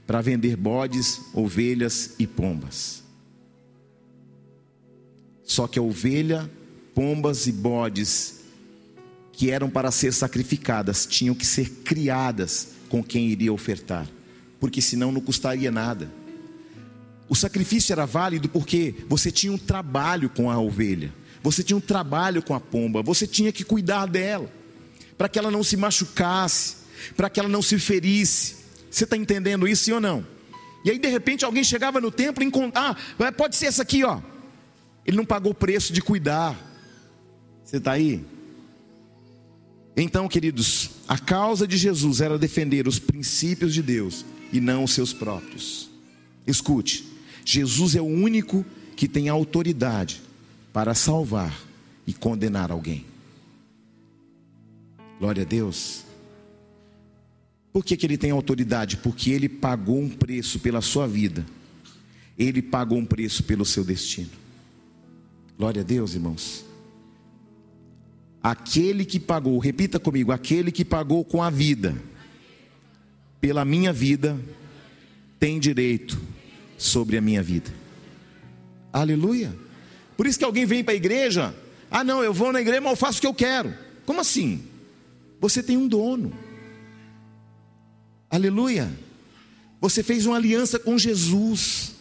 para 0.05 0.21
vender 0.21 0.55
bodes, 0.55 1.21
ovelhas 1.33 2.15
e 2.19 2.27
pombas. 2.27 3.01
Só 5.43 5.67
que 5.67 5.79
a 5.79 5.81
ovelha, 5.81 6.49
pombas 6.93 7.47
e 7.47 7.51
bodes 7.51 8.41
que 9.33 9.49
eram 9.49 9.69
para 9.69 9.89
ser 9.89 10.13
sacrificadas 10.13 11.05
tinham 11.05 11.33
que 11.33 11.45
ser 11.45 11.69
criadas 11.83 12.69
com 12.89 13.03
quem 13.03 13.27
iria 13.29 13.51
ofertar, 13.51 14.07
porque 14.59 14.81
senão 14.81 15.11
não 15.11 15.21
custaria 15.21 15.71
nada. 15.71 16.11
O 17.31 17.35
sacrifício 17.35 17.93
era 17.93 18.05
válido 18.05 18.49
porque 18.49 18.93
você 19.07 19.31
tinha 19.31 19.53
um 19.53 19.57
trabalho 19.57 20.29
com 20.29 20.51
a 20.51 20.59
ovelha, 20.59 21.13
você 21.41 21.63
tinha 21.63 21.77
um 21.77 21.79
trabalho 21.79 22.43
com 22.43 22.53
a 22.53 22.59
pomba, 22.59 23.01
você 23.01 23.25
tinha 23.25 23.53
que 23.53 23.63
cuidar 23.63 24.05
dela, 24.05 24.51
para 25.17 25.29
que 25.29 25.39
ela 25.39 25.49
não 25.49 25.63
se 25.63 25.77
machucasse, 25.77 26.75
para 27.15 27.29
que 27.29 27.39
ela 27.39 27.47
não 27.47 27.61
se 27.61 27.79
ferisse. 27.79 28.57
Você 28.89 29.05
está 29.05 29.15
entendendo 29.15 29.65
isso, 29.65 29.85
sim 29.85 29.93
ou 29.93 30.01
não? 30.01 30.27
E 30.83 30.91
aí, 30.91 30.99
de 30.99 31.07
repente, 31.07 31.45
alguém 31.45 31.63
chegava 31.63 32.01
no 32.01 32.11
templo 32.11 32.43
e 32.43 32.47
encontrava, 32.47 32.97
ah, 33.17 33.31
pode 33.31 33.55
ser 33.55 33.67
essa 33.67 33.83
aqui, 33.83 34.03
ó. 34.03 34.19
Ele 35.05 35.15
não 35.15 35.23
pagou 35.23 35.53
o 35.53 35.55
preço 35.55 35.93
de 35.93 36.01
cuidar. 36.01 36.59
Você 37.63 37.77
está 37.77 37.93
aí? 37.93 38.25
Então, 39.95 40.27
queridos, 40.27 40.89
a 41.07 41.17
causa 41.17 41.65
de 41.65 41.77
Jesus 41.77 42.19
era 42.19 42.37
defender 42.37 42.89
os 42.89 42.99
princípios 42.99 43.73
de 43.73 43.81
Deus 43.81 44.25
e 44.51 44.59
não 44.59 44.83
os 44.83 44.91
seus 44.91 45.13
próprios. 45.13 45.89
Escute, 46.45 47.10
Jesus 47.51 47.95
é 47.97 48.01
o 48.01 48.05
único 48.05 48.65
que 48.95 49.09
tem 49.09 49.27
autoridade 49.27 50.21
para 50.71 50.93
salvar 50.93 51.61
e 52.07 52.13
condenar 52.13 52.71
alguém. 52.71 53.05
Glória 55.19 55.43
a 55.43 55.45
Deus. 55.45 56.05
Por 57.73 57.83
que, 57.83 57.97
que 57.97 58.05
ele 58.05 58.17
tem 58.17 58.31
autoridade? 58.31 58.95
Porque 58.95 59.31
ele 59.31 59.49
pagou 59.49 59.99
um 59.99 60.09
preço 60.09 60.61
pela 60.61 60.79
sua 60.79 61.05
vida, 61.05 61.45
ele 62.39 62.61
pagou 62.61 62.97
um 62.97 63.05
preço 63.05 63.43
pelo 63.43 63.65
seu 63.65 63.83
destino. 63.83 64.31
Glória 65.57 65.81
a 65.81 65.85
Deus, 65.85 66.13
irmãos. 66.13 66.63
Aquele 68.41 69.03
que 69.03 69.19
pagou, 69.19 69.59
repita 69.59 69.99
comigo, 69.99 70.31
aquele 70.31 70.71
que 70.71 70.85
pagou 70.85 71.25
com 71.25 71.43
a 71.43 71.49
vida, 71.49 72.01
pela 73.41 73.65
minha 73.65 73.91
vida, 73.91 74.39
tem 75.37 75.59
direito 75.59 76.30
sobre 76.81 77.15
a 77.15 77.21
minha 77.21 77.43
vida. 77.43 77.71
Aleluia. 78.91 79.55
Por 80.17 80.25
isso 80.25 80.39
que 80.39 80.45
alguém 80.45 80.65
vem 80.65 80.83
para 80.83 80.93
a 80.93 80.97
igreja, 80.97 81.55
ah 81.89 82.03
não, 82.03 82.23
eu 82.23 82.33
vou 82.33 82.51
na 82.51 82.59
igreja, 82.59 82.81
mas 82.81 82.91
eu 82.91 82.97
faço 82.97 83.19
o 83.19 83.21
que 83.21 83.27
eu 83.27 83.33
quero. 83.33 83.73
Como 84.05 84.19
assim? 84.19 84.63
Você 85.39 85.61
tem 85.61 85.77
um 85.77 85.87
dono. 85.87 86.33
Aleluia. 88.29 88.91
Você 89.79 90.01
fez 90.01 90.25
uma 90.25 90.37
aliança 90.37 90.79
com 90.79 90.97
Jesus. 90.97 91.95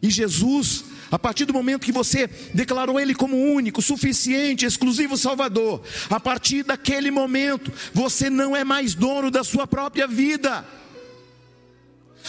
E 0.00 0.08
Jesus, 0.08 0.84
a 1.10 1.18
partir 1.18 1.44
do 1.44 1.52
momento 1.52 1.84
que 1.84 1.92
você 1.92 2.28
declarou 2.54 2.98
Ele 2.98 3.14
como 3.14 3.36
único, 3.36 3.82
suficiente, 3.82 4.64
exclusivo 4.64 5.16
Salvador, 5.16 5.82
a 6.08 6.20
partir 6.20 6.62
daquele 6.62 7.10
momento, 7.10 7.72
você 7.92 8.30
não 8.30 8.54
é 8.54 8.62
mais 8.64 8.94
dono 8.94 9.30
da 9.30 9.42
sua 9.42 9.66
própria 9.66 10.06
vida. 10.06 10.64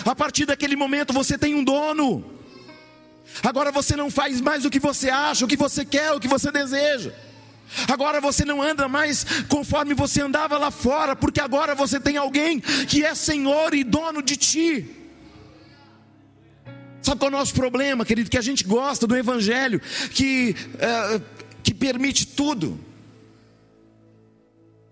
A 0.05 0.15
partir 0.15 0.45
daquele 0.45 0.75
momento, 0.75 1.13
você 1.13 1.37
tem 1.37 1.55
um 1.55 1.63
dono. 1.63 2.23
Agora 3.43 3.71
você 3.71 3.95
não 3.95 4.09
faz 4.09 4.41
mais 4.41 4.65
o 4.65 4.69
que 4.69 4.79
você 4.79 5.09
acha, 5.09 5.45
o 5.45 5.47
que 5.47 5.55
você 5.55 5.85
quer, 5.85 6.11
o 6.11 6.19
que 6.19 6.27
você 6.27 6.51
deseja. 6.51 7.13
Agora 7.87 8.19
você 8.19 8.43
não 8.43 8.61
anda 8.61 8.87
mais 8.87 9.25
conforme 9.47 9.93
você 9.93 10.21
andava 10.21 10.57
lá 10.57 10.69
fora, 10.71 11.15
porque 11.15 11.39
agora 11.39 11.73
você 11.73 11.99
tem 11.99 12.17
alguém 12.17 12.59
que 12.59 13.05
é 13.05 13.15
Senhor 13.15 13.73
e 13.73 13.83
dono 13.83 14.21
de 14.21 14.35
ti. 14.35 14.89
Sabe 17.01 17.19
qual 17.19 17.31
é 17.31 17.33
o 17.33 17.37
nosso 17.37 17.53
problema, 17.53 18.05
querido? 18.05 18.29
Que 18.29 18.37
a 18.37 18.43
gente 18.43 18.63
gosta 18.63 19.07
do 19.07 19.15
Evangelho 19.15 19.81
que, 20.11 20.55
é, 20.77 21.21
que 21.63 21.73
permite 21.73 22.27
tudo. 22.27 22.79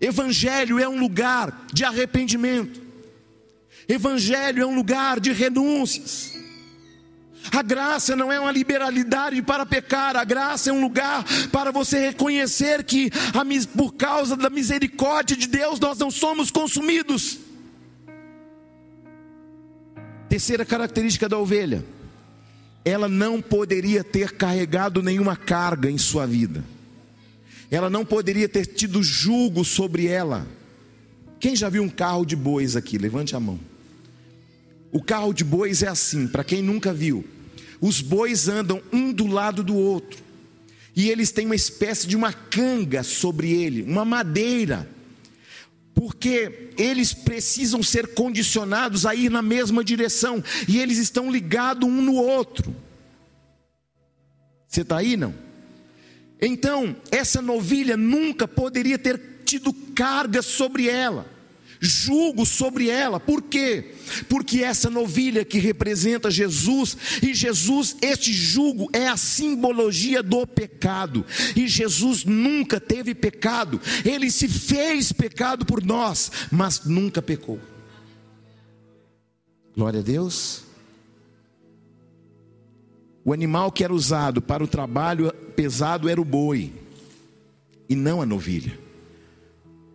Evangelho 0.00 0.78
é 0.78 0.88
um 0.88 0.98
lugar 0.98 1.66
de 1.72 1.84
arrependimento, 1.84 2.80
Evangelho 3.92 4.62
é 4.62 4.66
um 4.66 4.74
lugar 4.74 5.18
de 5.18 5.32
renúncias. 5.32 6.38
A 7.50 7.62
graça 7.62 8.14
não 8.14 8.30
é 8.30 8.38
uma 8.38 8.52
liberalidade 8.52 9.42
para 9.42 9.66
pecar, 9.66 10.16
a 10.16 10.22
graça 10.22 10.70
é 10.70 10.72
um 10.72 10.80
lugar 10.80 11.24
para 11.50 11.72
você 11.72 11.98
reconhecer 11.98 12.84
que 12.84 13.10
por 13.74 13.94
causa 13.94 14.36
da 14.36 14.48
misericórdia 14.48 15.36
de 15.36 15.48
Deus 15.48 15.80
nós 15.80 15.98
não 15.98 16.10
somos 16.10 16.50
consumidos. 16.50 17.38
Terceira 20.28 20.64
característica 20.64 21.28
da 21.28 21.38
ovelha, 21.38 21.84
ela 22.84 23.08
não 23.08 23.42
poderia 23.42 24.04
ter 24.04 24.32
carregado 24.36 25.02
nenhuma 25.02 25.34
carga 25.34 25.90
em 25.90 25.98
sua 25.98 26.26
vida, 26.26 26.62
ela 27.70 27.90
não 27.90 28.04
poderia 28.04 28.48
ter 28.48 28.66
tido 28.66 29.02
julgo 29.02 29.64
sobre 29.64 30.06
ela. 30.06 30.46
Quem 31.40 31.56
já 31.56 31.68
viu 31.68 31.82
um 31.82 31.88
carro 31.88 32.24
de 32.24 32.36
bois 32.36 32.76
aqui? 32.76 32.98
Levante 32.98 33.34
a 33.34 33.40
mão. 33.40 33.69
O 34.92 35.02
carro 35.02 35.32
de 35.32 35.44
bois 35.44 35.82
é 35.82 35.88
assim, 35.88 36.26
para 36.26 36.42
quem 36.42 36.62
nunca 36.62 36.92
viu. 36.92 37.24
Os 37.80 38.00
bois 38.00 38.48
andam 38.48 38.82
um 38.92 39.12
do 39.12 39.26
lado 39.26 39.62
do 39.62 39.76
outro. 39.76 40.22
E 40.94 41.08
eles 41.08 41.30
têm 41.30 41.46
uma 41.46 41.54
espécie 41.54 42.06
de 42.06 42.16
uma 42.16 42.32
canga 42.32 43.02
sobre 43.02 43.52
ele, 43.52 43.82
uma 43.82 44.04
madeira. 44.04 44.88
Porque 45.94 46.70
eles 46.76 47.12
precisam 47.12 47.82
ser 47.82 48.08
condicionados 48.14 49.06
a 49.06 49.14
ir 49.14 49.30
na 49.30 49.42
mesma 49.42 49.84
direção. 49.84 50.42
E 50.66 50.78
eles 50.78 50.98
estão 50.98 51.30
ligados 51.30 51.88
um 51.88 52.02
no 52.02 52.14
outro. 52.14 52.74
Você 54.66 54.82
está 54.82 54.98
aí, 54.98 55.16
não? 55.16 55.34
Então, 56.40 56.96
essa 57.10 57.40
novilha 57.40 57.96
nunca 57.96 58.48
poderia 58.48 58.98
ter 58.98 59.20
tido 59.44 59.72
carga 59.72 60.42
sobre 60.42 60.88
ela 60.88 61.39
julgo 61.80 62.44
sobre 62.44 62.88
ela. 62.88 63.18
Por 63.18 63.42
quê? 63.42 63.94
Porque 64.28 64.62
essa 64.62 64.90
novilha 64.90 65.44
que 65.44 65.58
representa 65.58 66.30
Jesus, 66.30 66.96
e 67.22 67.32
Jesus, 67.32 67.96
este 68.02 68.32
julgo 68.32 68.88
é 68.92 69.08
a 69.08 69.16
simbologia 69.16 70.22
do 70.22 70.46
pecado. 70.46 71.24
E 71.56 71.66
Jesus 71.66 72.24
nunca 72.24 72.78
teve 72.78 73.14
pecado, 73.14 73.80
ele 74.04 74.30
se 74.30 74.46
fez 74.46 75.10
pecado 75.10 75.64
por 75.64 75.82
nós, 75.82 76.30
mas 76.52 76.84
nunca 76.84 77.22
pecou. 77.22 77.58
Glória 79.74 80.00
a 80.00 80.02
Deus. 80.02 80.64
O 83.24 83.32
animal 83.32 83.70
que 83.70 83.84
era 83.84 83.94
usado 83.94 84.42
para 84.42 84.62
o 84.64 84.68
trabalho 84.68 85.32
pesado 85.54 86.08
era 86.08 86.20
o 86.20 86.24
boi, 86.24 86.72
e 87.88 87.94
não 87.94 88.20
a 88.20 88.26
novilha. 88.26 88.89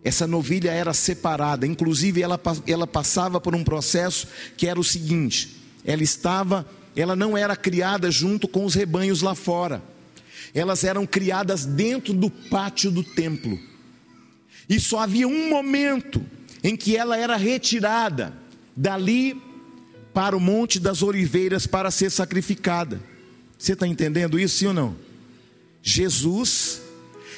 Essa 0.06 0.26
novilha 0.26 0.70
era 0.70 0.94
separada, 0.94 1.66
inclusive 1.66 2.22
ela, 2.22 2.40
ela 2.66 2.86
passava 2.86 3.40
por 3.40 3.54
um 3.56 3.64
processo 3.64 4.28
que 4.56 4.66
era 4.66 4.78
o 4.78 4.84
seguinte: 4.84 5.56
ela 5.84 6.02
estava 6.02 6.64
ela 6.96 7.14
não 7.14 7.36
era 7.36 7.54
criada 7.54 8.10
junto 8.10 8.48
com 8.48 8.64
os 8.64 8.74
rebanhos 8.74 9.20
lá 9.20 9.34
fora. 9.34 9.82
Elas 10.54 10.82
eram 10.82 11.06
criadas 11.06 11.66
dentro 11.66 12.14
do 12.14 12.30
pátio 12.30 12.90
do 12.90 13.04
templo. 13.04 13.58
E 14.66 14.80
só 14.80 15.00
havia 15.00 15.28
um 15.28 15.50
momento 15.50 16.24
em 16.64 16.74
que 16.74 16.96
ela 16.96 17.16
era 17.18 17.36
retirada 17.36 18.32
dali 18.74 19.40
para 20.14 20.34
o 20.34 20.40
Monte 20.40 20.80
das 20.80 21.02
Oliveiras 21.02 21.66
para 21.66 21.90
ser 21.90 22.10
sacrificada. 22.10 22.98
Você 23.58 23.74
está 23.74 23.86
entendendo 23.86 24.38
isso, 24.38 24.58
sim 24.58 24.66
ou 24.68 24.74
não? 24.74 24.96
Jesus, 25.82 26.80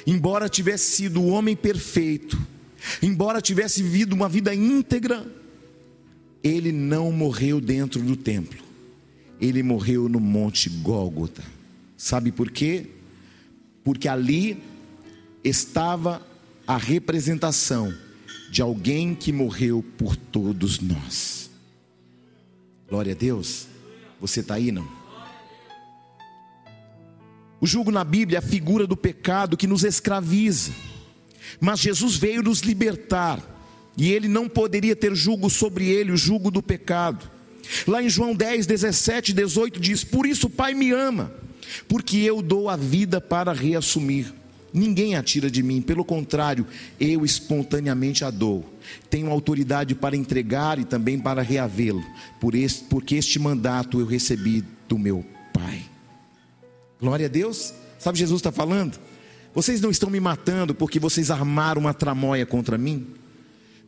embora 0.07 0.49
tivesse 0.49 0.93
sido 0.93 1.21
o 1.21 1.29
homem 1.29 1.57
perfeito, 1.57 2.39
embora 3.03 3.41
tivesse 3.41 3.83
vivido 3.83 4.15
uma 4.15 4.29
vida 4.29 4.55
íntegra, 4.55 5.27
ele 6.43 6.73
não 6.73 7.11
morreu 7.13 7.61
dentro 7.61 8.01
do 8.03 8.17
templo, 8.17 8.59
ele 9.41 9.63
morreu 9.63 10.09
no 10.09 10.21
Monte 10.21 10.69
Gólgota. 10.69 11.43
Sabe 11.97 12.31
por 12.31 12.51
quê? 12.51 12.87
Porque 13.83 14.09
ali 14.09 14.63
estava 15.43 16.25
a 16.67 16.77
representação 16.77 17.93
de 18.51 18.63
alguém 18.63 19.15
que 19.15 19.33
morreu 19.33 19.85
por 19.97 20.17
todos 20.17 20.81
nós. 20.81 21.51
Glória 22.89 23.13
a 23.13 23.17
Deus. 23.17 23.67
Você 24.21 24.41
está 24.41 24.55
aí, 24.55 24.73
não? 24.73 24.89
O 27.61 27.67
jugo 27.67 27.91
na 27.91 28.05
Bíblia 28.05 28.39
é 28.39 28.41
a 28.41 28.43
figura 28.43 28.87
do 28.87 28.97
pecado 28.97 29.57
que 29.57 29.67
nos 29.67 29.85
escraviza. 29.85 30.73
Mas 31.61 31.81
Jesus 31.81 32.17
veio 32.17 32.43
nos 32.43 32.61
libertar. 32.61 33.43
E 33.97 34.13
ele 34.13 34.29
não 34.29 34.49
poderia 34.49 34.95
ter 34.95 35.15
jugo 35.15 35.51
sobre 35.51 35.89
ele, 35.89 36.13
o 36.13 36.17
jugo 36.17 36.51
do 36.51 36.63
pecado. 36.63 37.29
Lá 37.87 38.03
em 38.03 38.09
João 38.09 38.35
10, 38.35 38.67
17 38.67 39.31
e 39.31 39.35
18 39.35 39.81
diz: 39.81 40.05
Por 40.05 40.27
isso 40.27 40.47
o 40.47 40.51
Pai 40.51 40.73
me 40.73 40.93
ama, 40.93 41.33
porque 41.89 42.19
eu 42.19 42.41
dou 42.41 42.69
a 42.69 42.77
vida 42.77 43.21
para 43.21 43.53
reassumir. 43.53 44.33
Ninguém 44.73 45.17
a 45.17 45.23
tira 45.23 45.51
de 45.51 45.63
mim, 45.63 45.81
pelo 45.81 46.05
contrário, 46.05 46.67
eu 47.01 47.25
espontaneamente 47.25 48.25
a 48.25 48.31
dou. 48.31 48.65
Tenho 49.09 49.31
autoridade 49.31 49.95
para 49.95 50.17
entregar 50.17 50.79
e 50.79 50.85
também 50.85 51.19
para 51.19 51.43
reavê-lo, 51.43 52.05
por 52.41 52.55
este, 52.55 52.85
porque 52.85 53.17
este 53.17 53.39
mandato 53.39 53.99
eu 53.99 54.07
recebi 54.07 54.63
do 54.87 54.99
meu 54.99 55.25
Pai. 55.53 55.83
Glória 57.01 57.27
a 57.27 57.29
Deus. 57.29 57.73
Sabe 57.99 58.19
Jesus 58.19 58.39
está 58.39 58.53
falando? 58.53 58.99
Vocês 59.55 59.81
não 59.81 59.91
estão 59.91 60.11
me 60.11 60.21
matando 60.21 60.75
porque 60.75 60.99
vocês 60.99 61.31
armaram 61.31 61.81
uma 61.81 61.95
tramóia 61.95 62.47
contra 62.47 62.79
mim? 62.79 63.07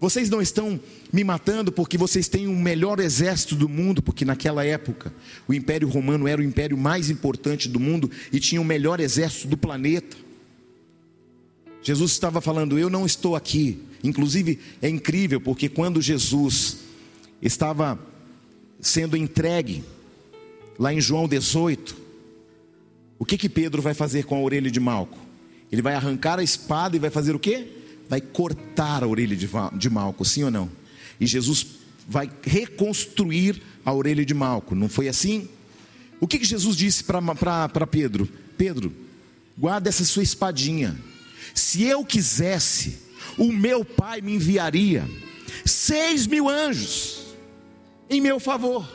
Vocês 0.01 0.31
não 0.31 0.41
estão 0.41 0.81
me 1.13 1.23
matando 1.23 1.71
porque 1.71 1.99
vocês 1.99 2.27
têm 2.27 2.49
o 2.49 2.57
melhor 2.57 2.99
exército 2.99 3.55
do 3.55 3.69
mundo, 3.69 4.01
porque 4.01 4.25
naquela 4.25 4.65
época 4.65 5.13
o 5.47 5.53
Império 5.53 5.87
Romano 5.89 6.27
era 6.27 6.41
o 6.41 6.45
império 6.45 6.79
mais 6.79 7.11
importante 7.11 7.69
do 7.69 7.79
mundo 7.79 8.11
e 8.33 8.41
tinha 8.41 8.61
o 8.61 8.65
melhor 8.65 8.99
exército 8.99 9.47
do 9.47 9.59
planeta. 9.59 10.17
Jesus 11.83 12.13
estava 12.13 12.41
falando: 12.41 12.79
Eu 12.79 12.89
não 12.89 13.05
estou 13.05 13.37
aqui. 13.37 13.83
Inclusive, 14.03 14.59
é 14.81 14.89
incrível, 14.89 15.39
porque 15.39 15.69
quando 15.69 16.01
Jesus 16.01 16.79
estava 17.43 17.99
sendo 18.81 19.15
entregue, 19.15 19.85
lá 20.79 20.95
em 20.95 21.01
João 21.01 21.29
18, 21.29 21.95
o 23.19 23.27
que 23.27 23.37
que 23.37 23.51
Pedro 23.51 23.83
vai 23.83 23.93
fazer 23.93 24.25
com 24.25 24.35
a 24.35 24.41
orelha 24.41 24.71
de 24.71 24.81
Malco? 24.81 25.30
Ele 25.71 25.83
vai 25.83 25.95
arrancar 25.95 26.39
a 26.39 26.43
espada 26.43 26.97
e 26.97 26.99
vai 26.99 27.11
fazer 27.11 27.35
o 27.35 27.39
quê? 27.39 27.67
Vai 28.09 28.21
cortar 28.21 29.05
a 29.05 29.07
orelha 29.07 29.37
de 29.37 29.91
Malco, 29.91 30.25
sim 30.25 30.45
ou 30.45 30.51
não? 30.51 30.71
E 31.21 31.27
Jesus 31.27 31.67
vai 32.09 32.31
reconstruir 32.43 33.63
a 33.85 33.93
orelha 33.93 34.25
de 34.25 34.35
Malco, 34.35 34.75
não 34.75 34.89
foi 34.89 35.09
assim? 35.09 35.49
O 36.21 36.27
que 36.27 36.39
que 36.39 36.45
Jesus 36.45 36.77
disse 36.77 37.05
para 37.05 37.87
Pedro? 37.87 38.29
Pedro, 38.59 38.93
guarda 39.57 39.89
essa 39.89 40.05
sua 40.05 40.23
espadinha 40.23 40.97
se 41.55 41.83
eu 41.85 42.05
quisesse, 42.05 42.99
o 43.37 43.53
meu 43.53 43.85
pai 43.85 44.21
me 44.21 44.35
enviaria 44.35 45.09
seis 45.65 46.27
mil 46.27 46.49
anjos 46.49 47.21
em 48.09 48.21
meu 48.21 48.41
favor, 48.41 48.89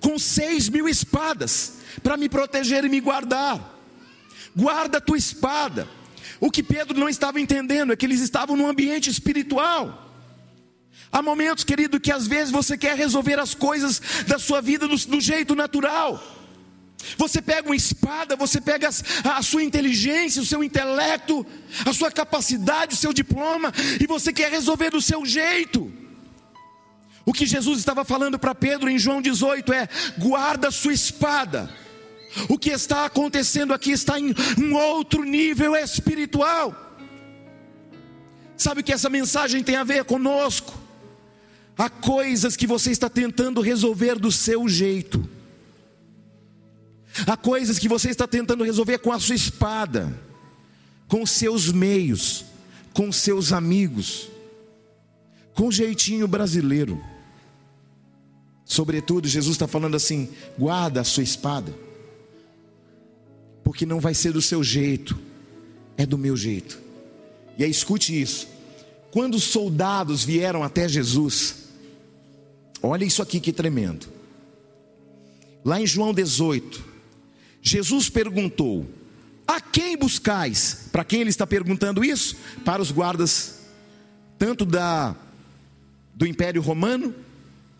com 0.00 0.18
seis 0.18 0.68
mil 0.68 0.88
espadas, 0.88 1.74
para 2.02 2.16
me 2.16 2.28
proteger 2.28 2.84
e 2.84 2.88
me 2.88 3.00
guardar. 3.00 3.72
Guarda 4.54 4.98
a 4.98 5.00
tua 5.00 5.16
espada. 5.16 5.88
O 6.44 6.50
que 6.50 6.62
Pedro 6.62 7.00
não 7.00 7.08
estava 7.08 7.40
entendendo 7.40 7.90
é 7.90 7.96
que 7.96 8.04
eles 8.04 8.20
estavam 8.20 8.54
num 8.54 8.68
ambiente 8.68 9.08
espiritual. 9.08 10.12
Há 11.10 11.22
momentos, 11.22 11.64
querido, 11.64 11.98
que 11.98 12.12
às 12.12 12.26
vezes 12.26 12.50
você 12.50 12.76
quer 12.76 12.98
resolver 12.98 13.40
as 13.40 13.54
coisas 13.54 13.98
da 14.26 14.38
sua 14.38 14.60
vida 14.60 14.86
do, 14.86 14.94
do 14.94 15.22
jeito 15.22 15.54
natural. 15.54 16.22
Você 17.16 17.40
pega 17.40 17.66
uma 17.66 17.74
espada, 17.74 18.36
você 18.36 18.60
pega 18.60 18.90
a 19.24 19.42
sua 19.42 19.62
inteligência, 19.62 20.42
o 20.42 20.44
seu 20.44 20.62
intelecto, 20.62 21.46
a 21.86 21.94
sua 21.94 22.10
capacidade, 22.10 22.92
o 22.94 22.98
seu 22.98 23.14
diploma, 23.14 23.72
e 23.98 24.06
você 24.06 24.30
quer 24.30 24.50
resolver 24.50 24.90
do 24.90 25.00
seu 25.00 25.24
jeito. 25.24 25.90
O 27.24 27.32
que 27.32 27.46
Jesus 27.46 27.78
estava 27.78 28.04
falando 28.04 28.38
para 28.38 28.54
Pedro 28.54 28.90
em 28.90 28.98
João 28.98 29.22
18 29.22 29.72
é: 29.72 29.88
guarda 30.18 30.68
a 30.68 30.72
sua 30.72 30.92
espada. 30.92 31.83
O 32.48 32.58
que 32.58 32.70
está 32.70 33.04
acontecendo 33.04 33.72
aqui 33.72 33.92
está 33.92 34.18
em 34.18 34.34
um 34.58 34.74
outro 34.74 35.22
nível 35.22 35.76
espiritual. 35.76 36.74
Sabe 38.56 38.82
que 38.82 38.92
essa 38.92 39.10
mensagem 39.10 39.62
tem 39.62 39.76
a 39.76 39.84
ver 39.84 40.04
conosco? 40.04 40.72
Há 41.76 41.90
coisas 41.90 42.56
que 42.56 42.66
você 42.66 42.90
está 42.90 43.08
tentando 43.08 43.60
resolver 43.60 44.18
do 44.18 44.30
seu 44.30 44.68
jeito. 44.68 45.28
Há 47.26 47.36
coisas 47.36 47.78
que 47.78 47.88
você 47.88 48.10
está 48.10 48.26
tentando 48.26 48.64
resolver 48.64 48.98
com 48.98 49.12
a 49.12 49.18
sua 49.18 49.34
espada, 49.34 50.12
com 51.06 51.24
seus 51.24 51.70
meios, 51.70 52.44
com 52.92 53.10
seus 53.12 53.52
amigos, 53.52 54.28
com 55.54 55.70
jeitinho 55.70 56.26
brasileiro. 56.26 57.00
Sobretudo, 58.64 59.28
Jesus 59.28 59.54
está 59.54 59.68
falando 59.68 59.96
assim: 59.96 60.30
guarda 60.58 61.00
a 61.00 61.04
sua 61.04 61.22
espada, 61.22 61.74
porque 63.64 63.86
não 63.86 63.98
vai 63.98 64.12
ser 64.14 64.32
do 64.32 64.42
seu 64.42 64.62
jeito, 64.62 65.18
é 65.96 66.04
do 66.04 66.18
meu 66.18 66.36
jeito. 66.36 66.78
E 67.58 67.64
aí, 67.64 67.70
escute 67.70 68.20
isso: 68.20 68.46
quando 69.10 69.36
os 69.36 69.44
soldados 69.44 70.22
vieram 70.22 70.62
até 70.62 70.86
Jesus, 70.86 71.68
olha 72.82 73.04
isso 73.04 73.22
aqui 73.22 73.40
que 73.40 73.52
tremendo. 73.52 74.06
Lá 75.64 75.80
em 75.80 75.86
João 75.86 76.12
18, 76.12 76.84
Jesus 77.62 78.10
perguntou: 78.10 78.86
A 79.46 79.60
quem 79.60 79.96
buscais? 79.96 80.88
Para 80.92 81.04
quem 81.04 81.22
ele 81.22 81.30
está 81.30 81.46
perguntando 81.46 82.04
isso? 82.04 82.36
Para 82.64 82.82
os 82.82 82.90
guardas, 82.92 83.60
tanto 84.38 84.66
da 84.66 85.16
do 86.14 86.26
Império 86.26 86.62
Romano, 86.62 87.12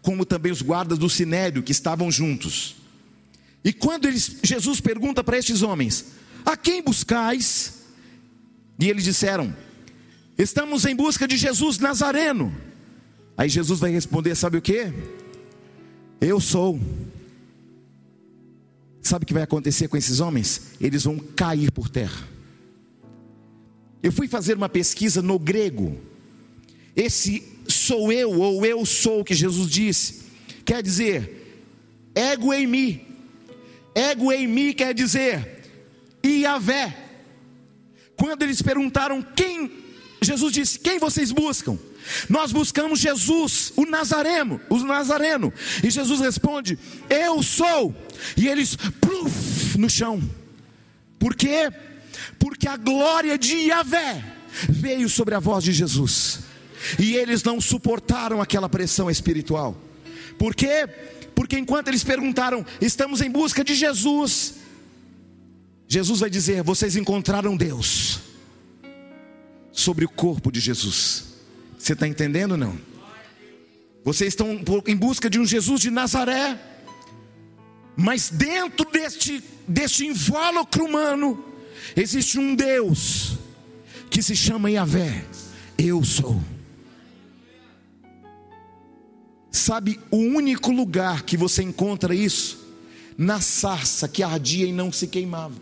como 0.03 0.25
também 0.25 0.51
os 0.51 0.61
guardas 0.61 0.99
do 0.99 1.09
Sinédrio 1.09 1.63
que 1.63 1.71
estavam 1.71 2.11
juntos. 2.11 2.77
E 3.65 3.73
quando 3.73 4.07
eles, 4.07 4.37
Jesus 4.43 4.81
pergunta 4.81 5.25
para 5.25 5.39
estes 5.39 5.63
homens: 5.63 6.05
A 6.45 6.57
quem 6.57 6.83
buscais? 6.83 7.83
E 8.79 8.89
eles 8.89 9.05
disseram: 9.05 9.57
Estamos 10.37 10.85
em 10.85 10.95
busca 10.95 11.27
de 11.27 11.37
Jesus 11.37 11.79
Nazareno. 11.79 12.55
Aí 13.37 13.49
Jesus 13.49 13.81
vai 13.81 13.91
responder: 13.91 14.35
Sabe 14.35 14.59
o 14.59 14.63
que? 14.63 14.93
Eu 16.21 16.39
sou. 16.41 16.79
Sabe 19.01 19.25
o 19.25 19.27
que 19.27 19.35
vai 19.35 19.43
acontecer 19.43 19.89
com 19.89 19.97
esses 19.97 20.21
homens? 20.21 20.73
Eles 20.81 21.05
vão 21.05 21.19
cair 21.19 21.71
por 21.71 21.89
terra. 21.89 22.29
Eu 24.03 24.13
fui 24.13 24.29
fazer 24.29 24.57
uma 24.57 24.69
pesquisa 24.69 25.23
no 25.23 25.39
grego. 25.39 25.99
Esse 26.95 27.43
sou 27.67 28.13
eu, 28.13 28.31
ou 28.39 28.65
eu 28.65 28.85
sou, 28.85 29.25
que 29.25 29.35
Jesus 29.35 29.71
disse, 29.71 30.23
quer 30.65 30.83
dizer, 30.83 31.59
ego 32.15 32.53
em 32.53 32.67
mim. 32.67 33.01
Ego 33.95 34.33
em 34.33 34.47
mim 34.47 34.73
quer 34.73 34.93
dizer, 34.95 35.63
Iavé. 36.25 36.97
Quando 38.17 38.43
eles 38.43 38.63
perguntaram 38.63 39.23
quem, 39.23 39.71
Jesus 40.23 40.53
disse: 40.53 40.79
Quem 40.79 40.99
vocês 40.99 41.31
buscam? 41.31 41.79
Nós 42.29 42.53
buscamos 42.53 43.01
Jesus, 43.01 43.73
o 43.77 43.87
Nazareno, 43.87 44.61
o 44.69 44.79
Nazareno. 44.79 45.53
E 45.83 45.91
Jesus 45.91 46.21
responde: 46.21 46.79
Eu 47.09 47.43
sou. 47.43 47.95
E 48.37 48.49
eles 48.49 48.77
pluf, 48.77 49.79
no 49.79 49.89
chão. 49.89 50.23
Por 51.19 51.35
quê? 51.35 51.71
Porque 52.39 52.69
a 52.69 52.77
glória 52.77 53.39
de 53.39 53.55
Yahvé 53.55 54.23
veio 54.69 55.09
sobre 55.09 55.35
a 55.35 55.41
voz 55.41 55.65
de 55.65 55.73
Jesus. 55.73 56.41
E 56.99 57.15
eles 57.15 57.43
não 57.43 57.61
suportaram 57.61 58.43
aquela 58.43 58.69
pressão 58.69 59.11
espiritual. 59.11 59.77
Por 60.39 60.55
quê? 60.55 60.89
Porque 61.35 61.59
enquanto 61.59 61.89
eles 61.89 62.05
perguntaram: 62.05 62.65
"Estamos 62.81 63.21
em 63.21 63.31
busca 63.31 63.65
de 63.65 63.75
Jesus", 63.75 64.55
Jesus 65.89 66.21
vai 66.21 66.31
dizer: 66.31 66.63
"Vocês 66.63 66.97
encontraram 66.97 67.57
Deus" 67.57 68.21
sobre 69.73 70.05
o 70.05 70.09
corpo 70.09 70.51
de 70.53 70.61
Jesus. 70.61 71.25
Você 71.79 71.93
está 71.93 72.07
entendendo 72.07 72.53
ou 72.53 72.57
não? 72.57 72.79
Vocês 74.05 74.29
estão 74.29 74.63
em 74.87 74.97
busca 74.97 75.29
de 75.29 75.39
um 75.39 75.45
Jesus 75.45 75.81
de 75.81 75.91
Nazaré. 75.91 76.59
Mas 77.97 78.29
dentro 78.29 78.91
deste, 78.91 79.43
deste 79.67 80.07
invólucro 80.07 80.85
humano, 80.85 81.45
existe 81.97 82.39
um 82.39 82.55
Deus 82.55 83.39
que 84.11 84.23
se 84.23 84.37
chama 84.37 84.71
Yahvé. 84.71 85.25
Eu 85.77 86.05
sou. 86.05 86.41
Sabe 89.55 90.01
o 90.11 90.17
único 90.17 90.73
lugar 90.73 91.23
que 91.23 91.37
você 91.37 91.63
encontra 91.63 92.13
isso? 92.13 92.59
Na 93.17 93.41
sarça 93.41 94.09
que 94.09 94.21
ardia 94.21 94.67
e 94.67 94.73
não 94.73 94.91
se 94.91 95.07
queimava. 95.07 95.55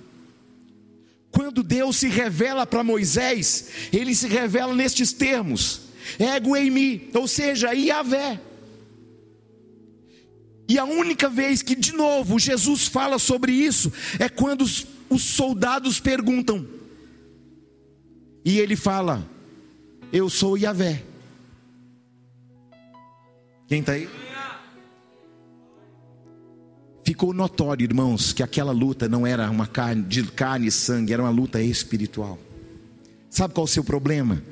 Quando 1.31 1.63
Deus 1.63 1.99
se 1.99 2.09
revela 2.09 2.65
para 2.65 2.83
Moisés, 2.83 3.69
ele 3.93 4.15
se 4.15 4.27
revela 4.27 4.75
nestes 4.75 5.13
termos: 5.13 5.83
ego 6.19 6.57
em 6.57 6.71
mim, 6.71 7.11
ou 7.13 7.29
seja, 7.29 7.75
Yahvé. 7.75 8.41
E 10.67 10.79
a 10.79 10.87
única 10.87 11.29
vez 11.29 11.61
que, 11.61 11.75
de 11.77 11.93
novo, 11.93 12.39
Jesus 12.39 12.87
fala 12.87 13.19
sobre 13.19 13.53
isso 13.53 13.93
é 14.19 14.27
quando 14.27 14.63
os, 14.63 14.87
os 15.11 15.23
soldados 15.23 16.01
perguntam. 16.01 16.67
E 18.43 18.59
ele 18.59 18.75
fala: 18.75 19.29
Eu 20.11 20.31
sou 20.31 20.57
Yahvé. 20.57 21.12
Quem 23.73 23.81
está 23.81 23.93
aí? 23.93 24.07
Ficou 27.03 27.33
notório, 27.33 27.83
irmãos, 27.83 28.31
que 28.31 28.43
aquela 28.43 28.71
luta 28.71 29.09
não 29.09 29.27
era 29.27 29.51
uma 29.51 29.67
carne 29.67 30.03
de 30.03 30.25
carne 30.25 30.67
e 30.67 30.71
sangue, 30.71 31.11
era 31.11 31.23
uma 31.23 31.31
luta 31.31 31.59
espiritual. 31.59 32.39
Sabe 33.31 33.55
qual 33.55 33.65
é 33.65 33.71
o 33.71 33.73
seu 33.73 33.83
problema? 33.83 34.43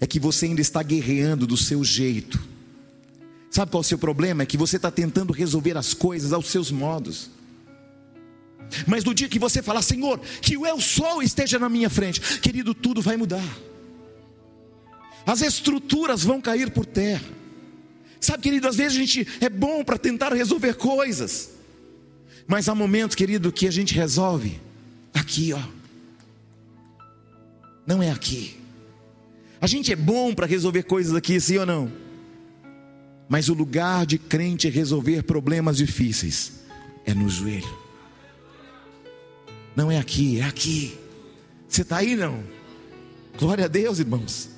É 0.00 0.08
que 0.08 0.18
você 0.18 0.46
ainda 0.46 0.60
está 0.60 0.82
guerreando 0.82 1.46
do 1.46 1.56
seu 1.56 1.84
jeito. 1.84 2.36
Sabe 3.48 3.70
qual 3.70 3.78
é 3.80 3.82
o 3.82 3.84
seu 3.84 3.96
problema? 3.96 4.42
É 4.42 4.46
que 4.46 4.56
você 4.56 4.74
está 4.74 4.90
tentando 4.90 5.32
resolver 5.32 5.76
as 5.76 5.94
coisas 5.94 6.32
aos 6.32 6.48
seus 6.48 6.72
modos. 6.72 7.30
Mas 8.88 9.04
no 9.04 9.14
dia 9.14 9.28
que 9.28 9.38
você 9.38 9.62
falar, 9.62 9.82
Senhor, 9.82 10.18
que 10.42 10.56
o 10.56 10.66
eu 10.66 10.80
sou 10.80 11.22
esteja 11.22 11.60
na 11.60 11.68
minha 11.68 11.88
frente, 11.88 12.40
querido, 12.40 12.74
tudo 12.74 13.00
vai 13.00 13.16
mudar. 13.16 13.56
As 15.24 15.42
estruturas 15.42 16.24
vão 16.24 16.40
cair 16.40 16.72
por 16.72 16.84
terra. 16.84 17.37
Sabe, 18.20 18.42
querido, 18.42 18.66
às 18.66 18.76
vezes 18.76 18.96
a 18.96 19.00
gente 19.00 19.28
é 19.40 19.48
bom 19.48 19.84
para 19.84 19.96
tentar 19.96 20.32
resolver 20.32 20.74
coisas, 20.74 21.50
mas 22.46 22.68
há 22.68 22.74
momentos, 22.74 23.14
querido, 23.14 23.52
que 23.52 23.66
a 23.66 23.70
gente 23.70 23.94
resolve 23.94 24.60
aqui, 25.14 25.52
ó. 25.52 25.62
Não 27.86 28.02
é 28.02 28.10
aqui. 28.10 28.58
A 29.60 29.66
gente 29.66 29.92
é 29.92 29.96
bom 29.96 30.34
para 30.34 30.46
resolver 30.46 30.82
coisas 30.84 31.14
aqui, 31.14 31.40
sim 31.40 31.58
ou 31.58 31.66
não? 31.66 31.92
Mas 33.28 33.48
o 33.48 33.54
lugar 33.54 34.06
de 34.06 34.18
crente 34.18 34.68
resolver 34.68 35.22
problemas 35.22 35.76
difíceis 35.76 36.52
é 37.04 37.12
no 37.14 37.28
joelho. 37.28 37.78
Não 39.76 39.90
é 39.90 39.98
aqui, 39.98 40.40
é 40.40 40.44
aqui. 40.44 40.98
Você 41.68 41.82
está 41.82 41.98
aí 41.98 42.16
não? 42.16 42.42
Glória 43.38 43.66
a 43.66 43.68
Deus, 43.68 43.98
irmãos. 43.98 44.57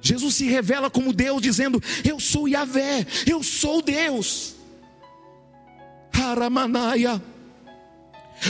Jesus 0.00 0.36
se 0.36 0.46
revela 0.46 0.90
como 0.90 1.12
Deus, 1.12 1.42
dizendo: 1.42 1.82
Eu 2.04 2.20
sou 2.20 2.48
Yahvé, 2.48 3.06
eu 3.26 3.42
sou 3.42 3.82
Deus. 3.82 4.54
Haramanaia. 6.12 7.22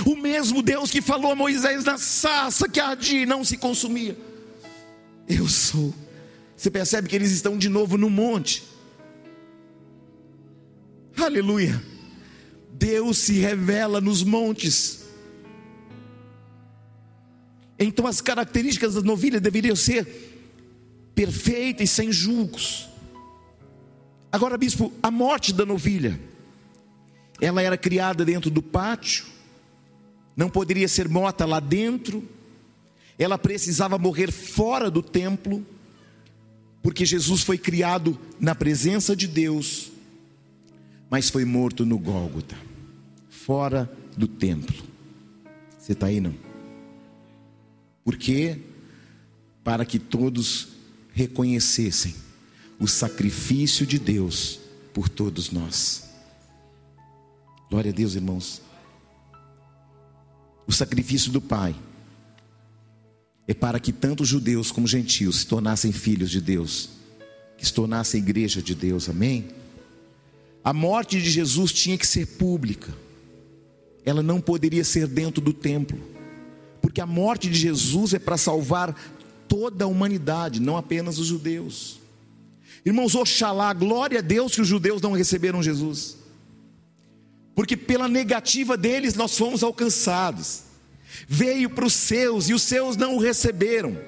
O 0.04 0.16
mesmo 0.16 0.62
Deus 0.62 0.90
que 0.90 1.00
falou 1.00 1.32
a 1.32 1.34
Moisés 1.34 1.84
na 1.84 1.96
sarça 1.96 2.68
que 2.68 2.78
ardia 2.78 3.22
e 3.22 3.26
não 3.26 3.42
se 3.42 3.56
consumia. 3.56 4.16
Eu 5.26 5.48
sou. 5.48 5.94
Você 6.56 6.70
percebe 6.70 7.08
que 7.08 7.16
eles 7.16 7.30
estão 7.30 7.56
de 7.56 7.68
novo 7.68 7.96
no 7.96 8.10
monte. 8.10 8.64
Aleluia. 11.16 11.82
Deus 12.72 13.18
se 13.18 13.34
revela 13.34 14.00
nos 14.00 14.22
montes. 14.22 15.06
Então 17.78 18.06
as 18.06 18.20
características 18.20 18.94
da 18.94 19.00
novilha 19.00 19.40
deveriam 19.40 19.76
ser 19.76 20.27
perfeita 21.18 21.82
e 21.82 21.86
sem 21.88 22.12
julgos. 22.12 22.88
Agora, 24.30 24.56
bispo, 24.56 24.92
a 25.02 25.10
morte 25.10 25.52
da 25.52 25.66
novilha, 25.66 26.16
ela 27.40 27.60
era 27.60 27.76
criada 27.76 28.24
dentro 28.24 28.48
do 28.52 28.62
pátio, 28.62 29.26
não 30.36 30.48
poderia 30.48 30.86
ser 30.86 31.08
morta 31.08 31.44
lá 31.44 31.58
dentro, 31.58 32.22
ela 33.18 33.36
precisava 33.36 33.98
morrer 33.98 34.30
fora 34.30 34.88
do 34.88 35.02
templo, 35.02 35.66
porque 36.80 37.04
Jesus 37.04 37.42
foi 37.42 37.58
criado 37.58 38.16
na 38.38 38.54
presença 38.54 39.16
de 39.16 39.26
Deus, 39.26 39.90
mas 41.10 41.28
foi 41.30 41.44
morto 41.44 41.84
no 41.84 41.98
Gólgota, 41.98 42.56
fora 43.28 43.90
do 44.16 44.28
templo. 44.28 44.84
Você 45.80 45.94
está 45.94 46.06
aí 46.06 46.20
não? 46.20 46.34
Por 48.04 48.16
quê? 48.16 48.60
Para 49.64 49.84
que 49.84 49.98
todos 49.98 50.77
reconhecessem 51.18 52.14
o 52.78 52.86
sacrifício 52.86 53.84
de 53.84 53.98
Deus 53.98 54.60
por 54.94 55.08
todos 55.08 55.50
nós. 55.50 56.04
Glória 57.68 57.90
a 57.90 57.94
Deus, 57.94 58.14
irmãos. 58.14 58.62
O 60.64 60.70
sacrifício 60.70 61.32
do 61.32 61.40
Pai 61.40 61.74
é 63.48 63.52
para 63.54 63.80
que 63.80 63.90
tanto 63.90 64.24
judeus 64.24 64.70
como 64.70 64.86
gentios 64.86 65.40
se 65.40 65.46
tornassem 65.48 65.90
filhos 65.90 66.30
de 66.30 66.40
Deus, 66.40 66.90
que 67.56 67.66
se 67.66 67.74
tornassem 67.74 68.20
igreja 68.20 68.62
de 68.62 68.76
Deus, 68.76 69.08
amém? 69.08 69.48
A 70.62 70.72
morte 70.72 71.20
de 71.20 71.28
Jesus 71.28 71.72
tinha 71.72 71.98
que 71.98 72.06
ser 72.06 72.26
pública, 72.26 72.94
ela 74.04 74.22
não 74.22 74.40
poderia 74.40 74.84
ser 74.84 75.08
dentro 75.08 75.42
do 75.42 75.52
templo, 75.52 75.98
porque 76.80 77.00
a 77.00 77.06
morte 77.06 77.50
de 77.50 77.58
Jesus 77.58 78.14
é 78.14 78.20
para 78.20 78.36
salvar 78.36 78.94
toda 79.48 79.84
a 79.84 79.88
humanidade, 79.88 80.60
não 80.60 80.76
apenas 80.76 81.18
os 81.18 81.26
judeus. 81.26 81.98
Irmãos, 82.84 83.14
oxalá, 83.14 83.72
glória 83.72 84.18
a 84.18 84.22
Deus 84.22 84.54
que 84.54 84.60
os 84.60 84.68
judeus 84.68 85.02
não 85.02 85.12
receberam 85.12 85.62
Jesus, 85.62 86.16
porque 87.54 87.76
pela 87.76 88.06
negativa 88.06 88.76
deles 88.76 89.14
nós 89.14 89.36
fomos 89.36 89.62
alcançados. 89.62 90.62
Veio 91.26 91.70
para 91.70 91.86
os 91.86 91.94
seus 91.94 92.48
e 92.48 92.54
os 92.54 92.62
seus 92.62 92.96
não 92.96 93.16
o 93.16 93.18
receberam. 93.18 93.98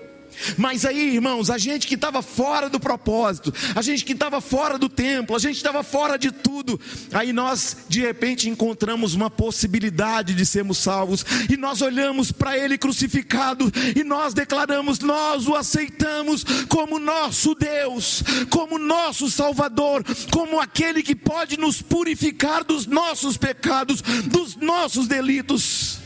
Mas 0.56 0.84
aí, 0.84 1.14
irmãos, 1.14 1.50
a 1.50 1.58
gente 1.58 1.86
que 1.86 1.94
estava 1.94 2.22
fora 2.22 2.68
do 2.68 2.80
propósito, 2.80 3.52
a 3.74 3.82
gente 3.82 4.04
que 4.04 4.12
estava 4.12 4.40
fora 4.40 4.78
do 4.78 4.88
templo, 4.88 5.36
a 5.36 5.38
gente 5.38 5.56
estava 5.56 5.82
fora 5.82 6.16
de 6.18 6.30
tudo, 6.30 6.80
aí 7.12 7.32
nós 7.32 7.76
de 7.88 8.00
repente 8.00 8.48
encontramos 8.48 9.14
uma 9.14 9.30
possibilidade 9.30 10.34
de 10.34 10.44
sermos 10.46 10.78
salvos, 10.78 11.24
e 11.48 11.56
nós 11.56 11.80
olhamos 11.82 12.32
para 12.32 12.56
Ele 12.56 12.78
crucificado, 12.78 13.70
e 13.96 14.04
nós 14.04 14.34
declaramos: 14.34 15.00
nós 15.00 15.46
o 15.46 15.54
aceitamos 15.54 16.44
como 16.68 16.98
nosso 16.98 17.54
Deus, 17.54 18.22
como 18.48 18.78
nosso 18.78 19.30
Salvador, 19.30 20.04
como 20.30 20.60
aquele 20.60 21.02
que 21.02 21.14
pode 21.14 21.58
nos 21.58 21.82
purificar 21.82 22.64
dos 22.64 22.86
nossos 22.86 23.36
pecados, 23.36 24.00
dos 24.00 24.56
nossos 24.56 25.06
delitos. 25.06 25.98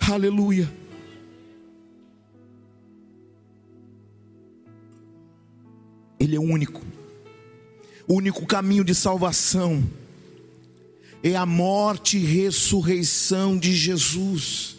Aleluia. 0.00 0.83
Ele 6.18 6.36
é 6.36 6.40
único. 6.40 6.82
O 8.06 8.14
único 8.14 8.46
caminho 8.46 8.84
de 8.84 8.94
salvação 8.94 9.82
é 11.22 11.34
a 11.34 11.46
morte 11.46 12.18
e 12.18 12.24
ressurreição 12.24 13.56
de 13.56 13.74
Jesus. 13.74 14.76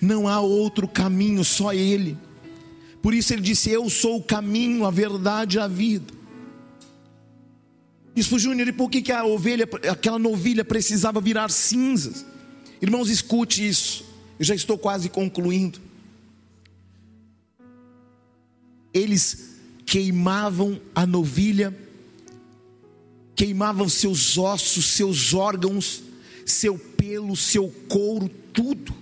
Não 0.00 0.26
há 0.26 0.40
outro 0.40 0.88
caminho, 0.88 1.44
só 1.44 1.74
Ele. 1.74 2.16
Por 3.02 3.14
isso 3.14 3.32
ele 3.32 3.42
disse: 3.42 3.70
Eu 3.70 3.88
sou 3.88 4.16
o 4.16 4.22
caminho, 4.22 4.84
a 4.84 4.90
verdade 4.90 5.56
e 5.56 5.60
a 5.60 5.66
vida. 5.66 6.12
Isso, 8.14 8.38
Júnior, 8.38 8.68
e 8.68 8.72
por 8.72 8.90
que, 8.90 9.00
que 9.00 9.12
a 9.12 9.24
ovelha, 9.24 9.68
aquela 9.90 10.18
novilha 10.18 10.64
precisava 10.64 11.20
virar 11.20 11.50
cinzas? 11.50 12.26
Irmãos, 12.82 13.08
escute 13.08 13.66
isso. 13.66 14.04
Eu 14.38 14.44
já 14.44 14.54
estou 14.54 14.76
quase 14.76 15.08
concluindo. 15.08 15.80
Eles 18.92 19.59
queimavam 19.90 20.80
a 20.94 21.04
novilha, 21.04 21.76
queimavam 23.34 23.88
seus 23.88 24.38
ossos, 24.38 24.84
seus 24.84 25.34
órgãos, 25.34 26.00
seu 26.46 26.78
pelo, 26.78 27.34
seu 27.34 27.68
couro, 27.88 28.30
tudo. 28.52 28.94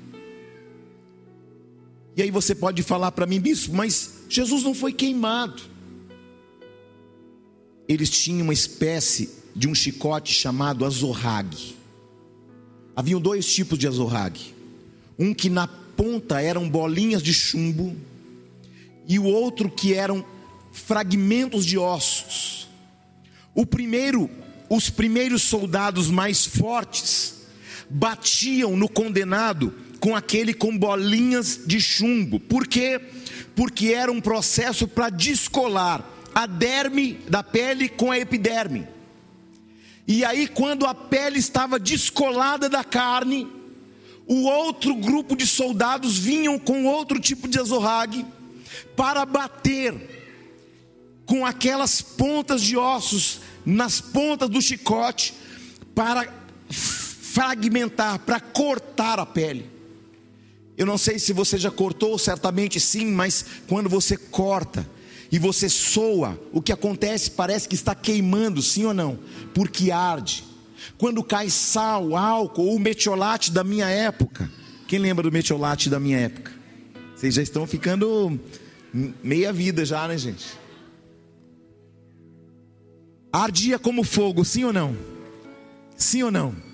E 2.16 2.22
aí 2.22 2.30
você 2.30 2.55
pode 2.55 2.82
falar 2.82 3.12
para 3.12 3.26
mim, 3.26 3.39
bispo, 3.39 3.74
mas 3.74 4.14
Jesus 4.30 4.62
não 4.62 4.72
foi 4.72 4.95
queimado. 4.95 5.61
Eles 7.86 8.09
tinham 8.09 8.45
uma 8.45 8.55
espécie 8.55 9.28
de 9.55 9.68
um 9.68 9.74
chicote 9.74 10.32
chamado 10.32 10.86
azorrague. 10.86 11.76
Haviam 12.97 13.20
dois 13.20 13.45
tipos 13.55 13.78
de 13.78 13.86
azorrague. 13.86 14.55
Um 15.18 15.34
que 15.34 15.51
na 15.51 15.66
ponta 15.66 16.41
eram 16.41 16.66
bolinhas 16.66 17.22
de 17.22 17.34
chumbo 17.34 17.95
e 19.07 19.18
o 19.18 19.24
outro 19.24 19.70
que 19.70 19.93
eram 19.93 20.24
fragmentos 20.79 21.66
de 21.66 21.76
ossos. 21.76 22.68
O 23.55 23.66
primeiro 23.66 24.31
os 24.68 24.91
primeiros 24.91 25.43
soldados 25.43 26.11
mais 26.11 26.45
fortes 26.45 27.47
batiam 27.89 28.76
no 28.76 28.89
condenado 28.89 29.74
com 29.99 30.14
aquele 30.14 30.53
com 30.53 30.76
bolinhas 30.76 31.61
de 31.66 31.81
chumbo. 31.81 32.39
Por 32.39 32.66
quê? 32.66 33.01
Porque 33.57 33.89
era 33.89 34.12
um 34.12 34.20
processo 34.20 34.87
para 34.87 35.11
descolar 35.11 36.05
a 36.35 36.47
derme 36.47 37.14
da 37.29 37.43
pele 37.43 37.89
com 37.89 38.11
a 38.11 38.18
epiderme. 38.18 38.87
E 40.07 40.24
aí, 40.24 40.47
quando 40.47 40.87
a 40.87 40.95
pele 40.95 41.39
estava 41.39 41.79
descolada 41.79 42.68
da 42.68 42.85
carne, 42.85 43.47
o 44.26 44.45
outro 44.45 44.95
grupo 44.95 45.35
de 45.35 45.47
soldados 45.47 46.18
vinham 46.18 46.59
com 46.59 46.85
outro 46.85 47.18
tipo 47.18 47.49
de 47.49 47.59
azorrague 47.59 48.24
para 48.95 49.24
bater 49.26 50.18
com 51.29 51.45
aquelas 51.45 52.01
pontas 52.01 52.62
de 52.62 52.74
ossos 52.74 53.41
nas 53.64 54.01
pontas 54.01 54.49
do 54.49 54.62
chicote 54.62 55.35
para 55.95 56.26
fragmentar, 56.70 58.18
para 58.20 58.41
cortar 58.41 59.20
a 59.20 59.26
pele. 59.26 59.70
Eu 60.74 60.87
não 60.87 60.97
sei 60.97 61.18
se 61.18 61.35
você 61.35 61.59
já 61.59 61.70
cortou, 61.70 62.18
certamente 62.18 62.81
sim, 62.81 63.12
mas 63.12 63.45
quando 63.68 63.91
você 63.91 64.16
corta 64.16 64.89
e 65.31 65.39
você 65.39 65.68
soa, 65.68 66.41
o 66.51 66.62
que 66.62 66.72
acontece 66.72 67.31
parece 67.31 67.68
que 67.68 67.74
está 67.74 67.95
queimando, 67.95 68.62
sim 68.62 68.87
ou 68.87 68.95
não? 68.95 69.18
Porque 69.53 69.91
arde. 69.91 70.45
Quando 70.97 71.22
cai 71.22 71.51
sal, 71.51 72.16
álcool 72.16 72.68
ou 72.68 72.79
metiolate 72.79 73.53
da 73.53 73.62
minha 73.62 73.87
época. 73.87 74.51
Quem 74.87 74.99
lembra 74.99 75.24
do 75.24 75.31
metiolate 75.31 75.91
da 75.91 76.01
minha 76.01 76.18
época? 76.18 76.53
Vocês 77.14 77.35
já 77.35 77.43
estão 77.43 77.66
ficando 77.66 78.41
meia 79.22 79.53
vida 79.53 79.85
já, 79.85 80.09
né, 80.09 80.16
gente? 80.16 80.47
Ardia 83.43 83.78
como 83.78 84.03
fogo, 84.05 84.45
sim 84.45 84.64
ou 84.64 84.72
não? 84.72 84.97
Sim 85.97 86.22
ou 86.24 86.30
não? 86.30 86.68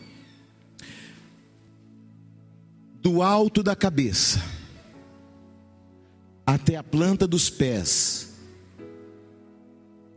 do 3.05 3.21
alto 3.21 3.63
da 3.63 3.77
cabeça 3.77 4.43
até 6.47 6.77
a 6.77 6.83
planta 6.83 7.27
dos 7.27 7.51
pés, 7.51 8.33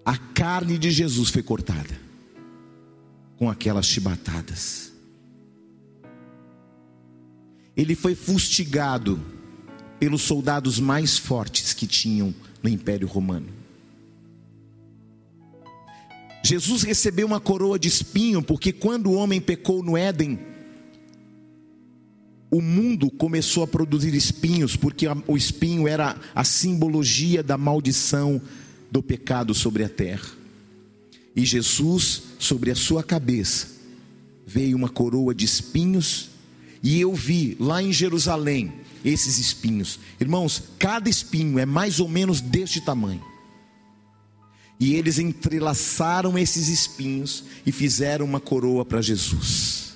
a 0.05 0.17
carne 0.17 0.77
de 0.77 0.89
Jesus 0.89 1.29
foi 1.29 1.43
cortada 1.43 1.99
com 3.35 3.49
aquelas 3.49 3.85
chibatadas. 3.85 4.93
Ele 7.75 7.93
foi 7.93 8.15
fustigado 8.15 9.19
pelos 9.99 10.21
soldados 10.21 10.79
mais 10.79 11.17
fortes 11.17 11.73
que 11.73 11.85
tinham 11.85 12.33
no 12.63 12.69
Império 12.69 13.07
Romano. 13.07 13.49
Jesus 16.47 16.83
recebeu 16.83 17.27
uma 17.27 17.41
coroa 17.41 17.77
de 17.77 17.89
espinho, 17.89 18.41
porque 18.41 18.71
quando 18.71 19.07
o 19.07 19.13
homem 19.13 19.41
pecou 19.41 19.83
no 19.83 19.97
Éden, 19.97 20.39
o 22.49 22.61
mundo 22.61 23.11
começou 23.11 23.63
a 23.63 23.67
produzir 23.67 24.13
espinhos, 24.13 24.77
porque 24.77 25.05
o 25.27 25.35
espinho 25.35 25.89
era 25.89 26.15
a 26.33 26.45
simbologia 26.45 27.43
da 27.43 27.57
maldição 27.57 28.41
do 28.89 29.03
pecado 29.03 29.53
sobre 29.53 29.83
a 29.83 29.89
terra. 29.89 30.29
E 31.35 31.45
Jesus, 31.45 32.23
sobre 32.39 32.71
a 32.71 32.75
sua 32.75 33.03
cabeça, 33.03 33.67
veio 34.45 34.77
uma 34.77 34.87
coroa 34.87 35.35
de 35.35 35.43
espinhos, 35.43 36.29
e 36.81 36.97
eu 37.01 37.13
vi 37.13 37.57
lá 37.59 37.83
em 37.83 37.91
Jerusalém 37.91 38.71
esses 39.03 39.37
espinhos. 39.37 39.99
Irmãos, 40.17 40.63
cada 40.79 41.09
espinho 41.09 41.59
é 41.59 41.65
mais 41.65 41.99
ou 41.99 42.07
menos 42.07 42.39
deste 42.39 42.79
tamanho. 42.79 43.36
E 44.79 44.93
eles 44.93 45.17
entrelaçaram 45.17 46.37
esses 46.37 46.67
espinhos 46.67 47.43
e 47.65 47.71
fizeram 47.71 48.25
uma 48.25 48.39
coroa 48.39 48.85
para 48.85 49.01
Jesus 49.01 49.87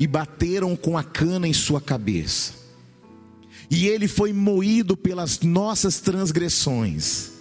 e 0.00 0.06
bateram 0.06 0.74
com 0.74 0.96
a 0.96 1.04
cana 1.04 1.46
em 1.46 1.52
sua 1.52 1.78
cabeça. 1.78 2.54
E 3.70 3.86
ele 3.86 4.08
foi 4.08 4.32
moído 4.32 4.96
pelas 4.96 5.40
nossas 5.40 6.00
transgressões. 6.00 7.32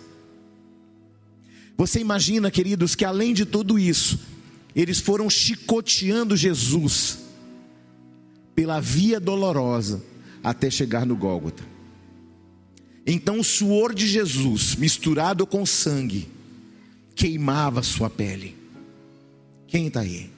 Você 1.78 2.02
imagina, 2.02 2.52
queridos, 2.52 2.95
que 2.95 3.06
além 3.06 3.34
de 3.34 3.45
tudo 3.45 3.80
isso, 3.80 4.20
eles 4.76 5.00
foram 5.00 5.30
chicoteando 5.30 6.36
Jesus 6.36 7.20
pela 8.54 8.82
via 8.82 9.22
dolorosa 9.22 10.04
até 10.43 10.70
chegar 10.70 11.06
no 11.06 11.16
Gólgota. 11.16 11.64
Então 13.08 13.39
o 13.39 13.43
suor 13.43 13.95
de 13.95 14.06
Jesus, 14.06 14.76
misturado 14.76 15.47
com 15.47 15.66
sangue, 15.66 16.28
queimava 17.20 17.84
sua 17.84 18.09
pele. 18.09 18.55
Quem 19.67 19.88
está 19.88 19.99
aí? 19.99 20.32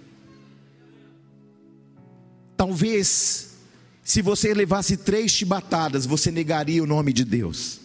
Talvez, 2.58 3.52
se 4.04 4.20
você 4.24 4.52
levasse 4.52 4.98
três 4.98 5.32
chibatadas, 5.32 6.08
você 6.08 6.32
negaria 6.32 6.84
o 6.84 6.88
nome 6.88 7.14
de 7.14 7.24
Deus. 7.24 7.80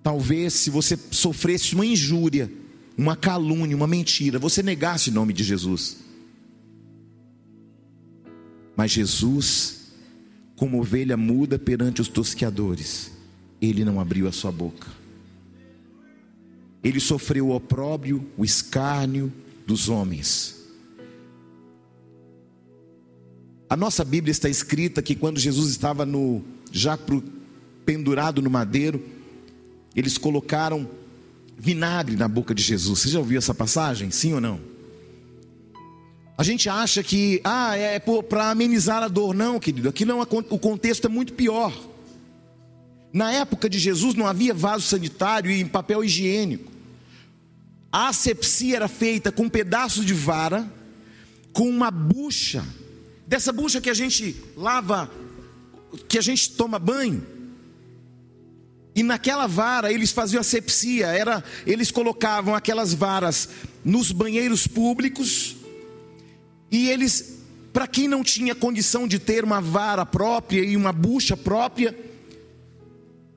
Talvez, 0.00 0.54
se 0.54 0.70
você 0.70 0.96
sofresse 1.10 1.74
uma 1.74 1.84
injúria, 1.84 2.48
uma 2.96 3.16
calúnia, 3.16 3.76
uma 3.76 3.88
mentira, 3.88 4.38
você 4.38 4.62
negasse 4.62 5.10
o 5.10 5.12
nome 5.12 5.32
de 5.32 5.42
Jesus. 5.42 5.96
Mas 8.76 8.92
Jesus, 8.92 9.92
como 10.54 10.78
ovelha 10.78 11.16
muda 11.16 11.58
perante 11.58 12.00
os 12.00 12.06
tosqueadores, 12.06 13.10
ele 13.60 13.84
não 13.84 13.98
abriu 13.98 14.28
a 14.28 14.32
sua 14.32 14.52
boca. 14.52 14.99
Ele 16.82 17.00
sofreu 17.00 17.48
o 17.48 17.54
opróbrio, 17.54 18.26
o 18.36 18.44
escárnio 18.44 19.32
dos 19.66 19.88
homens 19.88 20.60
A 23.70 23.76
nossa 23.76 24.04
Bíblia 24.04 24.32
está 24.32 24.48
escrita 24.48 25.00
que 25.00 25.14
quando 25.14 25.38
Jesus 25.38 25.70
estava 25.70 26.04
no 26.04 26.42
já 26.72 26.98
pendurado 27.86 28.42
no 28.42 28.50
madeiro, 28.50 29.00
eles 29.94 30.18
colocaram 30.18 30.90
vinagre 31.56 32.16
na 32.16 32.26
boca 32.26 32.52
de 32.52 32.64
Jesus. 32.64 32.98
Você 32.98 33.10
já 33.10 33.20
ouviu 33.20 33.38
essa 33.38 33.54
passagem? 33.54 34.10
Sim 34.10 34.34
ou 34.34 34.40
não? 34.40 34.58
A 36.36 36.42
gente 36.42 36.68
acha 36.68 37.00
que 37.00 37.40
ah, 37.44 37.76
é 37.76 38.00
para 38.00 38.50
amenizar 38.50 39.04
a 39.04 39.08
dor, 39.08 39.32
não, 39.32 39.60
querido. 39.60 39.88
Aqui 39.88 40.04
não, 40.04 40.20
o 40.20 40.58
contexto 40.58 41.04
é 41.04 41.08
muito 41.08 41.34
pior. 41.34 41.72
Na 43.12 43.30
época 43.30 43.70
de 43.70 43.78
Jesus 43.78 44.16
não 44.16 44.26
havia 44.26 44.52
vaso 44.52 44.84
sanitário 44.84 45.48
e 45.48 45.64
papel 45.64 46.02
higiênico. 46.02 46.69
A 47.92 48.08
asepsia 48.08 48.76
era 48.76 48.88
feita 48.88 49.32
com 49.32 49.48
pedaços 49.48 50.04
de 50.04 50.14
vara, 50.14 50.70
com 51.52 51.68
uma 51.68 51.90
bucha. 51.90 52.64
Dessa 53.26 53.52
bucha 53.52 53.80
que 53.80 53.90
a 53.90 53.94
gente 53.94 54.36
lava, 54.56 55.10
que 56.08 56.18
a 56.18 56.22
gente 56.22 56.52
toma 56.52 56.78
banho. 56.78 57.26
E 58.94 59.02
naquela 59.02 59.46
vara 59.46 59.92
eles 59.92 60.12
faziam 60.12 60.40
asepsia, 60.40 61.06
era, 61.06 61.42
eles 61.66 61.90
colocavam 61.90 62.54
aquelas 62.54 62.92
varas 62.92 63.48
nos 63.84 64.12
banheiros 64.12 64.66
públicos, 64.66 65.56
e 66.70 66.88
eles, 66.88 67.38
para 67.72 67.86
quem 67.86 68.06
não 68.06 68.22
tinha 68.22 68.54
condição 68.54 69.08
de 69.08 69.18
ter 69.18 69.42
uma 69.42 69.60
vara 69.60 70.06
própria 70.06 70.60
e 70.62 70.76
uma 70.76 70.92
bucha 70.92 71.36
própria, 71.36 71.96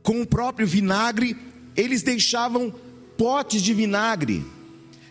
com 0.03 0.21
o 0.21 0.27
próprio 0.27 0.67
vinagre, 0.67 1.35
eles 1.75 2.03
deixavam 2.03 2.73
potes 3.17 3.61
de 3.61 3.73
vinagre, 3.73 4.45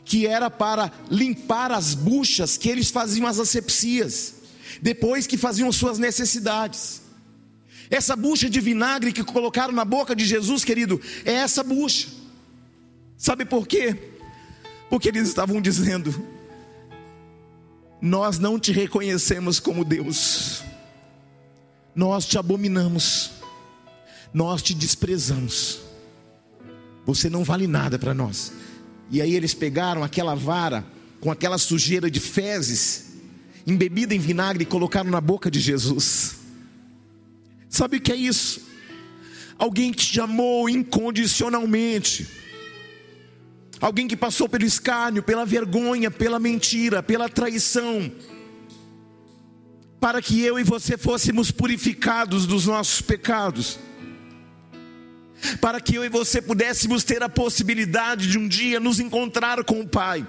que 0.04 0.26
era 0.26 0.50
para 0.50 0.92
limpar 1.10 1.70
as 1.72 1.94
buchas 1.94 2.56
que 2.56 2.68
eles 2.68 2.90
faziam 2.90 3.26
as 3.26 3.38
asepsias 3.38 4.34
depois 4.80 5.26
que 5.26 5.36
faziam 5.36 5.70
suas 5.70 5.98
necessidades. 5.98 7.02
Essa 7.90 8.16
bucha 8.16 8.48
de 8.48 8.58
vinagre 8.58 9.12
que 9.12 9.22
colocaram 9.22 9.72
na 9.72 9.84
boca 9.84 10.16
de 10.16 10.24
Jesus, 10.24 10.64
querido, 10.64 11.00
é 11.24 11.32
essa 11.32 11.62
bucha. 11.62 12.08
Sabe 13.18 13.44
por 13.44 13.66
quê? 13.66 13.96
Porque 14.88 15.08
eles 15.08 15.28
estavam 15.28 15.60
dizendo: 15.60 16.26
Nós 18.00 18.38
não 18.38 18.58
te 18.58 18.72
reconhecemos 18.72 19.60
como 19.60 19.84
Deus, 19.84 20.62
nós 21.94 22.24
te 22.24 22.38
abominamos, 22.38 23.32
nós 24.32 24.62
te 24.62 24.74
desprezamos, 24.74 25.81
você 27.04 27.28
não 27.28 27.44
vale 27.44 27.66
nada 27.66 27.98
para 27.98 28.14
nós. 28.14 28.52
E 29.10 29.20
aí 29.20 29.34
eles 29.34 29.54
pegaram 29.54 30.02
aquela 30.02 30.34
vara 30.34 30.84
com 31.20 31.30
aquela 31.30 31.58
sujeira 31.58 32.10
de 32.10 32.20
fezes 32.20 33.12
embebida 33.66 34.14
em 34.14 34.18
vinagre 34.18 34.64
e 34.64 34.66
colocaram 34.66 35.10
na 35.10 35.20
boca 35.20 35.50
de 35.50 35.60
Jesus. 35.60 36.36
Sabe 37.68 37.96
o 37.96 38.00
que 38.00 38.12
é 38.12 38.16
isso? 38.16 38.60
Alguém 39.58 39.92
que 39.92 40.04
te 40.04 40.20
amou 40.20 40.68
incondicionalmente. 40.68 42.26
Alguém 43.80 44.06
que 44.06 44.16
passou 44.16 44.48
pelo 44.48 44.64
escárnio, 44.64 45.22
pela 45.22 45.44
vergonha, 45.44 46.10
pela 46.10 46.38
mentira, 46.38 47.02
pela 47.02 47.28
traição. 47.28 48.12
Para 50.00 50.20
que 50.20 50.40
eu 50.40 50.58
e 50.58 50.64
você 50.64 50.96
fôssemos 50.96 51.50
purificados 51.50 52.46
dos 52.46 52.66
nossos 52.66 53.00
pecados. 53.00 53.78
Para 55.60 55.80
que 55.80 55.94
eu 55.94 56.04
e 56.04 56.08
você 56.08 56.40
pudéssemos 56.40 57.02
ter 57.04 57.22
a 57.22 57.28
possibilidade 57.28 58.28
de 58.28 58.38
um 58.38 58.46
dia 58.46 58.78
nos 58.78 59.00
encontrar 59.00 59.62
com 59.64 59.80
o 59.80 59.88
Pai 59.88 60.26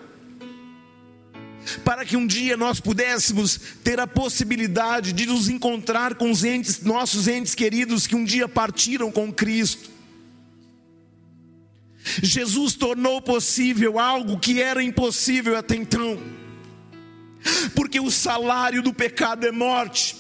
para 1.84 2.06
que 2.06 2.18
um 2.18 2.28
dia 2.28 2.58
nós 2.58 2.80
pudéssemos 2.80 3.60
ter 3.84 4.00
a 4.00 4.08
possibilidade 4.08 5.14
de 5.14 5.26
nos 5.26 5.50
encontrar 5.50 6.16
com 6.16 6.30
os 6.30 6.44
entes, 6.44 6.82
nossos 6.82 7.28
entes 7.28 7.56
queridos 7.56 8.06
que 8.08 8.16
um 8.16 8.24
dia 8.24 8.48
partiram 8.48 9.12
com 9.12 9.32
Cristo. 9.32 9.92
Jesus 12.22 12.74
tornou 12.74 13.22
possível 13.22 13.98
algo 13.98 14.38
que 14.38 14.62
era 14.62 14.84
impossível 14.84 15.58
até 15.58 15.76
então, 15.76 16.20
porque 17.74 18.00
o 18.00 18.12
salário 18.12 18.82
do 18.82 18.94
pecado 18.94 19.46
é 19.46 19.52
morte. 19.52 20.18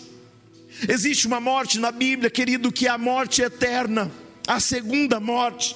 Existe 0.87 1.27
uma 1.27 1.39
morte 1.39 1.77
na 1.77 1.91
Bíblia, 1.91 2.29
querido, 2.29 2.71
que 2.71 2.87
é 2.87 2.89
a 2.89 2.97
morte 2.97 3.41
eterna, 3.41 4.09
a 4.47 4.59
segunda 4.59 5.19
morte. 5.19 5.75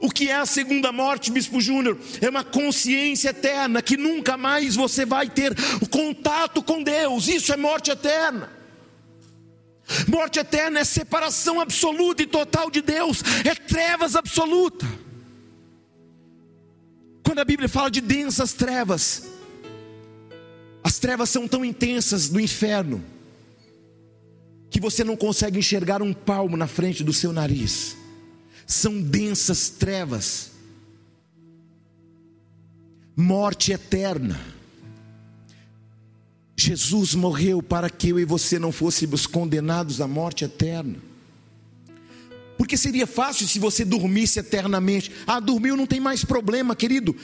O 0.00 0.10
que 0.10 0.28
é 0.28 0.36
a 0.36 0.46
segunda 0.46 0.92
morte, 0.92 1.30
Bispo 1.32 1.60
Júnior? 1.60 1.98
É 2.20 2.28
uma 2.28 2.44
consciência 2.44 3.30
eterna 3.30 3.82
que 3.82 3.96
nunca 3.96 4.36
mais 4.36 4.76
você 4.76 5.04
vai 5.04 5.28
ter 5.28 5.52
contato 5.90 6.62
com 6.62 6.82
Deus. 6.82 7.26
Isso 7.26 7.52
é 7.52 7.56
morte 7.56 7.90
eterna. 7.90 8.58
Morte 10.06 10.38
eterna 10.38 10.80
é 10.80 10.84
separação 10.84 11.60
absoluta 11.60 12.22
e 12.22 12.26
total 12.26 12.70
de 12.70 12.82
Deus, 12.82 13.22
é 13.44 13.54
trevas 13.54 14.14
absoluta. 14.14 14.86
Quando 17.24 17.38
a 17.38 17.44
Bíblia 17.44 17.68
fala 17.68 17.90
de 17.90 18.00
densas 18.00 18.52
trevas, 18.52 19.26
as 20.84 20.98
trevas 20.98 21.30
são 21.30 21.48
tão 21.48 21.64
intensas 21.64 22.30
no 22.30 22.38
inferno 22.38 23.02
que 24.70 24.80
você 24.80 25.02
não 25.02 25.16
consegue 25.16 25.58
enxergar 25.58 26.02
um 26.02 26.12
palmo 26.12 26.56
na 26.56 26.66
frente 26.66 27.02
do 27.02 27.12
seu 27.12 27.32
nariz. 27.32 27.96
São 28.66 29.00
densas 29.00 29.68
trevas. 29.68 30.52
Morte 33.16 33.72
eterna. 33.72 34.38
Jesus 36.56 37.14
morreu 37.14 37.62
para 37.62 37.88
que 37.88 38.08
eu 38.08 38.18
e 38.18 38.24
você 38.24 38.58
não 38.58 38.72
fôssemos 38.72 39.26
condenados 39.26 40.00
à 40.00 40.08
morte 40.08 40.44
eterna. 40.44 40.96
Porque 42.58 42.76
seria 42.76 43.06
fácil 43.06 43.46
se 43.46 43.60
você 43.60 43.84
dormisse 43.84 44.40
eternamente. 44.40 45.12
Ah, 45.26 45.38
dormiu 45.38 45.76
não 45.76 45.86
tem 45.86 46.00
mais 46.00 46.24
problema, 46.24 46.74
querido. 46.74 47.14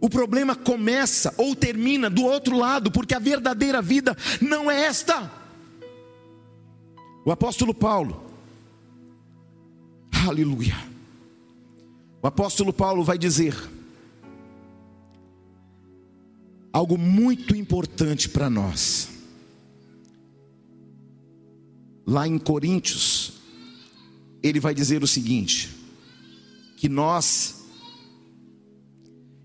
O 0.00 0.08
problema 0.08 0.54
começa 0.54 1.34
ou 1.36 1.56
termina 1.56 2.08
do 2.08 2.22
outro 2.22 2.56
lado, 2.56 2.90
porque 2.90 3.14
a 3.14 3.18
verdadeira 3.18 3.82
vida 3.82 4.16
não 4.40 4.70
é 4.70 4.84
esta. 4.84 5.45
O 7.26 7.32
apóstolo 7.32 7.74
Paulo, 7.74 8.24
aleluia. 10.28 10.76
O 12.22 12.26
apóstolo 12.28 12.72
Paulo 12.72 13.02
vai 13.02 13.18
dizer 13.18 13.52
algo 16.72 16.96
muito 16.96 17.56
importante 17.56 18.28
para 18.28 18.48
nós. 18.48 19.08
Lá 22.06 22.28
em 22.28 22.38
Coríntios, 22.38 23.32
ele 24.40 24.60
vai 24.60 24.72
dizer 24.72 25.02
o 25.02 25.06
seguinte: 25.08 25.74
que 26.76 26.88
nós 26.88 27.64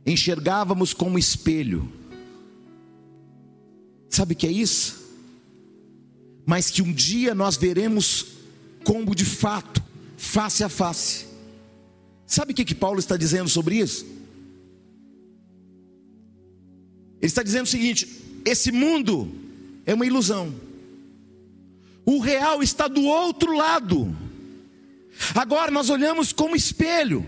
enxergávamos 0.05 0.93
como 0.93 1.17
espelho. 1.17 1.91
Sabe 4.07 4.33
o 4.33 4.37
que 4.37 4.45
é 4.45 4.51
isso? 4.51 5.00
Mas 6.45 6.69
que 6.69 6.81
um 6.81 6.91
dia 6.91 7.35
nós 7.35 7.55
veremos 7.55 8.27
como 8.83 9.15
de 9.15 9.25
fato, 9.25 9.83
face 10.17 10.63
a 10.63 10.69
face. 10.69 11.25
Sabe 12.25 12.53
o 12.53 12.55
que, 12.55 12.65
que 12.65 12.75
Paulo 12.75 12.99
está 12.99 13.17
dizendo 13.17 13.49
sobre 13.49 13.75
isso? 13.75 14.05
Ele 17.21 17.27
está 17.27 17.43
dizendo 17.43 17.65
o 17.65 17.69
seguinte: 17.69 18.07
esse 18.45 18.71
mundo 18.71 19.31
é 19.85 19.93
uma 19.93 20.05
ilusão, 20.05 20.53
o 22.05 22.19
real 22.19 22.63
está 22.63 22.87
do 22.87 23.03
outro 23.03 23.55
lado. 23.55 24.15
Agora 25.35 25.69
nós 25.69 25.89
olhamos 25.89 26.31
como 26.31 26.55
espelho, 26.55 27.25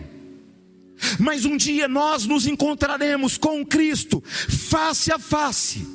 mas 1.20 1.46
um 1.46 1.56
dia 1.56 1.88
nós 1.88 2.26
nos 2.26 2.48
encontraremos 2.48 3.38
com 3.38 3.64
Cristo 3.66 4.24
face 4.26 5.12
a 5.12 5.20
face, 5.20 5.86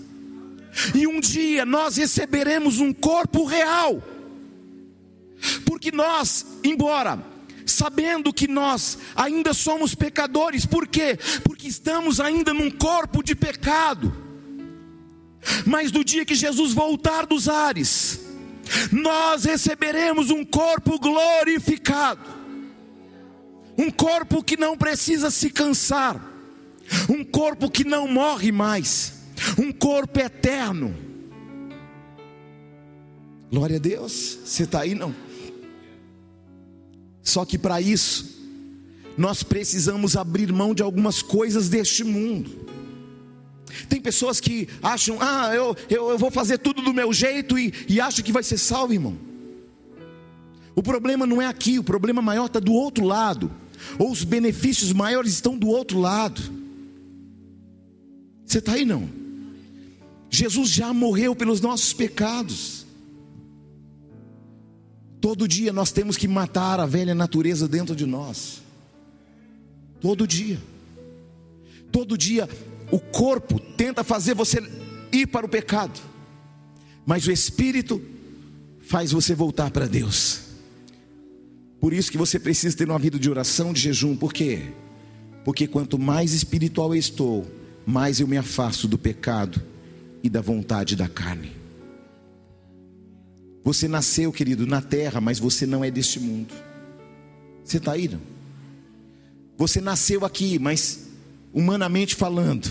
e 0.94 1.06
um 1.06 1.20
dia 1.20 1.64
nós 1.64 1.96
receberemos 1.96 2.78
um 2.78 2.92
corpo 2.92 3.44
real, 3.44 4.02
porque 5.64 5.92
nós, 5.92 6.46
embora 6.64 7.22
sabendo 7.68 8.32
que 8.32 8.48
nós 8.48 8.98
ainda 9.14 9.52
somos 9.52 9.94
pecadores, 9.94 10.64
por 10.64 10.86
quê? 10.86 11.18
Porque 11.44 11.68
estamos 11.68 12.18
ainda 12.18 12.54
num 12.54 12.70
corpo 12.70 13.22
de 13.22 13.34
pecado, 13.34 14.12
mas 15.66 15.92
no 15.92 16.02
dia 16.02 16.24
que 16.24 16.34
Jesus 16.34 16.72
voltar 16.72 17.26
dos 17.26 17.48
ares, 17.48 18.20
nós 18.90 19.44
receberemos 19.44 20.30
um 20.30 20.44
corpo 20.44 20.98
glorificado, 20.98 22.20
um 23.76 23.90
corpo 23.90 24.42
que 24.42 24.56
não 24.56 24.76
precisa 24.76 25.30
se 25.30 25.50
cansar, 25.50 26.20
um 27.08 27.22
corpo 27.22 27.70
que 27.70 27.84
não 27.84 28.08
morre 28.08 28.50
mais, 28.50 29.17
um 29.58 29.72
corpo 29.72 30.18
eterno. 30.18 30.94
Glória 33.50 33.76
a 33.76 33.80
Deus, 33.80 34.38
você 34.44 34.64
está 34.64 34.80
aí 34.80 34.94
não? 34.94 35.14
Só 37.22 37.44
que 37.44 37.58
para 37.58 37.80
isso, 37.80 38.38
nós 39.16 39.42
precisamos 39.42 40.16
abrir 40.16 40.52
mão 40.52 40.74
de 40.74 40.82
algumas 40.82 41.22
coisas 41.22 41.68
deste 41.68 42.04
mundo. 42.04 42.66
Tem 43.88 44.00
pessoas 44.00 44.40
que 44.40 44.68
acham, 44.82 45.18
ah, 45.20 45.54
eu, 45.54 45.76
eu, 45.90 46.10
eu 46.10 46.18
vou 46.18 46.30
fazer 46.30 46.58
tudo 46.58 46.82
do 46.82 46.94
meu 46.94 47.12
jeito 47.12 47.58
e, 47.58 47.72
e 47.88 48.00
acham 48.00 48.24
que 48.24 48.32
vai 48.32 48.42
ser 48.42 48.58
salvo, 48.58 48.92
irmão. 48.92 49.16
O 50.74 50.82
problema 50.82 51.26
não 51.26 51.42
é 51.42 51.46
aqui, 51.46 51.78
o 51.78 51.84
problema 51.84 52.22
maior 52.22 52.46
está 52.46 52.60
do 52.60 52.72
outro 52.72 53.04
lado, 53.04 53.50
ou 53.98 54.10
os 54.10 54.24
benefícios 54.24 54.92
maiores 54.92 55.32
estão 55.32 55.58
do 55.58 55.68
outro 55.68 55.98
lado. 55.98 56.40
Você 58.46 58.58
está 58.58 58.72
aí 58.72 58.84
não? 58.84 59.08
Jesus 60.30 60.70
já 60.70 60.92
morreu 60.92 61.34
pelos 61.34 61.60
nossos 61.60 61.92
pecados. 61.92 62.86
Todo 65.20 65.48
dia 65.48 65.72
nós 65.72 65.90
temos 65.90 66.16
que 66.16 66.28
matar 66.28 66.78
a 66.80 66.86
velha 66.86 67.14
natureza 67.14 67.66
dentro 67.66 67.96
de 67.96 68.06
nós. 68.06 68.62
Todo 70.00 70.26
dia. 70.26 70.60
Todo 71.90 72.16
dia 72.16 72.48
o 72.90 72.98
corpo 72.98 73.58
tenta 73.58 74.04
fazer 74.04 74.34
você 74.34 74.58
ir 75.12 75.26
para 75.26 75.44
o 75.44 75.48
pecado, 75.48 75.98
mas 77.04 77.26
o 77.26 77.32
espírito 77.32 78.00
faz 78.80 79.12
você 79.12 79.34
voltar 79.34 79.70
para 79.70 79.86
Deus. 79.86 80.42
Por 81.80 81.92
isso 81.92 82.10
que 82.10 82.18
você 82.18 82.38
precisa 82.38 82.76
ter 82.76 82.88
uma 82.88 82.98
vida 82.98 83.18
de 83.18 83.30
oração, 83.30 83.72
de 83.72 83.80
jejum, 83.80 84.16
por 84.16 84.32
quê? 84.32 84.72
Porque 85.44 85.66
quanto 85.66 85.98
mais 85.98 86.32
espiritual 86.32 86.94
eu 86.94 86.98
estou, 86.98 87.46
mais 87.86 88.20
eu 88.20 88.26
me 88.26 88.36
afasto 88.36 88.86
do 88.86 88.98
pecado 88.98 89.62
e 90.22 90.28
da 90.28 90.40
vontade 90.40 90.96
da 90.96 91.08
carne. 91.08 91.52
Você 93.64 93.86
nasceu, 93.86 94.32
querido, 94.32 94.66
na 94.66 94.80
terra, 94.80 95.20
mas 95.20 95.38
você 95.38 95.66
não 95.66 95.84
é 95.84 95.90
deste 95.90 96.18
mundo. 96.18 96.54
Você 97.64 97.76
está 97.76 97.92
aí, 97.92 98.08
não? 98.08 98.20
Você 99.58 99.80
nasceu 99.80 100.24
aqui, 100.24 100.58
mas 100.58 101.08
humanamente 101.52 102.14
falando, 102.14 102.70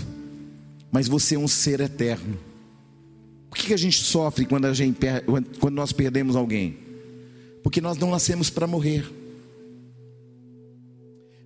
mas 0.90 1.06
você 1.06 1.34
é 1.34 1.38
um 1.38 1.46
ser 1.46 1.80
eterno. 1.80 2.38
Por 3.48 3.58
que 3.58 3.72
a 3.72 3.76
gente 3.76 4.02
sofre 4.02 4.44
quando, 4.44 4.64
a 4.64 4.74
gente, 4.74 4.98
quando 5.60 5.74
nós 5.74 5.92
perdemos 5.92 6.34
alguém? 6.34 6.78
Porque 7.62 7.80
nós 7.80 7.96
não 7.98 8.10
nascemos 8.10 8.50
para 8.50 8.66
morrer, 8.66 9.06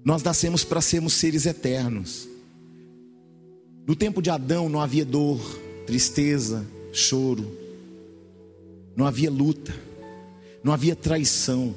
nós 0.04 0.22
nascemos 0.22 0.64
para 0.64 0.80
sermos 0.80 1.12
seres 1.12 1.46
eternos. 1.46 2.28
No 3.86 3.94
tempo 3.96 4.22
de 4.22 4.30
Adão 4.30 4.68
não 4.68 4.80
havia 4.80 5.04
dor, 5.04 5.40
tristeza, 5.86 6.66
choro, 6.92 7.50
não 8.94 9.06
havia 9.06 9.30
luta, 9.30 9.74
não 10.62 10.72
havia 10.72 10.94
traição. 10.94 11.74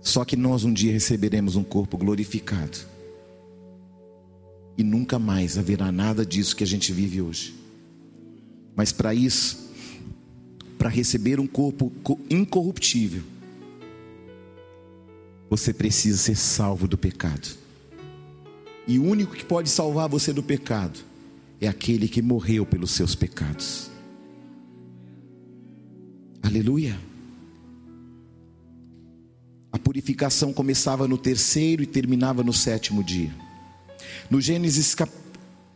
Só 0.00 0.24
que 0.24 0.36
nós 0.36 0.64
um 0.64 0.72
dia 0.72 0.92
receberemos 0.92 1.56
um 1.56 1.62
corpo 1.62 1.96
glorificado. 1.96 2.78
E 4.76 4.82
nunca 4.82 5.18
mais 5.18 5.58
haverá 5.58 5.92
nada 5.92 6.24
disso 6.24 6.56
que 6.56 6.64
a 6.64 6.66
gente 6.66 6.92
vive 6.92 7.20
hoje. 7.20 7.54
Mas 8.74 8.92
para 8.92 9.14
isso, 9.14 9.70
para 10.78 10.88
receber 10.88 11.38
um 11.38 11.46
corpo 11.46 11.92
incorruptível, 12.30 13.22
você 15.50 15.74
precisa 15.74 16.16
ser 16.16 16.36
salvo 16.36 16.88
do 16.88 16.96
pecado. 16.96 17.59
E 18.86 18.98
o 18.98 19.04
único 19.04 19.34
que 19.34 19.44
pode 19.44 19.68
salvar 19.68 20.08
você 20.08 20.32
do 20.32 20.42
pecado 20.42 20.98
é 21.60 21.68
aquele 21.68 22.08
que 22.08 22.22
morreu 22.22 22.64
pelos 22.64 22.90
seus 22.92 23.14
pecados. 23.14 23.90
Aleluia. 26.42 27.10
purificação 29.90 30.52
começava 30.52 31.08
no 31.08 31.18
terceiro 31.18 31.82
e 31.82 31.86
terminava 31.86 32.44
no 32.44 32.52
sétimo 32.52 33.02
dia. 33.02 33.34
No 34.30 34.40
Gênesis, 34.40 34.94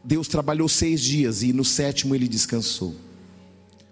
Deus 0.05 0.29
trabalhou 0.29 0.69
seis 0.69 1.01
dias 1.01 1.43
e 1.43 1.53
no 1.53 1.65
sétimo 1.65 2.15
ele 2.15 2.29
descansou. 2.29 2.95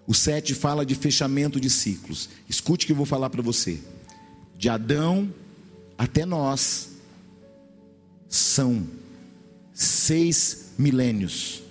O 0.07 0.13
sete 0.13 0.53
fala 0.53 0.85
de 0.85 0.95
fechamento 0.95 1.59
de 1.59 1.69
ciclos. 1.69 2.29
Escute 2.47 2.85
o 2.85 2.87
que 2.87 2.93
eu 2.93 2.97
vou 2.97 3.05
falar 3.05 3.29
para 3.29 3.41
você. 3.41 3.81
De 4.57 4.69
Adão 4.69 5.33
até 5.97 6.25
nós 6.25 6.91
são 8.29 8.87
seis 9.73 10.73
milênios. 10.77 11.63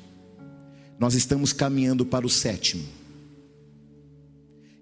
Nós 0.98 1.14
estamos 1.14 1.52
caminhando 1.52 2.04
para 2.04 2.26
o 2.26 2.30
sétimo. 2.30 2.84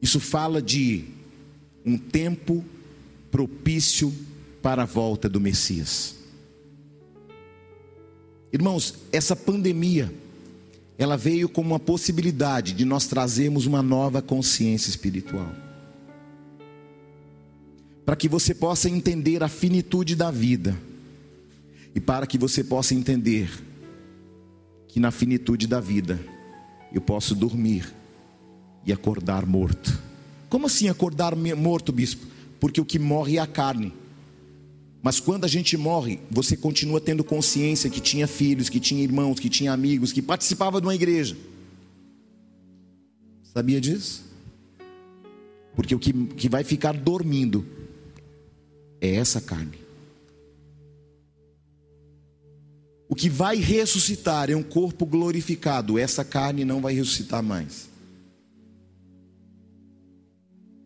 Isso 0.01 0.19
fala 0.19 0.63
de 0.63 1.05
um 1.85 1.97
tempo 1.97 2.65
propício 3.31 4.13
para 4.63 4.83
a 4.83 4.87
volta 4.87 5.29
do 5.29 5.41
Messias. 5.41 6.17
Irmãos, 8.53 8.95
essa 9.13 9.37
pandemia, 9.37 10.13
ela 10.99 11.17
veio 11.17 11.49
como 11.49 11.71
uma 11.71 11.79
possibilidade 11.79 12.73
de 12.73 12.85
nós 12.85 13.07
trazermos 13.07 13.67
uma 13.67 13.83
nova 13.83 14.21
consciência 14.21 14.91
espiritual. 14.91 15.55
Para 18.05 18.17
que 18.17 18.29
você 18.29 18.55
possa 18.55 18.91
entender 18.91 19.43
a 19.43 19.49
finitude 19.49 20.17
da 20.17 20.31
vida 20.31 20.77
e 21.95 22.01
para 22.01 22.27
que 22.27 22.39
você 22.39 22.63
possa 22.63 22.95
entender 22.95 23.51
que 24.89 25.01
na 25.01 25.11
finitude 25.11 25.67
da 25.67 25.81
vida 25.81 26.21
eu 26.93 27.01
posso 27.01 27.35
dormir 27.35 27.93
e 28.85 28.93
acordar 28.93 29.47
morto. 29.47 29.99
Como 30.49 30.67
assim 30.67 30.89
acordar 30.89 31.35
morto, 31.37 31.93
bispo? 31.93 32.27
Porque 32.59 32.81
o 32.81 32.85
que 32.85 32.99
morre 32.99 33.37
é 33.37 33.41
a 33.41 33.47
carne. 33.47 33.93
Mas 35.03 35.19
quando 35.19 35.45
a 35.45 35.49
gente 35.49 35.77
morre, 35.77 36.21
você 36.31 36.57
continua 36.57 37.01
tendo 37.01 37.25
consciência 37.25 37.89
que 37.89 38.01
tinha 38.01 38.27
filhos, 38.27 38.69
que 38.69 38.79
tinha 38.79 39.03
irmãos, 39.03 39.41
que 39.41 39.49
tinha 39.49 39.73
amigos, 39.73 40.13
que 40.13 40.21
participava 40.21 40.81
de 40.81 40.87
uma 40.87 40.95
igreja. 40.95 41.37
Sabia 43.55 43.81
disso? 43.81 44.25
Porque 45.75 45.95
o 45.95 45.99
que, 45.99 46.13
que 46.13 46.49
vai 46.49 46.63
ficar 46.65 46.93
dormindo 46.93 47.65
é 49.01 49.15
essa 49.15 49.41
carne. 49.41 49.80
O 53.11 53.15
que 53.17 53.29
vai 53.29 53.57
ressuscitar 53.57 54.51
é 54.51 54.55
um 54.55 54.63
corpo 54.63 55.05
glorificado, 55.05 55.99
essa 55.99 56.25
carne 56.25 56.65
não 56.65 56.81
vai 56.81 56.95
ressuscitar 56.95 57.43
mais. 57.43 57.91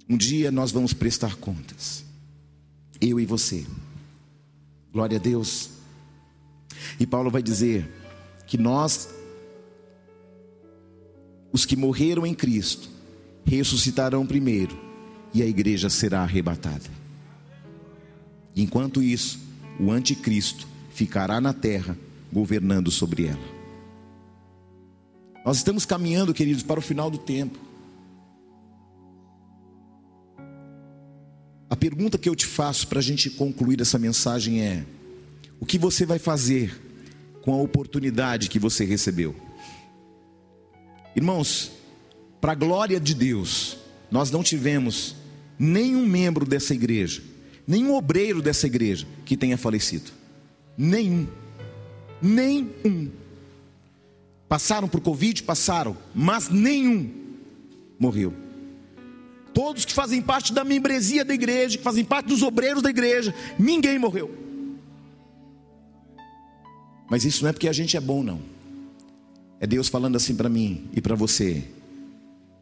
Um 0.08 0.16
dia 0.16 0.50
nós 0.50 0.72
vamos 0.72 0.94
prestar 0.94 1.36
contas, 1.36 2.02
eu 2.98 3.20
e 3.20 3.26
você. 3.26 3.66
Glória 4.90 5.18
a 5.18 5.20
Deus. 5.20 5.68
E 6.98 7.06
Paulo 7.06 7.30
vai 7.30 7.42
dizer 7.42 7.86
que 8.46 8.56
nós, 8.56 9.10
os 11.52 11.66
que 11.66 11.76
morreram 11.76 12.24
em 12.24 12.34
Cristo, 12.34 12.88
ressuscitarão 13.44 14.26
primeiro 14.26 14.80
e 15.34 15.42
a 15.42 15.46
igreja 15.46 15.90
será 15.90 16.22
arrebatada. 16.22 16.90
Enquanto 18.56 19.02
isso, 19.02 19.38
o 19.78 19.90
anticristo 19.90 20.66
ficará 20.88 21.38
na 21.38 21.52
terra 21.52 21.94
governando 22.34 22.90
sobre 22.90 23.26
ela. 23.26 23.54
Nós 25.46 25.58
estamos 25.58 25.86
caminhando, 25.86 26.34
queridos, 26.34 26.64
para 26.64 26.80
o 26.80 26.82
final 26.82 27.08
do 27.08 27.18
tempo. 27.18 27.58
A 31.70 31.76
pergunta 31.76 32.18
que 32.18 32.28
eu 32.28 32.34
te 32.34 32.44
faço 32.44 32.88
para 32.88 32.98
a 32.98 33.02
gente 33.02 33.30
concluir 33.30 33.80
essa 33.80 33.98
mensagem 33.98 34.62
é: 34.62 34.84
o 35.60 35.64
que 35.64 35.78
você 35.78 36.04
vai 36.04 36.18
fazer 36.18 36.76
com 37.40 37.52
a 37.52 37.62
oportunidade 37.62 38.48
que 38.48 38.58
você 38.58 38.84
recebeu? 38.84 39.34
Irmãos, 41.14 41.70
para 42.40 42.52
a 42.52 42.56
glória 42.56 42.98
de 42.98 43.14
Deus, 43.14 43.76
nós 44.10 44.30
não 44.30 44.42
tivemos 44.42 45.14
nenhum 45.56 46.04
membro 46.04 46.44
dessa 46.44 46.74
igreja, 46.74 47.22
nenhum 47.66 47.94
obreiro 47.94 48.42
dessa 48.42 48.66
igreja 48.66 49.06
que 49.24 49.36
tenha 49.36 49.56
falecido. 49.56 50.10
Nenhum. 50.76 51.28
Nenhum. 52.24 53.10
Passaram 54.48 54.88
por 54.88 55.02
Covid? 55.02 55.42
Passaram, 55.42 55.94
mas 56.14 56.48
nenhum 56.48 57.10
morreu. 57.98 58.32
Todos 59.52 59.84
que 59.84 59.92
fazem 59.92 60.22
parte 60.22 60.52
da 60.52 60.64
membresia 60.64 61.22
da 61.22 61.34
igreja, 61.34 61.76
que 61.76 61.84
fazem 61.84 62.04
parte 62.04 62.28
dos 62.28 62.42
obreiros 62.42 62.82
da 62.82 62.88
igreja, 62.88 63.34
ninguém 63.58 63.98
morreu. 63.98 64.34
Mas 67.10 67.26
isso 67.26 67.42
não 67.42 67.50
é 67.50 67.52
porque 67.52 67.68
a 67.68 67.72
gente 67.72 67.94
é 67.94 68.00
bom, 68.00 68.22
não. 68.22 68.40
É 69.60 69.66
Deus 69.66 69.88
falando 69.88 70.16
assim 70.16 70.34
para 70.34 70.48
mim 70.48 70.88
e 70.94 71.02
para 71.02 71.14
você: 71.14 71.62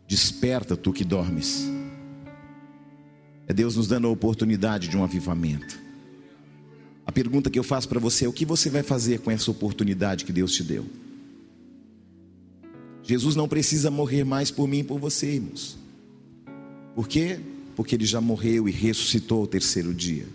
desperta 0.08 0.76
tu 0.76 0.92
que 0.92 1.04
dormes. 1.04 1.70
É 3.46 3.52
Deus 3.52 3.76
nos 3.76 3.86
dando 3.86 4.08
a 4.08 4.10
oportunidade 4.10 4.88
de 4.88 4.96
um 4.96 5.04
avivamento. 5.04 5.81
A 7.06 7.12
pergunta 7.12 7.50
que 7.50 7.58
eu 7.58 7.64
faço 7.64 7.88
para 7.88 8.00
você 8.00 8.24
é: 8.24 8.28
o 8.28 8.32
que 8.32 8.44
você 8.44 8.70
vai 8.70 8.82
fazer 8.82 9.20
com 9.20 9.30
essa 9.30 9.50
oportunidade 9.50 10.24
que 10.24 10.32
Deus 10.32 10.52
te 10.52 10.62
deu? 10.62 10.86
Jesus 13.02 13.34
não 13.34 13.48
precisa 13.48 13.90
morrer 13.90 14.24
mais 14.24 14.50
por 14.50 14.68
mim 14.68 14.78
e 14.78 14.84
por 14.84 14.98
você, 14.98 15.34
irmãos. 15.34 15.76
Por 16.94 17.08
quê? 17.08 17.40
Porque 17.74 17.94
ele 17.94 18.04
já 18.04 18.20
morreu 18.20 18.68
e 18.68 18.72
ressuscitou 18.72 19.40
ao 19.40 19.46
terceiro 19.46 19.92
dia. 19.92 20.26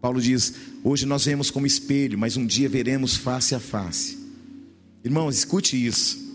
Paulo 0.00 0.20
diz: 0.20 0.54
hoje 0.82 1.06
nós 1.06 1.24
vemos 1.24 1.50
como 1.50 1.66
espelho, 1.66 2.18
mas 2.18 2.36
um 2.36 2.44
dia 2.44 2.68
veremos 2.68 3.16
face 3.16 3.54
a 3.54 3.60
face. 3.60 4.18
Irmãos, 5.04 5.36
escute 5.36 5.76
isso. 5.86 6.32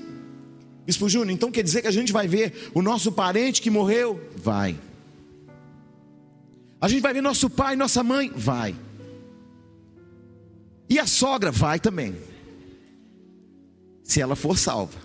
Bispo 0.86 1.10
Júnior, 1.10 1.32
então 1.32 1.52
quer 1.52 1.64
dizer 1.64 1.82
que 1.82 1.88
a 1.88 1.92
gente 1.92 2.14
vai 2.14 2.30
ver 2.30 2.72
o 2.74 2.82
nosso 2.82 3.12
parente 3.12 3.62
que 3.62 3.70
morreu? 3.70 4.22
Vai. 4.38 4.80
A 6.80 6.88
gente 6.88 7.02
vai 7.02 7.14
ver 7.14 7.22
nosso 7.22 7.50
pai, 7.50 7.76
nossa 7.76 8.04
mãe? 8.04 8.32
Vai. 8.36 8.76
E 10.90 11.00
a 11.00 11.08
sogra? 11.08 11.52
Vai 11.52 11.80
também. 11.80 12.16
Se 14.04 14.22
ela 14.22 14.36
for 14.36 14.58
salva. 14.58 15.00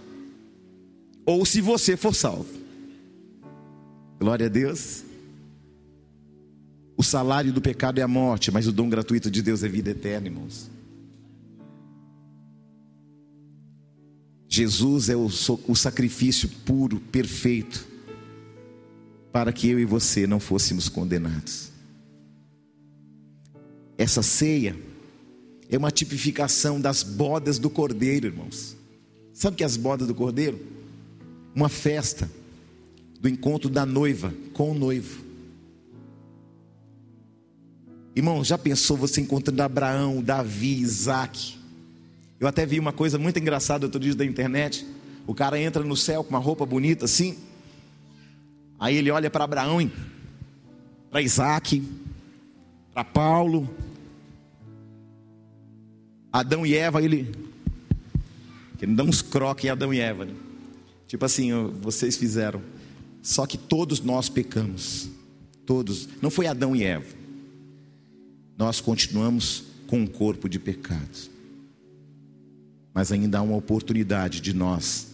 Ou 1.25 1.45
se 1.45 1.61
você 1.61 1.97
for 1.97 2.15
salvo. 2.15 2.49
Glória 4.21 4.47
a 4.47 4.49
Deus. 4.49 5.03
O 6.97 7.03
salário 7.03 7.53
do 7.53 7.61
pecado 7.61 7.99
é 7.99 8.03
a 8.03 8.09
morte, 8.09 8.51
mas 8.51 8.69
o 8.69 8.73
dom 8.73 8.89
gratuito 8.89 9.31
de 9.31 9.43
Deus 9.43 9.65
é 9.65 9.69
vida 9.69 9.91
eterna, 9.91 10.29
irmãos. 10.29 10.71
Jesus 14.49 15.09
é 15.09 15.17
o, 15.17 15.25
o 15.67 15.75
sacrifício 15.75 16.49
puro, 16.67 17.01
perfeito, 17.01 17.89
para 19.33 19.53
que 19.53 19.69
eu 19.69 19.81
e 19.81 19.85
você 19.85 20.27
não 20.27 20.39
fôssemos 20.39 20.89
condenados. 20.89 21.72
Essa 24.03 24.21
ceia 24.21 24.77
é 25.71 25.79
uma 25.79 25.93
tipificação 25.93 26.81
das 26.81 27.05
bodas 27.05 27.57
do 27.57 27.71
cordeiro, 27.71 28.27
irmãos. 28.27 28.77
Sabe 29.33 29.55
o 29.55 29.57
que 29.59 29.63
é 29.63 29.67
as 29.67 29.77
bodas 29.77 30.09
do 30.09 30.15
cordeiro? 30.15 30.61
Uma 31.55 31.69
festa 31.69 32.29
do 33.21 33.29
encontro 33.29 33.71
da 33.71 33.87
noiva 33.87 34.35
com 34.55 34.73
o 34.73 34.75
noivo. 34.75 35.23
Irmão, 38.17 38.43
já 38.43 38.59
pensou 38.59 38.97
você 38.97 39.21
encontrando 39.21 39.63
Abraão, 39.63 40.21
Davi, 40.21 40.81
Isaac? 40.81 41.57
Eu 42.41 42.49
até 42.49 42.67
vi 42.67 42.81
uma 42.81 42.93
coisa 42.93 43.21
muito 43.21 43.39
engraçada 43.39 43.87
outro 43.87 44.01
dia 44.01 44.17
da 44.17 44.25
internet. 44.25 44.85
O 45.29 45.33
cara 45.33 45.61
entra 45.61 45.85
no 45.85 45.97
céu 45.97 46.25
com 46.25 46.31
uma 46.31 46.41
roupa 46.41 46.67
bonita 46.67 47.05
assim. 47.05 47.39
Aí 48.81 48.97
ele 48.97 49.13
olha 49.13 49.31
para 49.31 49.45
Abraão, 49.45 49.89
para 51.09 51.23
Isaac, 51.23 51.81
para 52.93 53.05
Paulo, 53.05 53.73
Adão 56.33 56.65
e 56.65 56.75
Eva, 56.75 57.03
ele. 57.03 57.31
Ele 58.81 58.95
dá 58.95 59.05
uns 59.05 59.23
croques 59.23 59.65
em 59.65 59.69
Adão 59.69 59.93
e 59.93 60.01
Eva. 60.01 60.25
Né? 60.25 60.35
Tipo 61.07 61.25
assim, 61.25 61.53
vocês 61.81 62.17
fizeram. 62.17 62.63
Só 63.23 63.47
que 63.47 63.59
todos 63.59 64.01
nós 64.01 64.29
pecamos. 64.29 65.09
Todos. 65.67 66.09
Não 66.21 66.31
foi 66.31 66.47
Adão 66.47 66.75
e 66.75 66.83
Eva. 66.83 67.07
Nós 68.59 68.81
continuamos 68.81 69.65
com 69.87 70.01
um 70.01 70.07
corpo 70.07 70.49
de 70.49 70.59
pecados. 70.59 71.31
Mas 72.95 73.13
ainda 73.13 73.39
há 73.39 73.43
uma 73.43 73.57
oportunidade 73.57 74.41
de 74.41 74.53
nós 74.53 75.09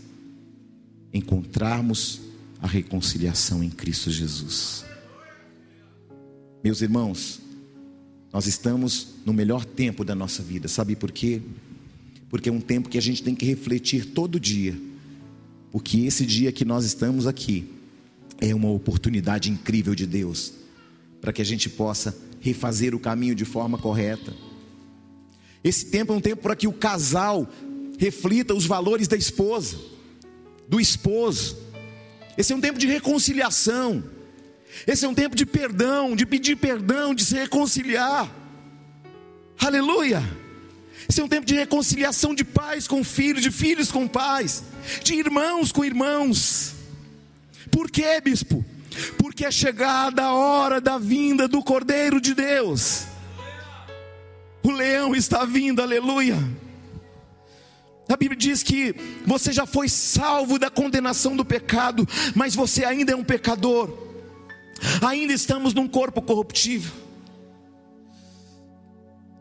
encontrarmos 1.13 2.21
a 2.61 2.67
reconciliação 2.67 3.63
em 3.63 3.71
Cristo 3.71 4.11
Jesus. 4.11 4.85
Meus 6.63 6.83
irmãos, 6.83 7.41
nós 8.33 8.47
estamos 8.47 9.15
no 9.25 9.33
melhor 9.33 9.65
tempo 9.65 10.05
da 10.05 10.15
nossa 10.15 10.43
vida, 10.43 10.69
sabe 10.69 10.95
por 10.95 11.11
quê? 11.11 11.41
Porque 12.29 12.49
é 12.49 12.53
um 12.53 12.61
tempo 12.61 12.89
que 12.89 12.99
a 12.99 13.03
gente 13.03 13.23
tem 13.23 13.35
que 13.35 13.47
refletir 13.47 14.07
todo 14.07 14.39
dia, 14.39 14.79
porque 15.73 16.01
esse 16.01 16.27
dia 16.27 16.53
que 16.53 16.65
nós 16.65 16.85
estamos 16.85 17.27
aqui 17.27 17.73
é 18.41 18.55
uma 18.55 18.71
oportunidade 18.71 19.51
incrível 19.51 19.95
de 19.95 20.07
Deus 20.07 20.53
para 21.21 21.33
que 21.33 21.43
a 21.43 21.45
gente 21.45 21.69
possa 21.69 22.17
refazer 22.41 22.95
o 22.95 23.01
caminho 23.01 23.35
de 23.35 23.45
forma 23.45 23.79
correta. 23.79 24.33
Esse 25.63 25.87
tempo 25.87 26.13
é 26.13 26.17
um 26.17 26.21
tempo 26.21 26.43
para 26.43 26.55
que 26.55 26.69
o 26.69 26.73
casal 26.73 27.49
reflita 27.99 28.55
os 28.55 28.65
valores 28.65 29.09
da 29.09 29.17
esposa, 29.17 29.77
do 30.69 30.81
esposo. 30.81 31.59
Esse 32.37 32.53
é 32.53 32.57
um 32.57 32.61
tempo 32.61 32.79
de 32.79 32.87
reconciliação. 32.87 34.05
Esse 34.87 35.05
é 35.05 35.09
um 35.09 35.15
tempo 35.15 35.37
de 35.37 35.45
perdão, 35.45 36.15
de 36.15 36.25
pedir 36.25 36.57
perdão, 36.57 37.15
de 37.15 37.25
se 37.25 37.35
reconciliar. 37.35 38.31
Aleluia! 39.59 40.23
Esse 41.09 41.21
é 41.21 41.25
um 41.25 41.29
tempo 41.29 41.47
de 41.47 41.55
reconciliação 41.55 42.35
de 42.35 42.45
pais 42.45 42.87
com 42.87 43.03
filhos, 43.03 43.43
de 43.43 43.51
filhos 43.51 43.91
com 43.91 44.07
pais, 44.07 44.63
de 45.03 45.15
irmãos 45.15 45.73
com 45.73 45.85
irmãos. 45.85 46.75
Por 47.71 47.91
quê, 47.91 48.21
bispo? 48.21 48.65
Porque 49.17 49.45
é 49.45 49.51
chegada 49.51 50.25
a 50.25 50.33
hora 50.33 50.81
da 50.81 50.99
vinda 50.99 51.47
do 51.47 51.63
Cordeiro 51.63 52.21
de 52.21 52.35
Deus. 52.35 53.05
O 54.63 54.71
leão 54.71 55.15
está 55.15 55.45
vindo, 55.45 55.81
aleluia. 55.81 56.37
A 58.09 58.17
Bíblia 58.17 58.39
diz 58.39 58.63
que 58.63 58.95
você 59.27 59.53
já 59.53 59.67
foi 59.67 59.89
salvo 59.89 60.59
da 60.59 60.71
condenação 60.71 61.37
do 61.37 61.45
pecado, 61.45 62.09
mas 62.35 62.55
você 62.55 62.85
ainda 62.85 63.13
é 63.13 63.17
um 63.17 63.25
pecador. 63.25 64.08
Ainda 65.07 65.33
estamos 65.33 65.75
num 65.75 65.89
corpo 65.89 66.23
corruptível. 66.23 66.93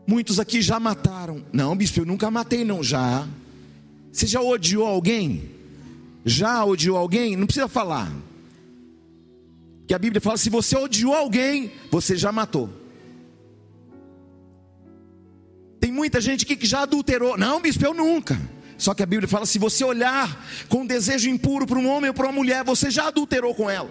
Muitos 0.06 0.40
aqui 0.40 0.62
já 0.62 0.80
mataram. 0.80 1.44
Não, 1.52 1.76
bispo, 1.76 2.00
eu 2.00 2.06
nunca 2.06 2.30
matei, 2.30 2.64
não. 2.64 2.82
Já. 2.82 3.28
Você 4.10 4.26
já 4.26 4.40
odiou 4.40 4.86
alguém? 4.86 5.50
Já 6.24 6.64
odiou 6.64 6.96
alguém? 6.96 7.36
Não 7.36 7.46
precisa 7.46 7.68
falar. 7.68 8.10
Que 9.86 9.94
a 9.94 9.98
Bíblia 9.98 10.20
fala: 10.20 10.36
se 10.36 10.50
você 10.50 10.76
odiou 10.76 11.14
alguém, 11.14 11.72
você 11.90 12.16
já 12.16 12.32
matou. 12.32 12.70
Tem 15.80 15.92
muita 15.92 16.20
gente 16.20 16.44
aqui 16.44 16.56
que 16.56 16.66
já 16.66 16.82
adulterou. 16.82 17.38
Não, 17.38 17.60
bispo, 17.60 17.84
eu 17.84 17.94
nunca. 17.94 18.40
Só 18.76 18.94
que 18.94 19.02
a 19.02 19.06
Bíblia 19.06 19.28
fala: 19.28 19.46
se 19.46 19.58
você 19.58 19.84
olhar 19.84 20.46
com 20.68 20.86
desejo 20.86 21.28
impuro 21.28 21.66
para 21.66 21.78
um 21.78 21.88
homem 21.88 22.08
ou 22.08 22.14
para 22.14 22.26
uma 22.26 22.32
mulher, 22.32 22.64
você 22.64 22.90
já 22.90 23.08
adulterou 23.08 23.54
com 23.54 23.68
ela. 23.68 23.90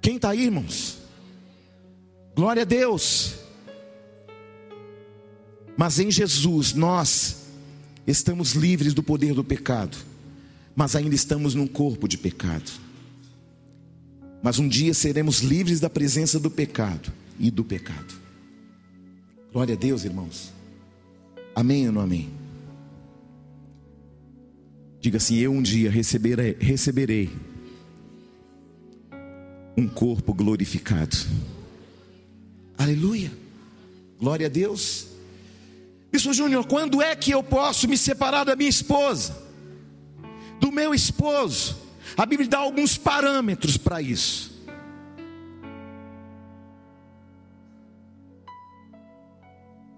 Quem 0.00 0.16
está 0.16 0.30
aí, 0.30 0.44
irmãos? 0.44 0.98
Glória 2.34 2.62
a 2.62 2.64
Deus. 2.64 3.34
Mas 5.76 5.98
em 5.98 6.10
Jesus 6.10 6.72
nós 6.74 7.44
estamos 8.06 8.52
livres 8.52 8.94
do 8.94 9.02
poder 9.02 9.34
do 9.34 9.44
pecado, 9.44 9.96
mas 10.74 10.96
ainda 10.96 11.14
estamos 11.14 11.54
num 11.54 11.66
corpo 11.66 12.08
de 12.08 12.18
pecado. 12.18 12.70
Mas 14.42 14.58
um 14.58 14.68
dia 14.68 14.94
seremos 14.94 15.40
livres 15.40 15.80
da 15.80 15.90
presença 15.90 16.38
do 16.38 16.50
pecado 16.50 17.12
e 17.38 17.50
do 17.50 17.64
pecado. 17.64 18.14
Glória 19.52 19.74
a 19.74 19.78
Deus, 19.78 20.04
irmãos. 20.04 20.52
Amém 21.54 21.86
ou 21.86 21.92
não 21.92 22.00
amém? 22.00 22.30
Diga 25.00 25.16
assim: 25.16 25.36
Eu 25.36 25.52
um 25.52 25.62
dia 25.62 25.90
receberei, 25.90 26.56
receberei 26.58 27.30
um 29.80 29.88
corpo 29.88 30.34
glorificado. 30.34 31.16
Aleluia. 32.76 33.32
Glória 34.18 34.46
a 34.46 34.50
Deus. 34.50 35.08
Bispo 36.12 36.34
Júnior, 36.34 36.66
quando 36.66 37.00
é 37.00 37.16
que 37.16 37.30
eu 37.30 37.42
posso 37.42 37.88
me 37.88 37.96
separar 37.96 38.44
da 38.44 38.54
minha 38.54 38.68
esposa? 38.68 39.34
Do 40.60 40.70
meu 40.70 40.92
esposo? 40.92 41.78
A 42.16 42.26
Bíblia 42.26 42.48
dá 42.48 42.58
alguns 42.58 42.98
parâmetros 42.98 43.78
para 43.78 44.02
isso. 44.02 44.50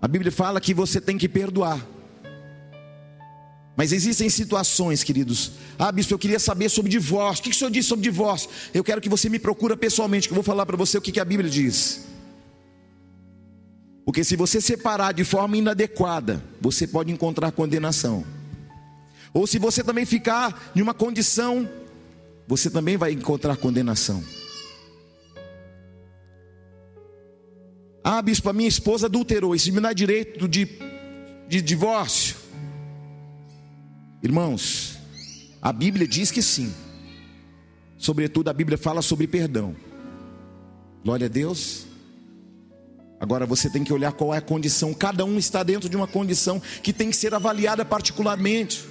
A 0.00 0.06
Bíblia 0.06 0.30
fala 0.30 0.60
que 0.60 0.74
você 0.74 1.00
tem 1.00 1.18
que 1.18 1.28
perdoar. 1.28 1.84
Mas 3.82 3.90
existem 3.90 4.30
situações, 4.30 5.02
queridos. 5.02 5.50
Ah, 5.76 5.90
bispo, 5.90 6.14
eu 6.14 6.18
queria 6.18 6.38
saber 6.38 6.68
sobre 6.68 6.88
divórcio. 6.88 7.40
O 7.40 7.42
que 7.42 7.50
o 7.50 7.52
senhor 7.52 7.68
diz 7.68 7.84
sobre 7.84 8.04
divórcio? 8.04 8.48
Eu 8.72 8.84
quero 8.84 9.00
que 9.00 9.08
você 9.08 9.28
me 9.28 9.40
procura 9.40 9.76
pessoalmente, 9.76 10.28
que 10.28 10.32
eu 10.32 10.36
vou 10.36 10.44
falar 10.44 10.64
para 10.64 10.76
você 10.76 10.98
o 10.98 11.00
que 11.00 11.18
a 11.18 11.24
Bíblia 11.24 11.50
diz. 11.50 12.06
Porque 14.04 14.22
se 14.22 14.36
você 14.36 14.60
separar 14.60 15.10
de 15.10 15.24
forma 15.24 15.56
inadequada, 15.56 16.40
você 16.60 16.86
pode 16.86 17.10
encontrar 17.10 17.50
condenação. 17.50 18.24
Ou 19.34 19.48
se 19.48 19.58
você 19.58 19.82
também 19.82 20.06
ficar 20.06 20.70
em 20.76 20.80
uma 20.80 20.94
condição, 20.94 21.68
você 22.46 22.70
também 22.70 22.96
vai 22.96 23.10
encontrar 23.10 23.56
condenação. 23.56 24.22
Ah, 28.04 28.22
bispo, 28.22 28.48
a 28.48 28.52
minha 28.52 28.68
esposa 28.68 29.06
adulterou, 29.06 29.56
isso 29.56 29.72
me 29.72 29.80
dá 29.80 29.92
direito 29.92 30.46
de, 30.46 30.68
de 31.48 31.60
divórcio. 31.60 32.41
Irmãos, 34.22 34.98
a 35.60 35.72
Bíblia 35.72 36.06
diz 36.06 36.30
que 36.30 36.40
sim. 36.40 36.72
Sobretudo 37.98 38.48
a 38.48 38.52
Bíblia 38.52 38.78
fala 38.78 39.02
sobre 39.02 39.26
perdão. 39.26 39.74
Glória 41.04 41.26
a 41.26 41.28
Deus. 41.28 41.86
Agora 43.18 43.46
você 43.46 43.68
tem 43.68 43.82
que 43.82 43.92
olhar 43.92 44.12
qual 44.12 44.32
é 44.32 44.38
a 44.38 44.42
condição. 44.42 44.94
Cada 44.94 45.24
um 45.24 45.38
está 45.38 45.62
dentro 45.62 45.88
de 45.88 45.96
uma 45.96 46.06
condição 46.06 46.60
que 46.82 46.92
tem 46.92 47.10
que 47.10 47.16
ser 47.16 47.34
avaliada 47.34 47.84
particularmente. 47.84 48.84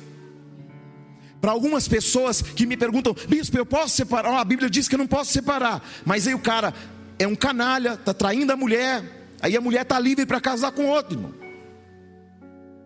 Para 1.39 1.51
algumas 1.51 1.87
pessoas 1.87 2.41
que 2.41 2.65
me 2.65 2.75
perguntam, 2.75 3.15
bispo, 3.27 3.57
eu 3.57 3.65
posso 3.65 3.95
separar? 3.95 4.31
Oh, 4.31 4.37
a 4.37 4.45
Bíblia 4.45 4.69
diz 4.69 4.87
que 4.87 4.95
eu 4.95 4.99
não 4.99 5.07
posso 5.07 5.31
separar. 5.31 5.81
Mas 6.05 6.27
aí 6.27 6.33
o 6.33 6.39
cara 6.39 6.73
é 7.17 7.25
um 7.25 7.35
canalha, 7.35 7.93
está 7.93 8.13
traindo 8.13 8.51
a 8.51 8.57
mulher. 8.57 9.03
Aí 9.41 9.55
a 9.57 9.61
mulher 9.61 9.81
está 9.81 9.97
livre 9.97 10.25
para 10.25 10.39
casar 10.39 10.71
com 10.71 10.87
outro, 10.87 11.17
irmão. 11.17 11.33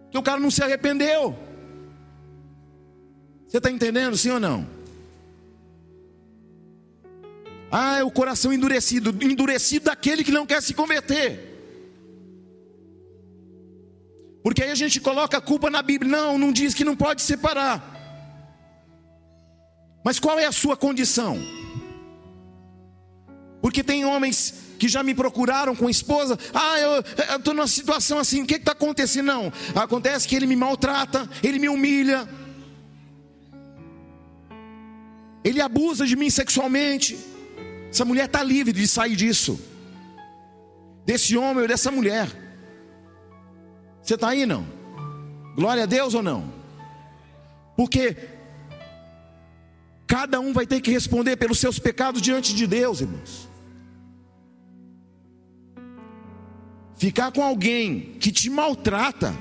Porque 0.03 0.17
o 0.17 0.23
cara 0.23 0.39
não 0.39 0.49
se 0.49 0.63
arrependeu. 0.63 1.44
Você 3.56 3.60
está 3.60 3.72
entendendo, 3.72 4.18
sim 4.18 4.32
ou 4.32 4.40
não? 4.40 4.68
Ah, 7.72 7.99
é 7.99 8.03
o 8.03 8.11
coração 8.11 8.52
endurecido 8.52 9.15
endurecido 9.23 9.86
daquele 9.86 10.26
que 10.26 10.32
não 10.34 10.45
quer 10.45 10.61
se 10.61 10.73
converter. 10.73 11.40
Porque 14.44 14.61
aí 14.61 14.72
a 14.72 14.76
gente 14.76 14.99
coloca 14.99 15.38
a 15.38 15.41
culpa 15.41 15.69
na 15.69 15.82
Bíblia. 15.82 16.11
Não, 16.11 16.38
não 16.38 16.52
diz 16.52 16.73
que 16.73 16.84
não 16.84 16.98
pode 16.98 17.22
separar. 17.22 17.82
Mas 20.03 20.19
qual 20.19 20.38
é 20.38 20.45
a 20.45 20.52
sua 20.52 20.76
condição? 20.76 21.40
Porque 23.61 23.82
tem 23.82 24.03
homens 24.03 24.53
que 24.77 24.90
já 24.90 25.02
me 25.02 25.15
procuraram 25.15 25.73
com 25.77 25.90
esposa. 25.90 26.38
Ah, 26.53 26.77
eu 26.77 27.38
estou 27.38 27.53
numa 27.53 27.68
situação 27.68 28.19
assim. 28.19 28.41
O 28.41 28.45
que 28.45 28.56
está 28.56 28.73
acontecendo? 28.73 29.27
Não. 29.27 29.53
Acontece 29.73 30.27
que 30.27 30.36
ele 30.36 30.45
me 30.45 30.57
maltrata, 30.57 31.30
ele 31.41 31.57
me 31.57 31.69
humilha, 31.69 32.27
ele 35.45 35.61
abusa 35.61 36.07
de 36.07 36.15
mim 36.15 36.30
sexualmente. 36.31 37.15
Essa 37.91 38.03
mulher 38.03 38.26
está 38.26 38.41
livre 38.41 38.73
de 38.73 38.88
sair 38.88 39.15
disso, 39.15 39.59
desse 41.05 41.38
homem 41.38 41.61
ou 41.61 41.67
dessa 41.67 41.91
mulher. 41.91 42.27
Você 44.01 44.15
está 44.15 44.30
aí 44.30 44.45
não? 44.47 44.65
Glória 45.55 45.84
a 45.84 45.85
Deus 45.85 46.15
ou 46.15 46.23
não? 46.23 46.51
Porque 47.77 48.17
cada 50.07 50.39
um 50.39 50.51
vai 50.51 50.65
ter 50.65 50.81
que 50.81 50.89
responder 50.91 51.35
pelos 51.35 51.59
seus 51.59 51.77
pecados 51.77 52.22
diante 52.23 52.55
de 52.55 52.65
Deus, 52.65 53.01
irmãos. 53.01 53.47
Ficar 56.95 57.31
com 57.31 57.43
alguém 57.43 58.15
que 58.19 58.31
te 58.31 58.49
maltrata, 58.49 59.35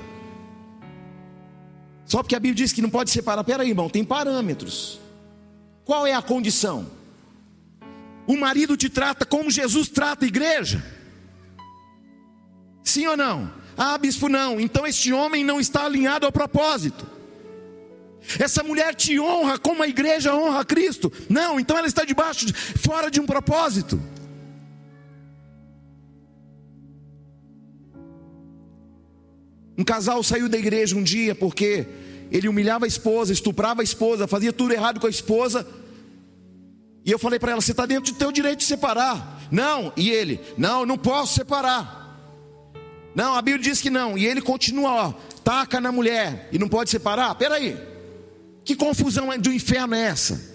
só 2.05 2.21
porque 2.21 2.35
a 2.35 2.39
Bíblia 2.39 2.63
diz 2.63 2.71
que 2.71 2.81
não 2.81 2.91
pode 2.91 3.09
separar. 3.09 3.43
Pera 3.43 3.63
aí, 3.63 3.69
irmão, 3.69 3.89
tem 3.89 4.03
parâmetros. 4.03 4.99
Qual 5.85 6.05
é 6.05 6.13
a 6.13 6.21
condição? 6.21 6.89
O 8.27 8.35
marido 8.35 8.75
te 8.75 8.89
trata 8.89 9.23
como 9.25 9.51
Jesus 9.51 9.87
trata 9.87 10.25
a 10.25 10.27
igreja? 10.27 10.83
Sim 12.83 13.05
ou 13.05 13.15
não? 13.15 13.53
Ah, 13.77 13.97
bispo, 13.97 14.27
não. 14.27 14.59
Então 14.59 14.85
este 14.87 15.13
homem 15.13 15.43
não 15.43 15.59
está 15.59 15.85
alinhado 15.85 16.25
ao 16.25 16.31
propósito. 16.31 17.05
Essa 18.39 18.63
mulher 18.63 18.95
te 18.95 19.19
honra 19.19 19.59
como 19.59 19.83
a 19.83 19.87
igreja 19.87 20.35
honra 20.35 20.61
a 20.61 20.65
Cristo. 20.65 21.13
Não, 21.29 21.59
então 21.59 21.77
ela 21.77 21.87
está 21.87 22.03
debaixo, 22.03 22.47
fora 22.53 23.11
de 23.11 23.19
um 23.19 23.25
propósito. 23.27 24.01
Um 29.77 29.83
casal 29.83 30.23
saiu 30.23 30.49
da 30.49 30.57
igreja 30.57 30.95
um 30.95 31.03
dia 31.03 31.35
porque 31.35 31.85
ele 32.31 32.47
humilhava 32.47 32.85
a 32.85 32.87
esposa, 32.87 33.31
estuprava 33.31 33.81
a 33.81 33.83
esposa, 33.83 34.27
fazia 34.27 34.51
tudo 34.51 34.73
errado 34.73 34.99
com 34.99 35.07
a 35.07 35.09
esposa. 35.09 35.65
E 37.05 37.11
eu 37.11 37.19
falei 37.19 37.39
para 37.39 37.51
ela: 37.51 37.61
você 37.61 37.71
está 37.71 37.85
dentro 37.85 38.13
do 38.13 38.17
teu 38.17 38.31
direito 38.31 38.59
de 38.59 38.65
separar. 38.65 39.47
Não, 39.51 39.93
e 39.95 40.09
ele: 40.09 40.39
não, 40.57 40.85
não 40.85 40.97
posso 40.97 41.35
separar. 41.35 42.03
Não, 43.13 43.35
a 43.35 43.41
Bíblia 43.41 43.63
diz 43.63 43.81
que 43.81 43.89
não. 43.89 44.17
E 44.17 44.25
ele 44.25 44.41
continua, 44.41 44.91
ó, 44.91 45.13
taca 45.43 45.79
na 45.79 45.91
mulher 45.91 46.49
e 46.51 46.59
não 46.59 46.67
pode 46.67 46.89
separar. 46.89 47.33
Peraí, 47.35 47.77
que 48.65 48.75
confusão 48.75 49.31
é, 49.31 49.37
do 49.37 49.53
inferno 49.53 49.95
é 49.95 50.01
essa? 50.01 50.53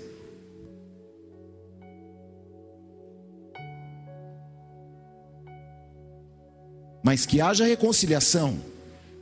Mas 7.03 7.25
que 7.25 7.41
haja 7.41 7.65
reconciliação. 7.65 8.59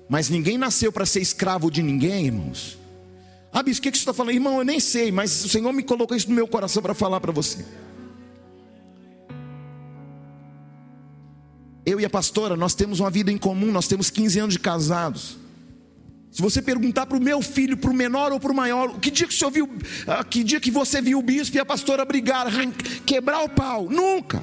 Mas 0.08 0.30
ninguém 0.30 0.56
nasceu 0.56 0.90
para 0.90 1.04
ser 1.04 1.20
escravo 1.20 1.70
de 1.70 1.82
ninguém, 1.82 2.26
irmãos. 2.26 2.78
Ah, 3.52 3.62
bispo, 3.62 3.80
o 3.80 3.82
que, 3.82 3.90
que 3.90 3.98
você 3.98 4.02
está 4.02 4.14
falando? 4.14 4.34
Irmão, 4.34 4.58
eu 4.58 4.64
nem 4.64 4.80
sei, 4.80 5.10
mas 5.10 5.44
o 5.44 5.48
Senhor 5.48 5.72
me 5.72 5.82
colocou 5.82 6.16
isso 6.16 6.28
no 6.28 6.34
meu 6.34 6.46
coração 6.46 6.82
para 6.82 6.94
falar 6.94 7.20
para 7.20 7.32
você. 7.32 7.64
Eu 11.84 11.98
e 11.98 12.04
a 12.04 12.10
pastora, 12.10 12.56
nós 12.56 12.74
temos 12.74 13.00
uma 13.00 13.10
vida 13.10 13.32
em 13.32 13.38
comum, 13.38 13.72
nós 13.72 13.88
temos 13.88 14.10
15 14.10 14.38
anos 14.40 14.54
de 14.54 14.60
casados. 14.60 15.38
Se 16.30 16.42
você 16.42 16.60
perguntar 16.60 17.06
para 17.06 17.16
o 17.16 17.20
meu 17.20 17.40
filho, 17.40 17.76
para 17.76 17.90
o 17.90 17.94
menor 17.94 18.32
ou 18.32 18.38
para 18.38 18.52
o 18.52 18.54
maior, 18.54 18.98
que 19.00 19.10
dia 19.10 19.26
que 19.26 19.34
você 19.34 19.50
viu, 19.50 19.68
ah, 20.06 20.22
que 20.22 20.44
dia 20.44 20.60
que 20.60 20.70
você 20.70 21.00
viu 21.00 21.18
o 21.18 21.22
bispo 21.22 21.56
e 21.56 21.60
a 21.60 21.64
pastora 21.64 22.04
brigar, 22.04 22.46
quebrar 23.06 23.42
o 23.42 23.48
pau? 23.48 23.88
Nunca. 23.88 24.42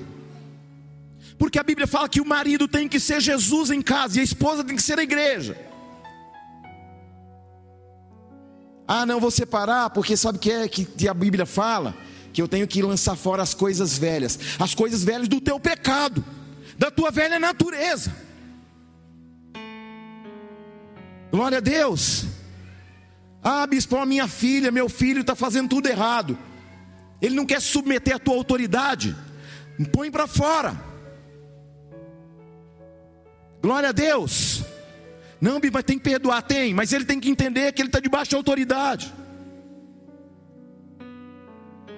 Porque 1.37 1.59
a 1.59 1.63
Bíblia 1.63 1.87
fala 1.87 2.07
que 2.07 2.21
o 2.21 2.25
marido 2.25 2.67
tem 2.67 2.87
que 2.87 2.99
ser 2.99 3.19
Jesus 3.21 3.69
em 3.69 3.81
casa 3.81 4.17
e 4.17 4.21
a 4.21 4.23
esposa 4.23 4.63
tem 4.63 4.75
que 4.75 4.81
ser 4.81 4.99
a 4.99 5.03
igreja. 5.03 5.57
Ah, 8.87 9.05
não 9.05 9.19
vou 9.19 9.31
separar, 9.31 9.89
porque 9.89 10.15
sabe 10.15 10.37
o 10.37 10.41
que 10.41 10.51
é 10.51 10.67
que 10.67 11.07
a 11.07 11.13
Bíblia 11.13 11.45
fala? 11.45 11.95
Que 12.31 12.41
eu 12.41 12.47
tenho 12.47 12.67
que 12.67 12.81
lançar 12.81 13.15
fora 13.15 13.41
as 13.41 13.53
coisas 13.53 13.97
velhas, 13.97 14.39
as 14.59 14.75
coisas 14.75 15.03
velhas 15.03 15.27
do 15.27 15.41
teu 15.41 15.59
pecado 15.59 16.23
da 16.77 16.91
tua 16.91 17.11
velha 17.11 17.39
natureza. 17.39 18.15
Glória 21.31 21.57
a 21.57 21.61
Deus. 21.61 22.25
Ah, 23.43 23.65
bispo, 23.67 23.97
a 23.97 24.05
minha 24.05 24.27
filha, 24.27 24.71
meu 24.71 24.89
filho 24.89 25.21
está 25.21 25.35
fazendo 25.35 25.69
tudo 25.69 25.87
errado. 25.87 26.37
Ele 27.21 27.35
não 27.35 27.45
quer 27.45 27.61
submeter 27.61 28.15
a 28.15 28.19
tua 28.19 28.35
autoridade. 28.35 29.15
Põe 29.91 30.11
para 30.11 30.27
fora. 30.27 30.75
Glória 33.65 33.89
a 33.89 33.91
Deus. 33.91 34.61
Não, 35.41 35.59
mas 35.73 35.83
tem 35.83 35.97
que 35.97 36.03
perdoar, 36.03 36.43
tem, 36.43 36.71
mas 36.71 36.93
ele 36.93 37.03
tem 37.03 37.19
que 37.19 37.31
entender 37.31 37.71
que 37.71 37.81
ele 37.81 37.89
está 37.89 37.99
debaixo 37.99 38.29
de 38.29 38.35
autoridade. 38.35 39.11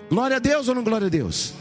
Glória 0.10 0.38
a 0.38 0.40
Deus 0.40 0.70
ou 0.70 0.76
não 0.76 0.82
glória 0.82 1.08
a 1.08 1.10
Deus? 1.10 1.54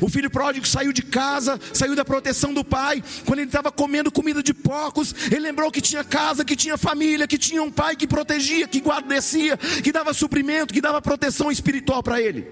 O 0.00 0.08
filho 0.08 0.30
pródigo 0.30 0.66
saiu 0.66 0.94
de 0.94 1.02
casa, 1.02 1.60
saiu 1.74 1.94
da 1.94 2.06
proteção 2.06 2.54
do 2.54 2.64
pai. 2.64 3.04
Quando 3.26 3.40
ele 3.40 3.48
estava 3.48 3.70
comendo 3.70 4.10
comida 4.10 4.42
de 4.42 4.54
porcos, 4.54 5.14
ele 5.26 5.40
lembrou 5.40 5.70
que 5.70 5.82
tinha 5.82 6.02
casa, 6.02 6.42
que 6.42 6.56
tinha 6.56 6.78
família, 6.78 7.28
que 7.28 7.36
tinha 7.36 7.62
um 7.62 7.70
pai 7.70 7.96
que 7.96 8.06
protegia, 8.06 8.66
que 8.66 8.80
guardecia, 8.80 9.58
que 9.58 9.92
dava 9.92 10.14
suprimento, 10.14 10.72
que 10.72 10.80
dava 10.80 11.02
proteção 11.02 11.50
espiritual 11.50 12.02
para 12.02 12.18
ele. 12.18 12.48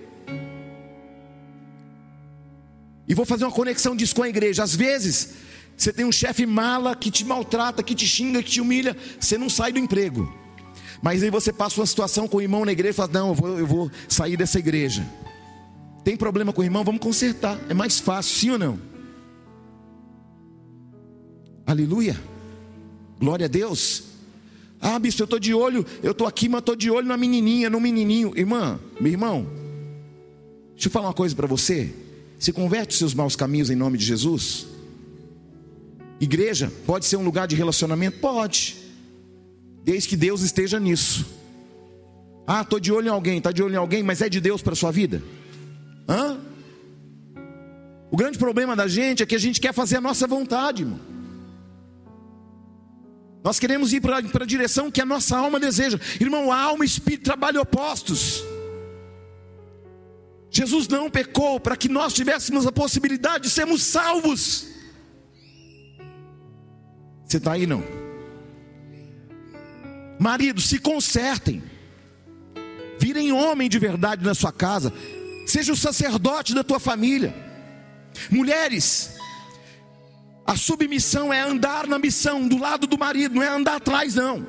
E 3.09 3.14
vou 3.14 3.24
fazer 3.24 3.44
uma 3.47 3.51
conexão 3.51 3.97
disso 3.97 4.14
com 4.14 4.22
a 4.22 4.28
igreja. 4.28 4.62
Às 4.62 4.76
vezes, 4.76 5.48
você 5.78 5.92
tem 5.92 6.05
um 6.05 6.10
chefe 6.10 6.44
mala 6.44 6.96
que 6.96 7.09
te 7.09 7.24
maltrata, 7.24 7.84
que 7.84 7.94
te 7.94 8.05
xinga, 8.05 8.42
que 8.42 8.50
te 8.50 8.60
humilha, 8.60 8.96
você 9.20 9.38
não 9.38 9.48
sai 9.48 9.72
do 9.72 9.78
emprego. 9.78 10.28
Mas 11.00 11.22
aí 11.22 11.30
você 11.30 11.52
passa 11.52 11.80
uma 11.80 11.86
situação 11.86 12.26
com 12.26 12.38
o 12.38 12.42
irmão 12.42 12.64
na 12.64 12.72
igreja 12.72 12.90
e 12.90 12.94
fala: 12.94 13.12
Não, 13.12 13.28
eu 13.28 13.34
vou, 13.34 13.59
eu 13.60 13.66
vou 13.66 13.90
sair 14.09 14.36
dessa 14.36 14.59
igreja. 14.59 15.09
Tem 16.02 16.16
problema 16.16 16.52
com 16.52 16.62
o 16.62 16.64
irmão? 16.64 16.82
Vamos 16.82 17.00
consertar. 17.00 17.56
É 17.68 17.74
mais 17.74 18.00
fácil, 18.00 18.36
sim 18.36 18.50
ou 18.50 18.59
não? 18.59 18.80
Aleluia. 21.64 22.20
Glória 23.20 23.46
a 23.46 23.48
Deus. 23.48 24.02
Ah, 24.80 24.98
bispo, 24.98 25.22
eu 25.22 25.26
estou 25.26 25.38
de 25.38 25.55
olho, 25.55 25.86
eu 26.02 26.10
estou 26.10 26.26
aqui, 26.26 26.48
mas 26.48 26.60
estou 26.60 26.74
de 26.74 26.90
olho 26.90 27.06
na 27.06 27.16
menininha, 27.16 27.70
no 27.70 27.78
menininho. 27.78 28.32
Irmã, 28.36 28.80
meu 29.00 29.12
irmão, 29.12 29.46
deixa 30.72 30.88
eu 30.88 30.90
falar 30.90 31.06
uma 31.09 31.14
coisa 31.14 31.36
para 31.36 31.46
você. 31.46 31.94
Se 32.36 32.52
converte 32.52 32.92
os 32.92 32.98
seus 32.98 33.14
maus 33.14 33.36
caminhos 33.36 33.70
em 33.70 33.76
nome 33.76 33.96
de 33.96 34.05
Jesus. 34.05 34.77
Igreja 36.20 36.72
pode 36.84 37.06
ser 37.06 37.16
um 37.16 37.22
lugar 37.22 37.46
de 37.46 37.54
relacionamento? 37.54 38.18
Pode. 38.18 38.76
Desde 39.84 40.08
que 40.08 40.16
Deus 40.16 40.42
esteja 40.42 40.80
nisso. 40.80 41.26
Ah, 42.46 42.62
estou 42.62 42.80
de 42.80 42.90
olho 42.90 43.06
em 43.06 43.10
alguém, 43.10 43.38
está 43.38 43.52
de 43.52 43.62
olho 43.62 43.74
em 43.74 43.78
alguém, 43.78 44.02
mas 44.02 44.22
é 44.22 44.28
de 44.28 44.40
Deus 44.40 44.62
para 44.62 44.72
a 44.72 44.76
sua 44.76 44.90
vida? 44.90 45.22
Hã? 46.08 46.38
O 48.10 48.16
grande 48.16 48.38
problema 48.38 48.74
da 48.74 48.88
gente 48.88 49.22
é 49.22 49.26
que 49.26 49.34
a 49.34 49.38
gente 49.38 49.60
quer 49.60 49.74
fazer 49.74 49.96
a 49.96 50.00
nossa 50.00 50.26
vontade, 50.26 50.82
irmão. 50.82 50.98
Nós 53.44 53.58
queremos 53.58 53.92
ir 53.92 54.00
para 54.00 54.18
a 54.18 54.46
direção 54.46 54.90
que 54.90 55.00
a 55.00 55.06
nossa 55.06 55.36
alma 55.36 55.60
deseja. 55.60 56.00
Irmão, 56.20 56.50
a 56.50 56.60
alma 56.60 56.84
e 56.84 56.86
o 56.86 56.90
espírito 56.90 57.24
trabalham 57.24 57.62
opostos. 57.62 58.42
Jesus 60.50 60.88
não 60.88 61.10
pecou 61.10 61.60
para 61.60 61.76
que 61.76 61.88
nós 61.88 62.12
tivéssemos 62.12 62.66
a 62.66 62.72
possibilidade 62.72 63.44
de 63.44 63.50
sermos 63.50 63.82
salvos. 63.82 64.66
Você 67.28 67.36
está 67.36 67.52
aí 67.52 67.66
não? 67.66 67.84
Maridos, 70.18 70.66
se 70.66 70.78
consertem. 70.78 71.62
Virem 72.98 73.32
homem 73.32 73.68
de 73.68 73.78
verdade 73.78 74.24
na 74.24 74.34
sua 74.34 74.50
casa 74.50 74.92
seja 75.46 75.72
o 75.72 75.76
sacerdote 75.76 76.55
da 76.55 76.64
tua 76.64 76.80
família. 76.80 77.34
Mulheres, 78.30 79.14
a 80.46 80.56
submissão 80.56 81.32
é 81.32 81.40
andar 81.40 81.86
na 81.86 81.98
missão 81.98 82.48
do 82.48 82.59
lado 82.59 82.86
do 82.86 82.98
marido, 82.98 83.34
não 83.34 83.42
é 83.42 83.48
andar 83.48 83.76
atrás, 83.76 84.14
não. 84.14 84.46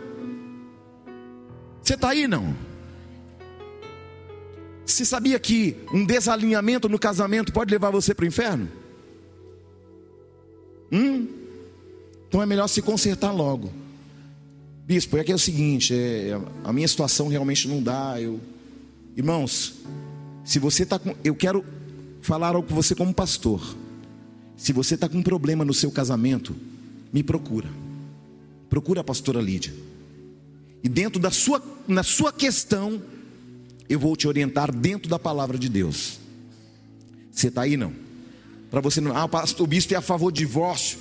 Você 1.82 1.94
está 1.96 2.10
aí, 2.10 2.28
não? 2.28 2.56
Você 4.86 5.06
sabia 5.06 5.40
que 5.40 5.78
um 5.94 6.06
desalinhamento 6.06 6.90
no 6.90 6.98
casamento 6.98 7.54
pode 7.54 7.72
levar 7.72 7.92
você 7.92 8.14
para 8.14 8.24
o 8.24 8.28
inferno? 8.28 8.70
Hum? 10.92 11.39
Então 12.30 12.42
é 12.44 12.46
melhor 12.46 12.68
se 12.68 12.80
consertar 12.82 13.32
logo. 13.32 13.72
Bispo, 14.86 15.18
é 15.18 15.24
que 15.24 15.32
é 15.32 15.36
o 15.36 15.40
seguinte, 15.40 15.96
é, 15.96 16.40
a 16.64 16.72
minha 16.72 16.88
situação 16.88 17.28
realmente 17.28 17.68
não 17.68 17.82
dá. 17.82 18.22
Eu, 18.22 18.40
irmãos, 19.18 19.74
se 20.46 20.60
você 20.60 20.84
está 20.84 21.00
com. 21.00 21.16
Eu 21.24 21.36
quero 21.36 21.66
falar 22.22 22.56
algo 22.56 22.68
com 22.68 22.76
você 22.76 22.94
como 22.94 23.12
pastor. 23.14 23.76
Se 24.56 24.72
você 24.72 24.94
está 24.94 25.10
com 25.10 25.18
um 25.18 25.24
problema 25.24 25.66
no 25.66 25.74
seu 25.74 25.90
casamento, 25.90 26.56
me 27.12 27.24
procura. 27.24 27.68
Procura 28.70 29.02
a 29.02 29.04
pastora 29.04 29.42
Lídia. 29.42 29.74
E 30.84 30.90
dentro 30.90 31.20
da 31.20 31.32
sua, 31.32 31.64
na 31.88 32.04
sua 32.04 32.32
questão, 32.32 33.02
eu 33.90 34.00
vou 34.00 34.16
te 34.16 34.28
orientar 34.28 34.72
dentro 34.72 35.10
da 35.10 35.18
palavra 35.18 35.58
de 35.58 35.68
Deus. 35.68 36.20
Você 37.32 37.48
está 37.48 37.64
aí 37.64 37.76
não? 37.76 37.92
Para 38.70 38.82
você 38.82 39.02
não. 39.02 39.18
Ah, 39.18 39.28
o 39.58 39.68
bispo 39.68 39.96
é 39.96 39.98
a 39.98 40.02
favor 40.02 40.32
do 40.32 40.38
divórcio. 40.38 41.00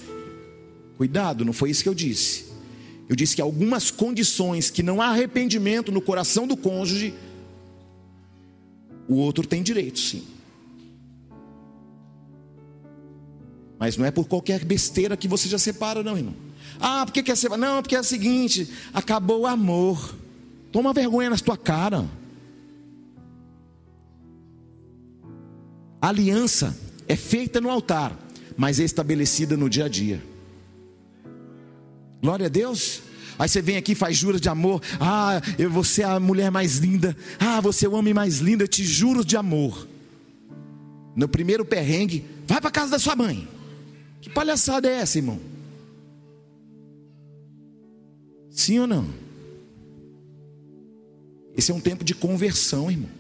Cuidado, 0.99 1.45
não 1.45 1.53
foi 1.53 1.71
isso 1.71 1.85
que 1.85 1.89
eu 1.89 1.95
disse. 1.95 2.47
Eu 3.09 3.15
disse 3.15 3.37
que 3.37 3.41
algumas 3.41 3.89
condições 3.91 4.69
que 4.69 4.83
não 4.83 5.01
há 5.01 5.07
arrependimento 5.07 5.93
no 5.93 6.03
coração 6.03 6.47
do 6.47 6.57
cônjuge 6.57 7.15
o 9.09 9.15
outro 9.15 9.47
tem 9.47 9.63
direito, 9.63 9.99
sim. 9.99 10.25
Mas 13.79 13.97
não 13.97 14.05
é 14.05 14.11
por 14.11 14.27
qualquer 14.27 14.65
besteira 14.65 15.17
que 15.17 15.29
você 15.29 15.49
já 15.49 15.57
separa, 15.57 16.03
não, 16.03 16.17
irmão. 16.19 16.35
Ah, 16.81 17.07
porque 17.07 17.23
quer 17.23 17.37
separar? 17.37 17.59
Não, 17.59 17.81
porque 17.81 17.95
é 17.95 18.01
o 18.01 18.05
seguinte: 18.05 18.69
acabou 18.93 19.43
o 19.43 19.47
amor. 19.47 20.17
Toma 20.73 20.93
vergonha 20.93 21.31
na 21.31 21.39
tua 21.39 21.57
cara. 21.57 22.05
A 26.03 26.09
aliança 26.09 26.77
é 27.07 27.15
feita 27.17 27.61
no 27.61 27.71
altar, 27.71 28.19
mas 28.57 28.79
é 28.81 28.85
estabelecida 28.85 29.57
no 29.57 29.71
dia 29.71 29.87
a 29.87 29.89
dia. 29.89 30.23
Glória 32.21 32.47
a 32.47 32.49
Deus. 32.49 33.03
Aí 33.39 33.49
você 33.49 33.63
vem 33.63 33.77
aqui 33.77 33.95
faz 33.95 34.17
juras 34.17 34.41
de 34.41 34.49
amor. 34.49 34.83
Ah, 35.01 35.41
eu, 35.59 35.71
você 35.71 36.03
é 36.03 36.07
a 36.07 36.19
mulher 36.19 36.51
mais 36.51 36.79
linda. 36.79 37.17
Ah, 37.39 37.61
você 37.61 37.87
é 37.87 37.89
o 37.89 37.93
homem 37.93 38.13
mais 38.13 38.39
lindo. 38.39 38.65
Eu 38.65 38.69
te 38.69 38.85
juro 38.85 39.25
de 39.25 39.37
amor. 39.37 39.87
No 41.15 41.29
primeiro 41.29 41.65
perrengue, 41.65 42.25
vai 42.47 42.61
para 42.61 42.71
casa 42.71 42.91
da 42.91 42.99
sua 42.99 43.15
mãe. 43.15 43.47
Que 44.21 44.29
palhaçada 44.29 44.89
é 44.89 44.95
essa, 44.95 45.19
irmão? 45.19 45.41
Sim 48.51 48.81
ou 48.81 48.87
não? 48.87 49.07
Esse 51.57 51.71
é 51.71 51.75
um 51.75 51.81
tempo 51.81 52.05
de 52.05 52.15
conversão, 52.15 52.91
irmão. 52.91 53.11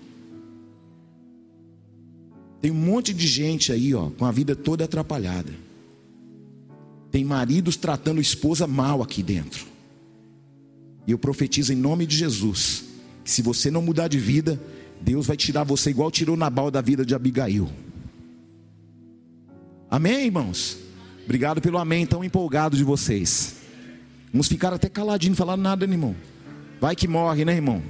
Tem 2.60 2.72
um 2.72 2.74
monte 2.74 3.14
de 3.14 3.26
gente 3.26 3.72
aí, 3.72 3.94
ó, 3.94 4.10
com 4.10 4.24
a 4.24 4.32
vida 4.32 4.56
toda 4.56 4.84
atrapalhada. 4.84 5.68
Tem 7.19 7.24
maridos 7.24 7.74
tratando 7.74 8.20
esposa 8.20 8.65
mal 8.65 9.03
aqui 9.03 9.24
dentro. 9.24 9.66
E 11.05 11.11
eu 11.11 11.19
profetizo 11.19 11.73
em 11.73 11.77
nome 11.77 12.07
de 12.07 12.16
Jesus: 12.16 12.85
que 13.24 13.31
se 13.32 13.43
você 13.43 13.73
não 13.73 13.82
mudar 13.82 14.07
de 14.07 14.20
vida, 14.20 14.57
Deus 15.01 15.27
vai 15.27 15.36
tirar 15.36 15.65
você 15.65 15.90
igual 15.90 16.12
tirou 16.12 16.36
Nabal 16.36 16.70
da 16.70 16.81
vida 16.81 17.05
de 17.05 17.16
Abigail. 17.16 17.69
Amém, 19.90 20.27
irmãos? 20.27 20.78
Obrigado 21.24 21.61
pelo 21.61 21.78
amém 21.78 22.07
tão 22.07 22.23
empolgado 22.23 22.77
de 22.77 22.85
vocês. 22.85 23.57
Vamos 24.32 24.47
ficar 24.47 24.73
até 24.73 24.89
caladinho, 24.89 25.35
falar 25.35 25.57
nada, 25.57 25.89
né, 25.89 25.95
irmão. 25.95 26.15
Vai 26.81 26.95
que 26.95 27.09
morre, 27.09 27.45
né, 27.45 27.53
irmão? 27.53 27.82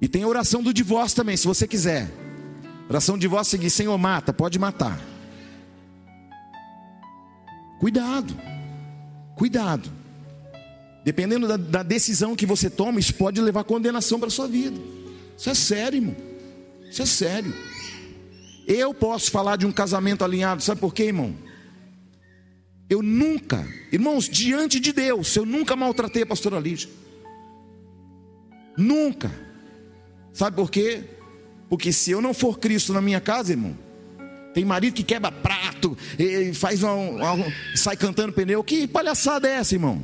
E 0.00 0.06
tem 0.06 0.22
a 0.22 0.28
oração 0.28 0.62
do 0.62 0.72
divórcio 0.72 1.16
também, 1.16 1.36
se 1.36 1.48
você 1.48 1.66
quiser. 1.66 2.08
Oração 2.88 3.18
do 3.18 3.20
divórcio 3.20 3.50
seguir, 3.50 3.70
Senhor, 3.70 3.98
mata, 3.98 4.32
pode 4.32 4.56
matar. 4.56 5.09
Cuidado, 7.80 8.36
cuidado. 9.34 9.90
Dependendo 11.02 11.48
da, 11.48 11.56
da 11.56 11.82
decisão 11.82 12.36
que 12.36 12.44
você 12.44 12.68
toma, 12.68 13.00
isso 13.00 13.14
pode 13.14 13.40
levar 13.40 13.64
condenação 13.64 14.18
para 14.20 14.28
a 14.28 14.30
sua 14.30 14.46
vida. 14.46 14.78
Isso 15.34 15.48
é 15.48 15.54
sério, 15.54 15.96
irmão. 15.96 16.16
Isso 16.90 17.00
é 17.00 17.06
sério. 17.06 17.54
Eu 18.68 18.92
posso 18.92 19.30
falar 19.30 19.56
de 19.56 19.64
um 19.64 19.72
casamento 19.72 20.22
alinhado, 20.22 20.62
sabe 20.62 20.78
por 20.78 20.92
quê, 20.92 21.04
irmão? 21.04 21.34
Eu 22.90 23.02
nunca, 23.02 23.66
irmãos, 23.90 24.28
diante 24.28 24.78
de 24.78 24.92
Deus, 24.92 25.34
eu 25.34 25.46
nunca 25.46 25.74
maltratei 25.74 26.24
a 26.24 26.26
pastora 26.26 26.60
Lídia. 26.60 26.90
Nunca. 28.76 29.30
Sabe 30.34 30.54
por 30.54 30.70
quê? 30.70 31.02
Porque 31.70 31.94
se 31.94 32.10
eu 32.10 32.20
não 32.20 32.34
for 32.34 32.58
Cristo 32.58 32.92
na 32.92 33.00
minha 33.00 33.22
casa, 33.22 33.52
irmão, 33.52 33.74
tem 34.52 34.64
marido 34.64 34.94
que 34.94 35.04
quebra 35.04 35.30
prato, 35.30 35.96
e 36.18 36.52
faz 36.54 36.82
um, 36.82 37.22
um, 37.22 37.52
sai 37.76 37.96
cantando 37.96 38.32
pneu. 38.32 38.64
Que 38.64 38.86
palhaçada 38.86 39.48
é 39.48 39.52
essa, 39.52 39.74
irmão? 39.74 40.02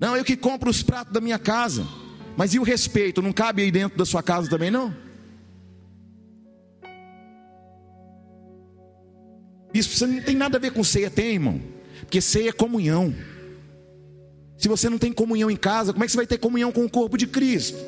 Não, 0.00 0.16
eu 0.16 0.24
que 0.24 0.36
compro 0.36 0.70
os 0.70 0.82
pratos 0.82 1.12
da 1.12 1.20
minha 1.20 1.38
casa. 1.38 1.86
Mas 2.36 2.54
e 2.54 2.58
o 2.58 2.62
respeito? 2.62 3.20
Não 3.20 3.32
cabe 3.32 3.62
aí 3.62 3.70
dentro 3.70 3.98
da 3.98 4.04
sua 4.04 4.22
casa 4.22 4.48
também, 4.48 4.70
não? 4.70 4.94
Isso 9.74 10.06
não 10.06 10.22
tem 10.22 10.36
nada 10.36 10.56
a 10.56 10.60
ver 10.60 10.72
com 10.72 10.82
ceia, 10.82 11.10
tem, 11.10 11.34
irmão? 11.34 11.60
Porque 12.00 12.20
ceia 12.20 12.50
é 12.50 12.52
comunhão. 12.52 13.14
Se 14.56 14.68
você 14.68 14.88
não 14.88 14.98
tem 14.98 15.12
comunhão 15.12 15.50
em 15.50 15.56
casa, 15.56 15.92
como 15.92 16.04
é 16.04 16.06
que 16.06 16.12
você 16.12 16.16
vai 16.16 16.26
ter 16.26 16.38
comunhão 16.38 16.72
com 16.72 16.84
o 16.84 16.90
corpo 16.90 17.16
de 17.16 17.26
Cristo? 17.26 17.78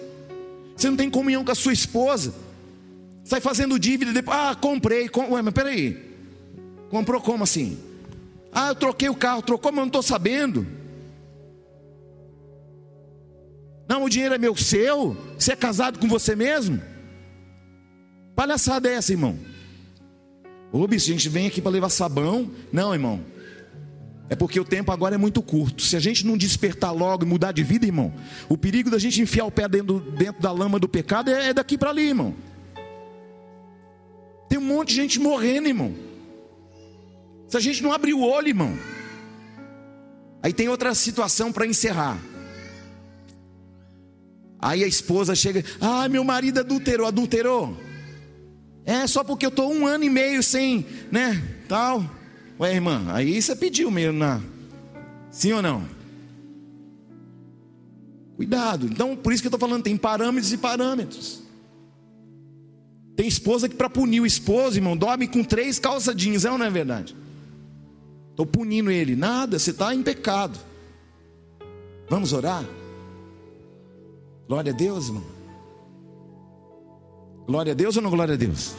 Você 0.77 0.89
não 0.89 0.97
tem 0.97 1.11
comunhão 1.11 1.45
com 1.45 1.53
a 1.53 1.55
sua 1.55 1.73
esposa. 1.73 2.35
Sai 3.25 3.41
fazendo 3.41 3.79
dívida 3.79 4.13
depois. 4.13 4.37
Ah, 4.37 4.55
comprei. 4.55 5.09
Com... 5.09 5.33
Ué, 5.33 5.43
mas 5.43 5.55
peraí. 5.55 6.11
Comprou 6.89 7.21
como 7.21 7.45
assim? 7.45 7.79
Ah, 8.53 8.69
eu 8.69 8.75
troquei 8.75 9.09
o 9.09 9.15
carro. 9.15 9.43
Trocou, 9.43 9.71
mas 9.71 9.81
não 9.81 9.87
estou 9.87 10.03
sabendo. 10.03 10.67
Não, 13.89 14.05
o 14.05 14.09
dinheiro 14.09 14.35
é 14.35 14.39
meu, 14.39 14.57
seu. 14.57 15.17
Você 15.39 15.53
é 15.53 15.57
casado 15.57 15.99
com 15.99 16.09
você 16.09 16.37
mesmo? 16.37 16.81
Palhaçada 18.37 18.89
é 18.89 18.95
essa, 18.95 19.13
irmão? 19.13 19.39
Ô, 20.73 20.87
bicho, 20.87 21.11
a 21.11 21.13
gente 21.13 21.29
vem 21.29 21.47
aqui 21.47 21.61
para 21.61 21.73
levar 21.73 21.89
sabão. 21.89 22.51
Não, 22.73 22.95
irmão. 22.95 23.21
É 24.29 24.37
porque 24.37 24.61
o 24.61 24.65
tempo 24.65 24.93
agora 24.93 25.17
é 25.17 25.19
muito 25.19 25.43
curto. 25.43 25.83
Se 25.83 25.97
a 25.97 26.01
gente 26.01 26.25
não 26.25 26.37
despertar 26.37 26.93
logo 26.93 27.25
e 27.25 27.27
mudar 27.27 27.51
de 27.51 27.65
vida, 27.65 27.85
irmão, 27.85 28.15
o 28.49 28.57
perigo 28.57 28.89
da 28.89 28.99
gente 28.99 29.21
enfiar 29.21 29.45
o 29.45 29.51
pé 29.51 29.69
dentro, 29.69 29.99
dentro 29.99 30.41
da 30.41 30.53
lama 30.53 30.79
do 30.79 30.89
pecado 30.89 31.29
é, 31.31 31.49
é 31.49 31.53
daqui 31.53 31.77
para 31.77 31.91
ali, 31.91 32.09
irmão. 32.09 32.33
Tem 34.51 34.59
um 34.59 34.62
monte 34.62 34.89
de 34.89 34.97
gente 34.97 35.20
morrendo, 35.20 35.68
irmão. 35.68 35.94
Se 37.48 37.56
a 37.56 37.60
gente 37.60 37.85
não 37.85 37.93
abrir 37.93 38.14
o 38.14 38.20
olho, 38.20 38.48
irmão. 38.48 38.77
Aí 40.43 40.52
tem 40.52 40.68
outra 40.68 40.93
situação 40.93 41.52
para 41.52 41.64
encerrar. 41.64 42.18
Aí 44.59 44.82
a 44.82 44.89
esposa 44.89 45.36
chega, 45.36 45.64
ah, 45.81 46.09
meu 46.09 46.24
marido 46.24 46.59
adulterou, 46.59 47.06
adulterou. 47.06 47.77
É 48.85 49.06
só 49.06 49.22
porque 49.22 49.47
eu 49.47 49.51
estou 49.51 49.72
um 49.72 49.86
ano 49.86 50.02
e 50.02 50.10
meio 50.10 50.43
sem, 50.43 50.85
né, 51.12 51.40
tal. 51.68 52.05
Ué, 52.59 52.74
irmã, 52.74 53.05
aí 53.12 53.40
você 53.40 53.55
pediu 53.55 53.89
mesmo, 53.89 54.18
na... 54.18 54.40
sim 55.31 55.52
ou 55.52 55.62
não? 55.62 55.86
Cuidado. 58.35 58.86
Então, 58.86 59.14
por 59.14 59.32
isso 59.32 59.43
que 59.43 59.47
eu 59.47 59.55
estou 59.55 59.60
falando, 59.60 59.85
tem 59.85 59.97
parâmetros 59.97 60.52
e 60.52 60.59
parâmetros. 60.59 61.49
Tem 63.21 63.29
esposa 63.29 63.69
que 63.69 63.75
para 63.75 63.91
punir 63.91 64.23
o 64.23 64.25
esposo, 64.25 64.79
irmão, 64.79 64.97
dorme 64.97 65.29
com 65.29 65.45
três 65.45 65.79
calça 65.79 66.15
jeans, 66.15 66.47
é 66.47 66.51
ou 66.51 66.57
não 66.57 66.65
é 66.65 66.71
verdade? 66.71 67.15
Estou 68.31 68.47
punindo 68.47 68.91
ele. 68.91 69.15
Nada, 69.15 69.59
você 69.59 69.73
está 69.73 69.95
em 69.95 70.03
pecado. 70.03 70.59
Vamos 72.09 72.33
orar? 72.33 72.65
Glória 74.49 74.73
a 74.73 74.75
Deus, 74.75 75.09
irmão. 75.09 75.25
Glória 77.47 77.73
a 77.73 77.75
Deus 77.75 77.95
ou 77.95 78.03
não 78.03 78.09
glória 78.09 78.33
a 78.33 78.39
Deus? 78.39 78.75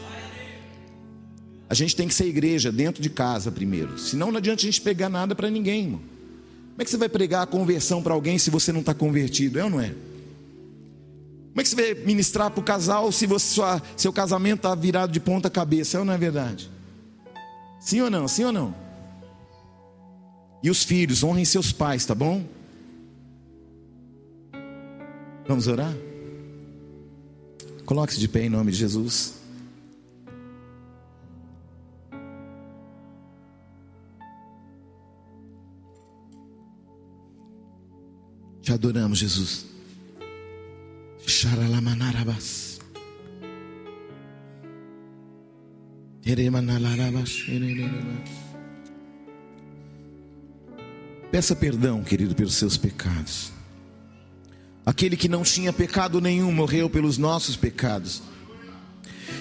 A 1.69 1.75
gente 1.75 1.95
tem 1.95 2.07
que 2.07 2.13
ser 2.15 2.25
igreja 2.25 2.71
dentro 2.71 2.99
de 2.99 3.11
casa 3.11 3.51
primeiro. 3.51 3.99
Senão 3.99 4.31
não 4.31 4.39
adianta 4.39 4.63
a 4.63 4.65
gente 4.65 4.81
pegar 4.81 5.07
nada 5.07 5.35
para 5.35 5.51
ninguém, 5.51 5.83
irmão. 5.83 5.99
Como 5.99 6.81
é 6.81 6.83
que 6.83 6.89
você 6.89 6.97
vai 6.97 7.09
pregar 7.09 7.43
a 7.43 7.45
conversão 7.45 8.01
para 8.01 8.15
alguém 8.15 8.39
se 8.39 8.49
você 8.49 8.73
não 8.73 8.79
está 8.79 8.95
convertido? 8.95 9.59
É 9.59 9.63
ou 9.63 9.69
não 9.69 9.79
é? 9.79 9.93
Como 11.51 11.59
é 11.59 11.63
que 11.63 11.69
você 11.69 11.75
vai 11.75 12.05
ministrar 12.05 12.49
para 12.49 12.61
o 12.61 12.63
casal 12.63 13.11
se 13.11 13.27
você, 13.27 13.55
sua, 13.55 13.81
seu 13.97 14.13
casamento 14.13 14.59
está 14.59 14.73
virado 14.73 15.11
de 15.11 15.19
ponta 15.19 15.49
cabeça? 15.49 15.99
Ou 15.99 16.05
não 16.05 16.13
é 16.13 16.17
verdade? 16.17 16.71
Sim 17.79 18.01
ou 18.01 18.09
não? 18.09 18.25
Sim 18.25 18.45
ou 18.45 18.51
não? 18.53 18.73
E 20.63 20.69
os 20.69 20.83
filhos, 20.83 21.23
honrem 21.23 21.43
seus 21.43 21.73
pais, 21.73 22.05
tá 22.05 22.15
bom? 22.15 22.45
Vamos 25.45 25.67
orar? 25.67 25.93
Coloque-se 27.85 28.19
de 28.19 28.29
pé 28.29 28.45
em 28.45 28.49
nome 28.49 28.71
de 28.71 28.77
Jesus. 28.77 29.33
Te 38.61 38.71
adoramos, 38.71 39.17
Jesus. 39.17 39.70
Xaralamanarabas. 41.25 42.79
Peça 51.31 51.55
perdão, 51.55 52.03
querido, 52.03 52.35
pelos 52.35 52.55
seus 52.55 52.77
pecados. 52.77 53.51
Aquele 54.85 55.15
que 55.15 55.29
não 55.29 55.43
tinha 55.43 55.71
pecado 55.71 56.19
nenhum 56.19 56.51
morreu 56.51 56.89
pelos 56.89 57.17
nossos 57.17 57.55
pecados. 57.55 58.21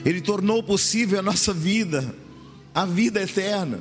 Ele 0.05 0.21
tornou 0.21 0.63
possível 0.63 1.19
a 1.19 1.23
nossa 1.23 1.53
vida, 1.53 2.15
a 2.75 2.87
vida 2.87 3.21
eterna. 3.21 3.81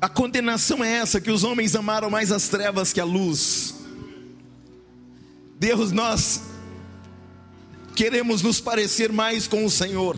A 0.00 0.08
condenação 0.08 0.82
é 0.82 0.92
essa: 0.92 1.20
que 1.20 1.30
os 1.30 1.44
homens 1.44 1.76
amaram 1.76 2.08
mais 2.08 2.32
as 2.32 2.48
trevas 2.48 2.92
que 2.92 3.00
a 3.00 3.04
luz. 3.04 3.74
Deus, 5.58 5.90
nós 5.90 6.42
queremos 7.96 8.42
nos 8.42 8.60
parecer 8.60 9.10
mais 9.10 9.48
com 9.48 9.64
o 9.64 9.70
Senhor, 9.70 10.16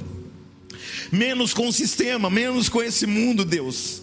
menos 1.11 1.55
com 1.55 1.67
o 1.67 1.73
sistema, 1.73 2.29
menos 2.29 2.69
com 2.69 2.83
esse 2.83 3.07
mundo, 3.07 3.43
Deus. 3.43 4.03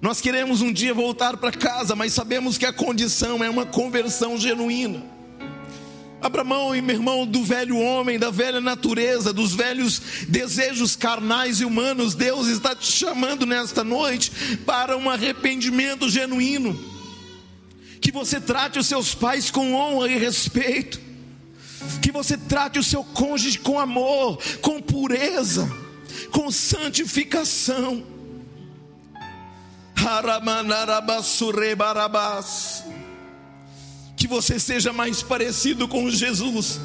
Nós 0.00 0.20
queremos 0.20 0.60
um 0.60 0.72
dia 0.72 0.94
voltar 0.94 1.36
para 1.36 1.50
casa, 1.50 1.96
mas 1.96 2.12
sabemos 2.12 2.56
que 2.56 2.66
a 2.66 2.72
condição 2.72 3.42
é 3.42 3.50
uma 3.50 3.66
conversão 3.66 4.38
genuína. 4.38 5.02
Abra 6.20 6.44
mão, 6.44 6.70
meu 6.70 6.94
irmão, 6.94 7.26
do 7.26 7.42
velho 7.42 7.76
homem, 7.76 8.16
da 8.16 8.30
velha 8.30 8.60
natureza, 8.60 9.32
dos 9.32 9.54
velhos 9.54 10.00
desejos 10.28 10.94
carnais 10.94 11.60
e 11.60 11.64
humanos. 11.64 12.14
Deus 12.14 12.46
está 12.46 12.76
te 12.76 12.92
chamando 12.92 13.44
nesta 13.44 13.82
noite 13.82 14.30
para 14.64 14.96
um 14.96 15.10
arrependimento 15.10 16.08
genuíno. 16.08 16.91
Que 18.02 18.12
você 18.12 18.38
trate 18.38 18.78
os 18.78 18.86
seus 18.86 19.14
pais 19.14 19.50
com 19.50 19.72
honra 19.72 20.08
e 20.08 20.18
respeito. 20.18 21.00
Que 22.02 22.12
você 22.12 22.36
trate 22.36 22.78
o 22.78 22.82
seu 22.82 23.02
cônjuge 23.02 23.58
com 23.58 23.78
amor, 23.78 24.38
com 24.60 24.82
pureza, 24.82 25.70
com 26.30 26.50
santificação. 26.50 28.04
Que 34.16 34.26
você 34.26 34.58
seja 34.58 34.92
mais 34.92 35.22
parecido 35.22 35.86
com 35.86 36.10
Jesus, 36.10 36.80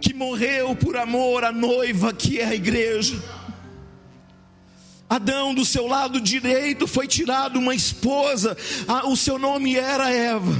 que 0.00 0.14
morreu 0.14 0.74
por 0.74 0.96
amor 0.96 1.44
à 1.44 1.52
noiva 1.52 2.12
que 2.12 2.40
é 2.40 2.46
a 2.46 2.54
igreja. 2.54 3.37
Adão, 5.08 5.54
do 5.54 5.64
seu 5.64 5.86
lado 5.86 6.20
direito, 6.20 6.86
foi 6.86 7.06
tirado 7.06 7.58
uma 7.58 7.74
esposa, 7.74 8.56
o 9.06 9.16
seu 9.16 9.38
nome 9.38 9.74
era 9.76 10.10
Eva. 10.10 10.54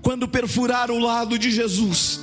Quando 0.00 0.26
perfuraram 0.26 0.96
o 0.96 1.00
lado 1.00 1.38
de 1.38 1.50
Jesus, 1.50 2.20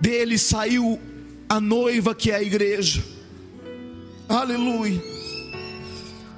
dele 0.00 0.38
saiu 0.38 1.00
a 1.48 1.60
noiva 1.60 2.14
que 2.14 2.30
é 2.30 2.36
a 2.36 2.42
igreja. 2.42 3.02
Aleluia. 4.28 5.02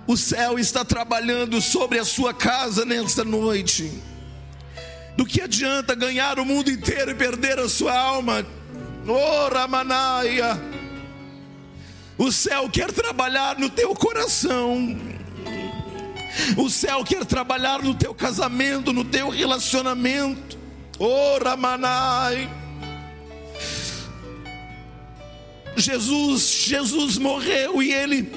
O 0.06 0.16
céu 0.16 0.58
está 0.58 0.84
trabalhando 0.84 1.60
sobre 1.60 1.98
a 1.98 2.04
sua 2.04 2.32
casa 2.32 2.84
nesta 2.84 3.24
noite. 3.24 3.92
Do 5.16 5.26
que 5.26 5.40
adianta 5.40 5.94
ganhar 5.94 6.38
o 6.38 6.44
mundo 6.44 6.70
inteiro 6.70 7.10
e 7.10 7.14
perder 7.14 7.58
a 7.58 7.68
sua 7.68 7.96
alma? 7.96 8.46
Oh, 9.06 9.48
Ramanaia. 9.52 10.71
O 12.22 12.30
céu 12.30 12.70
quer 12.70 12.92
trabalhar 12.92 13.58
no 13.58 13.68
teu 13.68 13.96
coração. 13.96 14.96
O 16.56 16.70
céu 16.70 17.02
quer 17.02 17.24
trabalhar 17.24 17.82
no 17.82 17.96
teu 17.96 18.14
casamento, 18.14 18.92
no 18.92 19.04
teu 19.04 19.28
relacionamento. 19.28 20.56
Oh, 21.00 21.42
Ramanai. 21.42 22.48
Jesus, 25.76 26.42
Jesus 26.42 27.18
morreu 27.18 27.82
e 27.82 27.92
ele 27.92 28.30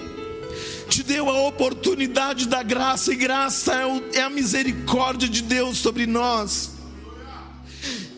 te 0.89 1.03
deu 1.03 1.29
a 1.29 1.43
oportunidade 1.43 2.47
da 2.47 2.63
graça, 2.63 3.13
e 3.13 3.15
graça 3.15 3.71
é, 3.75 4.17
é 4.17 4.21
a 4.23 4.31
misericórdia 4.31 5.29
de 5.29 5.43
Deus 5.43 5.77
sobre 5.77 6.07
nós. 6.07 6.74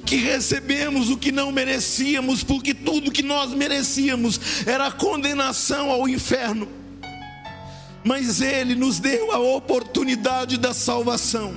Que 0.07 0.15
recebemos 0.15 1.09
o 1.09 1.17
que 1.17 1.33
não 1.33 1.51
merecíamos, 1.51 2.41
porque 2.41 2.73
tudo 2.73 3.11
que 3.11 3.21
nós 3.21 3.51
merecíamos 3.53 4.39
era 4.65 4.89
condenação 4.89 5.91
ao 5.91 6.07
inferno. 6.07 6.65
Mas 8.05 8.39
Ele 8.39 8.73
nos 8.73 8.99
deu 9.01 9.33
a 9.33 9.37
oportunidade 9.37 10.57
da 10.57 10.73
salvação. 10.73 11.53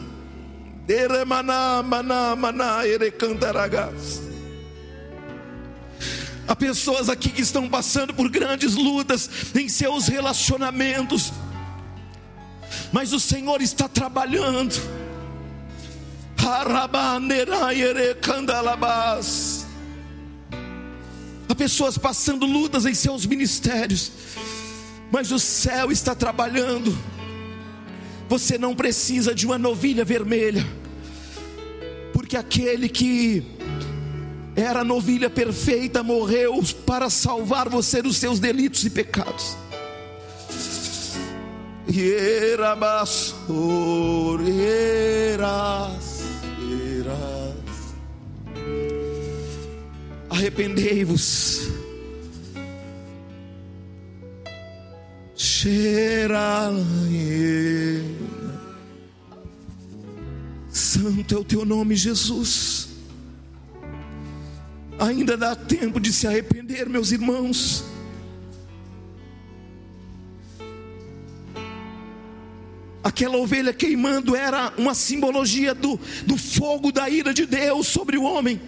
Há 6.49 6.57
pessoas 6.57 7.09
aqui 7.09 7.29
que 7.29 7.43
estão 7.43 7.69
passando 7.69 8.13
por 8.13 8.29
grandes 8.29 8.75
lutas 8.75 9.31
em 9.55 9.69
seus 9.69 10.09
relacionamentos, 10.09 11.33
mas 12.91 13.13
o 13.13 13.21
Senhor 13.21 13.63
está 13.63 13.89
trabalhando. 13.89 14.75
Há 21.49 21.55
pessoas 21.55 21.99
passando 21.99 22.47
lutas 22.47 22.87
em 22.87 22.95
seus 22.95 23.27
ministérios, 23.27 24.13
mas 25.11 25.31
o 25.33 25.39
céu 25.39 25.91
está 25.93 26.15
trabalhando. 26.15 26.97
Você 28.29 28.57
não 28.57 28.75
precisa 28.75 29.35
de 29.35 29.45
uma 29.45 29.59
novilha 29.59 30.05
vermelha, 30.05 30.67
porque 32.13 32.37
aquele 32.37 32.89
que 32.89 33.45
era 34.57 34.81
a 34.81 34.85
novilha 34.85 35.31
perfeita, 35.31 36.03
morreu 36.03 36.63
para 36.87 37.09
salvar 37.09 37.69
você 37.69 38.03
dos 38.03 38.17
seus 38.17 38.39
delitos 38.39 38.85
e 38.85 38.91
pecados. 38.91 39.57
Hieras, 41.89 43.35
Arrependei-vos. 50.31 51.69
Santo 60.71 61.35
é 61.35 61.39
o 61.39 61.45
teu 61.45 61.65
nome, 61.65 61.97
Jesus. 61.97 62.89
Ainda 64.99 65.37
dá 65.37 65.57
tempo 65.57 65.99
de 65.99 66.13
se 66.13 66.27
arrepender, 66.27 66.89
meus 66.89 67.11
irmãos. 67.11 67.85
Aquela 73.03 73.37
ovelha 73.37 73.73
queimando 73.73 74.37
era 74.37 74.73
uma 74.79 74.95
simbologia 74.95 75.75
do, 75.75 75.99
do 76.27 76.37
fogo 76.37 76.93
da 76.93 77.09
ira 77.09 77.35
de 77.35 77.47
Deus 77.47 77.89
sobre 77.89 78.17
o 78.17 78.23
homem. 78.23 78.61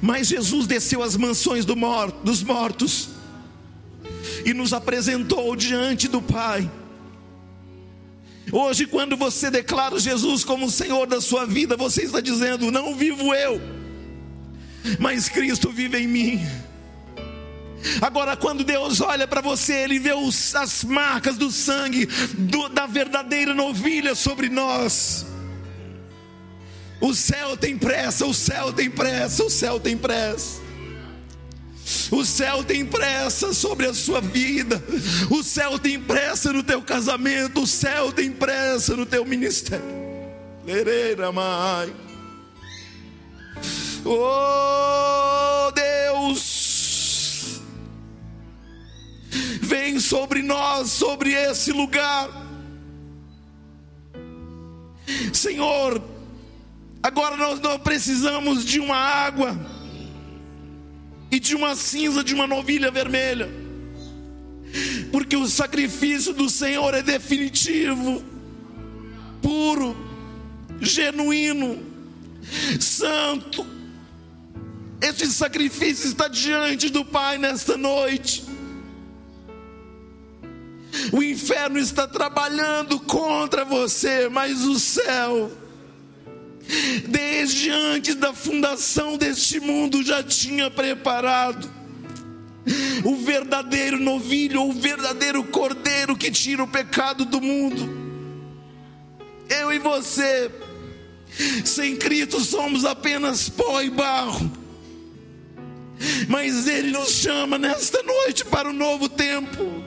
Mas 0.00 0.28
Jesus 0.28 0.66
desceu 0.66 1.02
às 1.02 1.16
mansões 1.16 1.64
do 1.64 1.74
dos 2.22 2.42
mortos 2.42 3.08
e 4.44 4.52
nos 4.52 4.72
apresentou 4.72 5.54
diante 5.56 6.08
do 6.08 6.20
Pai. 6.20 6.70
Hoje, 8.52 8.86
quando 8.86 9.16
você 9.16 9.50
declara 9.50 9.98
Jesus 9.98 10.44
como 10.44 10.66
o 10.66 10.70
Senhor 10.70 11.06
da 11.06 11.20
sua 11.20 11.44
vida, 11.46 11.76
você 11.76 12.02
está 12.02 12.20
dizendo: 12.20 12.70
Não 12.70 12.94
vivo 12.94 13.34
eu 13.34 13.76
mas 14.98 15.28
Cristo 15.28 15.70
vive 15.70 15.98
em 15.98 16.06
mim. 16.06 16.46
Agora, 18.00 18.36
quando 18.36 18.64
Deus 18.64 19.00
olha 19.00 19.26
para 19.26 19.40
você, 19.40 19.74
Ele 19.84 19.98
vê 19.98 20.12
os, 20.12 20.54
as 20.54 20.82
marcas 20.84 21.36
do 21.36 21.50
sangue 21.50 22.06
do, 22.36 22.68
da 22.68 22.86
verdadeira 22.86 23.54
novilha 23.54 24.14
sobre 24.14 24.48
nós. 24.48 25.26
O 27.00 27.14
céu 27.14 27.56
tem 27.56 27.76
pressa, 27.76 28.26
o 28.26 28.34
céu 28.34 28.72
tem 28.72 28.90
pressa, 28.90 29.44
o 29.44 29.50
céu 29.50 29.78
tem 29.78 29.96
pressa. 29.96 30.66
O 32.10 32.24
céu 32.24 32.64
tem 32.64 32.84
pressa 32.84 33.52
sobre 33.52 33.86
a 33.86 33.94
sua 33.94 34.20
vida, 34.20 34.82
o 35.30 35.40
céu 35.42 35.78
tem 35.78 36.00
pressa 36.00 36.52
no 36.52 36.62
teu 36.62 36.82
casamento, 36.82 37.62
o 37.62 37.66
céu 37.66 38.10
tem 38.10 38.32
pressa 38.32 38.96
no 38.96 39.06
teu 39.06 39.24
ministério. 39.24 39.84
Lereira, 40.64 41.30
mãe. 41.30 41.94
Oh 44.04 45.70
Deus, 45.72 47.60
vem 49.60 50.00
sobre 50.00 50.42
nós, 50.42 50.90
sobre 50.90 51.32
esse 51.32 51.70
lugar, 51.70 52.28
Senhor. 55.32 56.15
Agora 57.06 57.36
nós 57.36 57.60
não 57.60 57.78
precisamos 57.78 58.64
de 58.64 58.80
uma 58.80 58.96
água 58.96 59.56
e 61.30 61.38
de 61.38 61.54
uma 61.54 61.76
cinza 61.76 62.24
de 62.24 62.34
uma 62.34 62.46
novilha 62.46 62.90
vermelha, 62.90 63.48
porque 65.12 65.36
o 65.36 65.46
sacrifício 65.46 66.32
do 66.32 66.50
Senhor 66.50 66.94
é 66.94 67.02
definitivo, 67.02 68.24
puro, 69.40 69.96
genuíno, 70.80 71.78
santo 72.80 73.76
este 75.00 75.26
sacrifício 75.26 76.08
está 76.08 76.26
diante 76.26 76.88
do 76.88 77.04
Pai 77.04 77.38
nesta 77.38 77.76
noite. 77.76 78.44
O 81.12 81.22
inferno 81.22 81.78
está 81.78 82.08
trabalhando 82.08 82.98
contra 82.98 83.64
você, 83.64 84.28
mas 84.28 84.64
o 84.64 84.78
céu, 84.80 85.52
desde 87.08 87.70
antes 87.70 88.14
da 88.14 88.32
fundação 88.32 89.16
deste 89.16 89.60
mundo, 89.60 90.02
já 90.02 90.22
tinha 90.22 90.70
preparado 90.70 91.70
o 93.04 93.16
verdadeiro 93.16 93.98
novilho, 94.00 94.62
o 94.62 94.72
verdadeiro 94.72 95.44
cordeiro 95.44 96.16
que 96.16 96.30
tira 96.30 96.62
o 96.62 96.68
pecado 96.68 97.24
do 97.24 97.40
mundo. 97.40 98.04
Eu 99.48 99.72
e 99.72 99.78
você, 99.78 100.50
sem 101.64 101.96
Cristo, 101.96 102.40
somos 102.40 102.84
apenas 102.84 103.48
pó 103.48 103.80
e 103.80 103.90
barro 103.90 104.66
mas 106.28 106.66
Ele 106.66 106.90
nos 106.90 107.10
chama 107.10 107.58
nesta 107.58 108.02
noite 108.02 108.44
para 108.44 108.68
um 108.68 108.72
novo 108.72 109.08
tempo. 109.08 109.82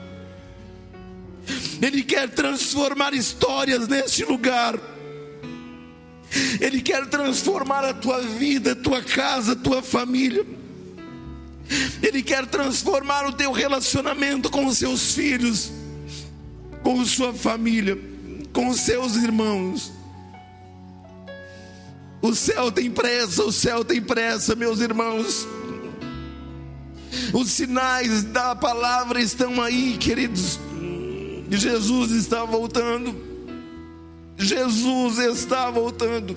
Ele 1.80 2.02
quer 2.02 2.28
transformar 2.28 3.14
histórias 3.14 3.88
neste 3.88 4.24
lugar. 4.24 4.78
Ele 6.60 6.80
quer 6.80 7.06
transformar 7.06 7.84
a 7.84 7.94
tua 7.94 8.20
vida, 8.20 8.72
a 8.72 8.76
tua 8.76 9.02
casa, 9.02 9.52
a 9.52 9.56
tua 9.56 9.82
família. 9.82 10.46
Ele 12.02 12.22
quer 12.22 12.46
transformar 12.46 13.26
o 13.26 13.32
teu 13.32 13.52
relacionamento 13.52 14.50
com 14.50 14.66
os 14.66 14.78
seus 14.78 15.14
filhos, 15.14 15.70
com 16.82 17.04
sua 17.04 17.32
família, 17.32 17.98
com 18.52 18.68
os 18.68 18.80
seus 18.80 19.16
irmãos. 19.16 19.92
O 22.22 22.34
céu 22.34 22.70
tem 22.70 22.90
pressa, 22.90 23.44
o 23.44 23.52
céu 23.52 23.84
tem 23.84 24.00
pressa, 24.00 24.54
meus 24.54 24.80
irmãos. 24.80 25.48
Os 27.32 27.50
sinais 27.50 28.22
da 28.24 28.54
palavra 28.54 29.20
estão 29.20 29.60
aí, 29.62 29.96
queridos. 29.98 30.58
Jesus 31.50 32.12
está 32.12 32.44
voltando. 32.44 33.29
Jesus 34.40 35.18
está 35.18 35.70
voltando. 35.70 36.36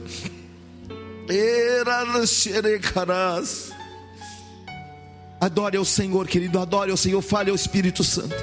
Adore 5.40 5.78
ao 5.78 5.86
Senhor, 5.86 6.28
querido. 6.28 6.60
Adore 6.60 6.92
ao 6.92 6.98
Senhor. 6.98 7.22
Fale 7.22 7.50
ao 7.50 7.56
Espírito 7.56 8.04
Santo. 8.04 8.36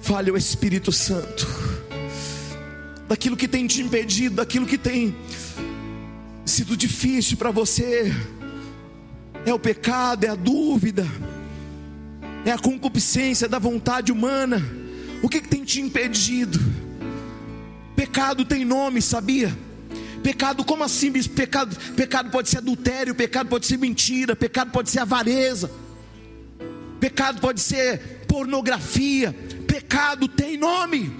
Fale 0.00 0.30
ao 0.30 0.36
Espírito 0.36 0.90
Santo. 0.90 1.46
Daquilo 3.08 3.36
que 3.36 3.46
tem 3.46 3.66
te 3.66 3.80
impedido, 3.80 4.36
daquilo 4.36 4.66
que 4.66 4.78
tem 4.78 5.14
sido 6.44 6.76
difícil 6.76 7.36
para 7.36 7.50
você 7.50 8.12
é 9.46 9.52
o 9.52 9.58
pecado, 9.58 10.24
é 10.24 10.28
a 10.28 10.34
dúvida, 10.34 11.06
é 12.44 12.50
a 12.50 12.58
concupiscência 12.58 13.48
da 13.48 13.58
vontade 13.58 14.10
humana. 14.10 14.62
O 15.22 15.28
que, 15.28 15.40
que 15.40 15.48
tem 15.48 15.64
te 15.64 15.80
impedido? 15.80 16.83
Pecado 17.94 18.44
tem 18.44 18.64
nome, 18.64 19.00
sabia? 19.00 19.56
Pecado, 20.22 20.64
como 20.64 20.82
assim? 20.82 21.12
Pecado, 21.12 21.76
pecado 21.94 22.30
pode 22.30 22.48
ser 22.48 22.58
adultério, 22.58 23.14
pecado 23.14 23.48
pode 23.48 23.66
ser 23.66 23.76
mentira, 23.76 24.34
pecado 24.34 24.70
pode 24.70 24.90
ser 24.90 25.00
avareza, 25.00 25.70
pecado 26.98 27.40
pode 27.40 27.60
ser 27.60 28.24
pornografia, 28.26 29.32
pecado 29.66 30.26
tem 30.26 30.56
nome. 30.56 31.14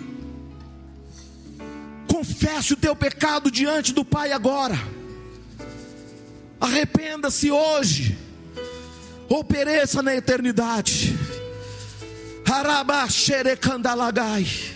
Confesse 2.09 2.73
o 2.73 2.77
teu 2.77 2.97
pecado 2.97 3.51
diante 3.51 3.93
do 3.93 4.05
Pai 4.05 4.33
agora. 4.33 4.79
Arrependa-se 6.61 7.51
hoje. 7.51 8.25
ou 9.29 9.43
pereça 9.43 10.03
na 10.03 10.15
eternidade. 10.15 11.19
Arabaxerecandalagai. 12.47 14.74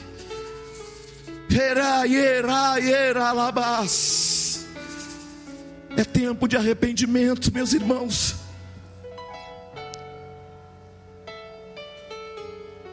É 5.97 6.05
tempo 6.05 6.47
de 6.47 6.57
arrependimento, 6.57 7.53
meus 7.53 7.73
irmãos. 7.73 8.37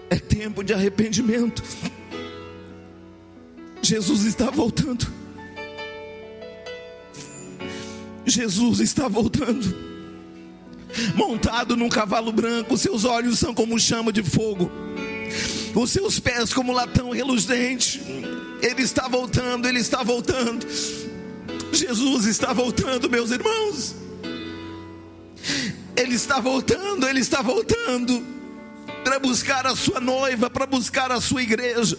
É 0.10 0.16
tempo 0.18 0.64
de 0.64 0.74
arrependimento. 0.74 1.62
Jesus 3.82 4.24
está 4.24 4.50
voltando. 4.50 5.06
Jesus 8.26 8.80
está 8.80 9.08
voltando. 9.08 9.86
Montado 11.16 11.76
num 11.76 11.90
cavalo 11.90 12.32
branco, 12.32 12.78
seus 12.78 13.04
olhos 13.04 13.38
são 13.38 13.54
como 13.54 13.78
chama 13.78 14.12
de 14.12 14.24
fogo, 14.24 14.72
os 15.84 15.92
seus 15.92 16.20
pés 16.20 16.54
como 16.54 16.72
latão 16.72 17.10
reluzente. 17.10 18.02
Ele 18.62 18.82
está 18.82 19.08
voltando, 19.08 19.68
ele 19.68 19.80
está 19.80 20.04
voltando. 20.04 20.66
Jesus 21.72 22.26
está 22.26 22.54
voltando, 22.54 23.10
meus 23.10 23.32
irmãos. 23.32 23.96
Ele 25.96 26.16
está 26.16 26.40
voltando, 26.40 27.08
ele 27.08 27.20
está 27.20 27.42
voltando 27.42 28.26
para 29.04 29.20
buscar 29.20 29.68
a 29.68 29.76
sua 29.76 30.00
noiva, 30.00 30.50
para 30.50 30.66
buscar 30.66 31.12
a 31.12 31.22
sua 31.22 31.44
igreja, 31.44 31.98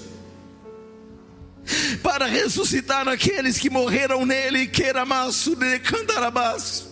para 2.03 2.27
ressuscitar 2.27 3.07
aqueles 3.09 3.59
que 3.59 3.71
morreram 3.71 4.27
nele, 4.27 4.67
queiramaço 4.67 5.55
de 5.55 5.79
candarabaço. 5.79 6.91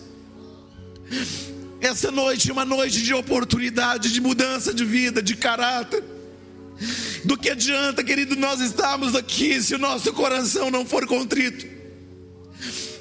Essa 1.81 2.09
noite 2.09 2.49
é 2.49 2.53
uma 2.53 2.65
noite 2.65 3.03
de 3.03 3.13
oportunidade, 3.13 4.11
de 4.11 4.21
mudança 4.21 4.73
de 4.73 4.85
vida, 4.85 5.21
de 5.21 5.35
caráter. 5.35 6.14
Do 7.23 7.37
que 7.37 7.49
adianta, 7.49 8.03
querido, 8.03 8.35
nós 8.35 8.59
estarmos 8.61 9.15
aqui 9.15 9.61
se 9.61 9.73
o 9.75 9.79
nosso 9.79 10.11
coração 10.13 10.69
não 10.69 10.85
for 10.85 11.05
contrito? 11.07 11.65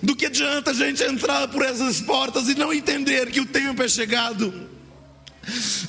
Do 0.02 0.14
que 0.14 0.26
adianta 0.26 0.70
a 0.70 0.74
gente 0.74 1.02
entrar 1.02 1.48
por 1.48 1.62
essas 1.62 2.00
portas 2.00 2.48
e 2.48 2.54
não 2.54 2.72
entender 2.72 3.30
que 3.30 3.40
o 3.40 3.46
tempo 3.46 3.82
é 3.82 3.88
chegado? 3.88 4.52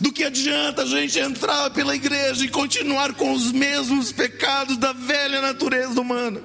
Do 0.02 0.12
que 0.12 0.24
adianta 0.24 0.84
a 0.84 0.86
gente 0.86 1.20
entrar 1.20 1.70
pela 1.70 1.96
igreja 1.96 2.44
e 2.44 2.50
continuar 2.50 3.14
com 3.14 3.34
os 3.34 3.52
mesmos 3.52 4.12
pecados 4.12 4.78
da 4.78 4.94
velha 4.94 5.42
natureza 5.42 6.00
humana? 6.00 6.42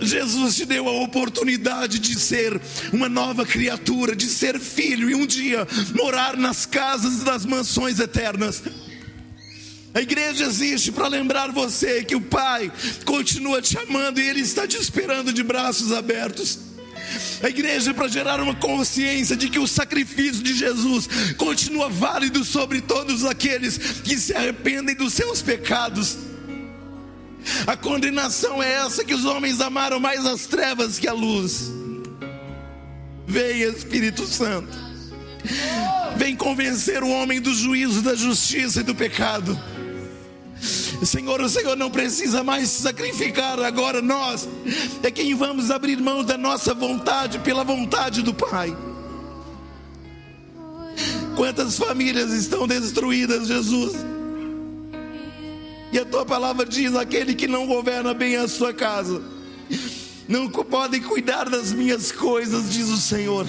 Jesus 0.00 0.56
te 0.56 0.64
deu 0.64 0.88
a 0.88 1.02
oportunidade 1.02 1.98
de 1.98 2.18
ser 2.18 2.60
uma 2.92 3.08
nova 3.08 3.44
criatura, 3.44 4.16
de 4.16 4.26
ser 4.26 4.58
filho 4.58 5.10
e 5.10 5.14
um 5.14 5.26
dia 5.26 5.66
morar 5.94 6.36
nas 6.36 6.64
casas 6.64 7.22
das 7.22 7.44
mansões 7.44 8.00
eternas. 8.00 8.62
A 9.92 10.00
igreja 10.00 10.44
existe 10.44 10.92
para 10.92 11.08
lembrar 11.08 11.50
você 11.50 12.04
que 12.04 12.14
o 12.14 12.20
Pai 12.20 12.70
continua 13.04 13.60
te 13.60 13.76
amando 13.76 14.20
e 14.20 14.28
Ele 14.28 14.40
está 14.40 14.66
te 14.66 14.76
esperando 14.76 15.32
de 15.32 15.42
braços 15.42 15.92
abertos. 15.92 16.58
A 17.42 17.48
igreja 17.48 17.90
é 17.90 17.94
para 17.94 18.06
gerar 18.06 18.40
uma 18.40 18.54
consciência 18.54 19.36
de 19.36 19.48
que 19.48 19.58
o 19.58 19.66
sacrifício 19.66 20.44
de 20.44 20.54
Jesus 20.54 21.08
continua 21.36 21.88
válido 21.88 22.44
sobre 22.44 22.80
todos 22.80 23.24
aqueles 23.24 23.78
que 24.04 24.16
se 24.16 24.32
arrependem 24.32 24.94
dos 24.94 25.12
seus 25.12 25.42
pecados. 25.42 26.18
A 27.66 27.76
condenação 27.76 28.62
é 28.62 28.72
essa 28.74 29.04
que 29.04 29.14
os 29.14 29.24
homens 29.24 29.60
amaram 29.60 29.98
mais 29.98 30.24
as 30.24 30.46
trevas 30.46 31.00
que 31.00 31.08
a 31.08 31.12
luz. 31.12 31.72
Vem 33.26 33.62
Espírito 33.62 34.24
Santo. 34.24 34.78
Vem 36.16 36.36
convencer 36.36 37.02
o 37.02 37.08
homem 37.08 37.40
do 37.40 37.52
juízo, 37.54 38.02
da 38.02 38.14
justiça 38.14 38.80
e 38.80 38.84
do 38.84 38.94
pecado. 38.94 39.58
Senhor, 40.60 41.40
o 41.40 41.48
Senhor 41.48 41.76
não 41.76 41.90
precisa 41.90 42.44
mais 42.44 42.68
sacrificar 42.68 43.58
agora 43.60 44.02
nós. 44.02 44.48
É 45.02 45.10
quem 45.10 45.34
vamos 45.34 45.70
abrir 45.70 45.98
mão 45.98 46.22
da 46.22 46.36
nossa 46.36 46.74
vontade 46.74 47.38
pela 47.38 47.64
vontade 47.64 48.22
do 48.22 48.34
Pai. 48.34 48.76
Quantas 51.36 51.78
famílias 51.78 52.32
estão 52.32 52.66
destruídas, 52.66 53.48
Jesus? 53.48 53.94
E 55.92 55.98
a 55.98 56.04
tua 56.04 56.24
palavra 56.24 56.66
diz: 56.66 56.94
aquele 56.94 57.34
que 57.34 57.48
não 57.48 57.66
governa 57.66 58.12
bem 58.12 58.36
a 58.36 58.46
sua 58.46 58.74
casa, 58.74 59.22
não 60.28 60.48
pode 60.48 61.00
cuidar 61.00 61.48
das 61.48 61.72
minhas 61.72 62.12
coisas, 62.12 62.70
diz 62.70 62.88
o 62.88 62.98
Senhor. 62.98 63.46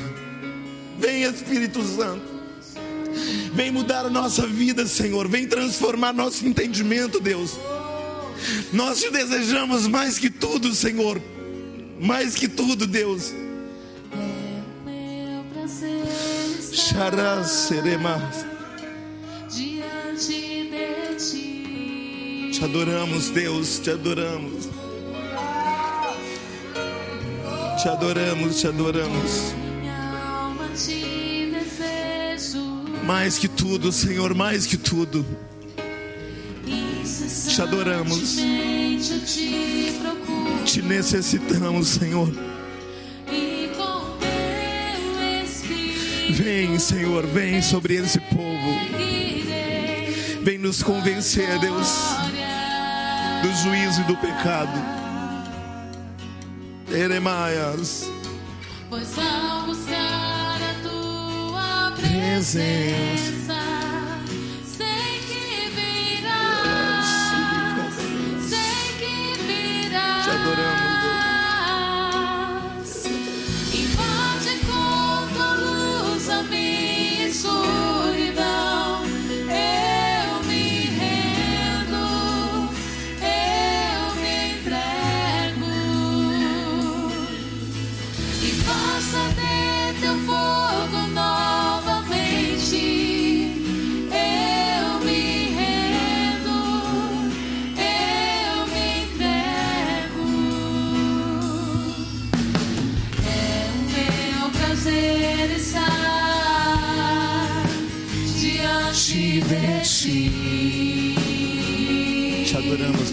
Vem 0.98 1.24
Espírito 1.24 1.84
Santo. 1.84 2.41
Vem 3.54 3.72
mudar 3.72 4.06
a 4.06 4.10
nossa 4.10 4.48
vida, 4.48 4.86
Senhor. 4.88 5.28
Vem 5.28 5.48
transformar 5.48 6.14
nosso 6.14 6.46
entendimento, 6.46 7.20
Deus. 7.20 7.58
Nós 8.74 9.00
te 9.00 9.10
desejamos 9.10 9.88
mais 9.88 10.18
que 10.18 10.30
tudo, 10.30 10.74
Senhor. 10.74 11.22
Mais 12.00 12.36
que 12.36 12.48
tudo, 12.48 12.88
Deus. 12.88 13.34
É 14.88 16.76
Xará, 16.76 17.42
estar 17.42 17.44
serema. 17.46 18.32
diante 19.50 20.70
de 20.70 21.16
ti. 21.18 22.52
Te 22.54 22.64
adoramos, 22.64 23.30
Deus, 23.30 23.80
te 23.80 23.92
adoramos. 23.92 24.70
Te 27.82 27.90
adoramos, 27.90 28.62
te 28.62 28.68
adoramos. 28.68 29.61
Mais 33.04 33.38
que 33.38 33.48
tudo, 33.48 33.92
Senhor, 33.92 34.34
mais 34.34 34.66
que 34.66 34.78
tudo. 34.78 35.26
Te 36.64 37.62
adoramos. 37.62 38.38
Te 40.66 40.82
necessitamos, 40.82 41.88
Senhor. 41.88 42.32
Vem, 46.30 46.80
Senhor, 46.80 47.28
vem 47.28 47.62
sobre 47.62 47.96
esse 47.96 48.20
povo. 48.20 48.42
Vem 50.44 50.58
nos 50.58 50.82
convencer, 50.82 51.60
Deus, 51.60 51.88
do 53.42 53.52
juízo 53.62 54.02
e 54.02 54.04
do 54.06 54.18
pecado. 54.18 54.72
Eremaias. 56.92 58.10
Pois 58.90 59.18
a 59.20 59.66
tua 62.42 63.41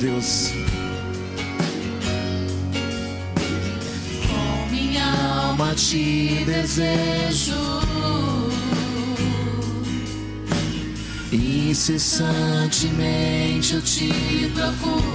Deus. 0.01 0.53
Com 4.27 4.67
minha 4.71 5.05
alma 5.05 5.75
te 5.75 6.45
desejo. 6.45 7.53
Incessantemente 11.33 13.75
eu 13.75 13.83
te 13.83 14.09
procuro. 14.55 15.08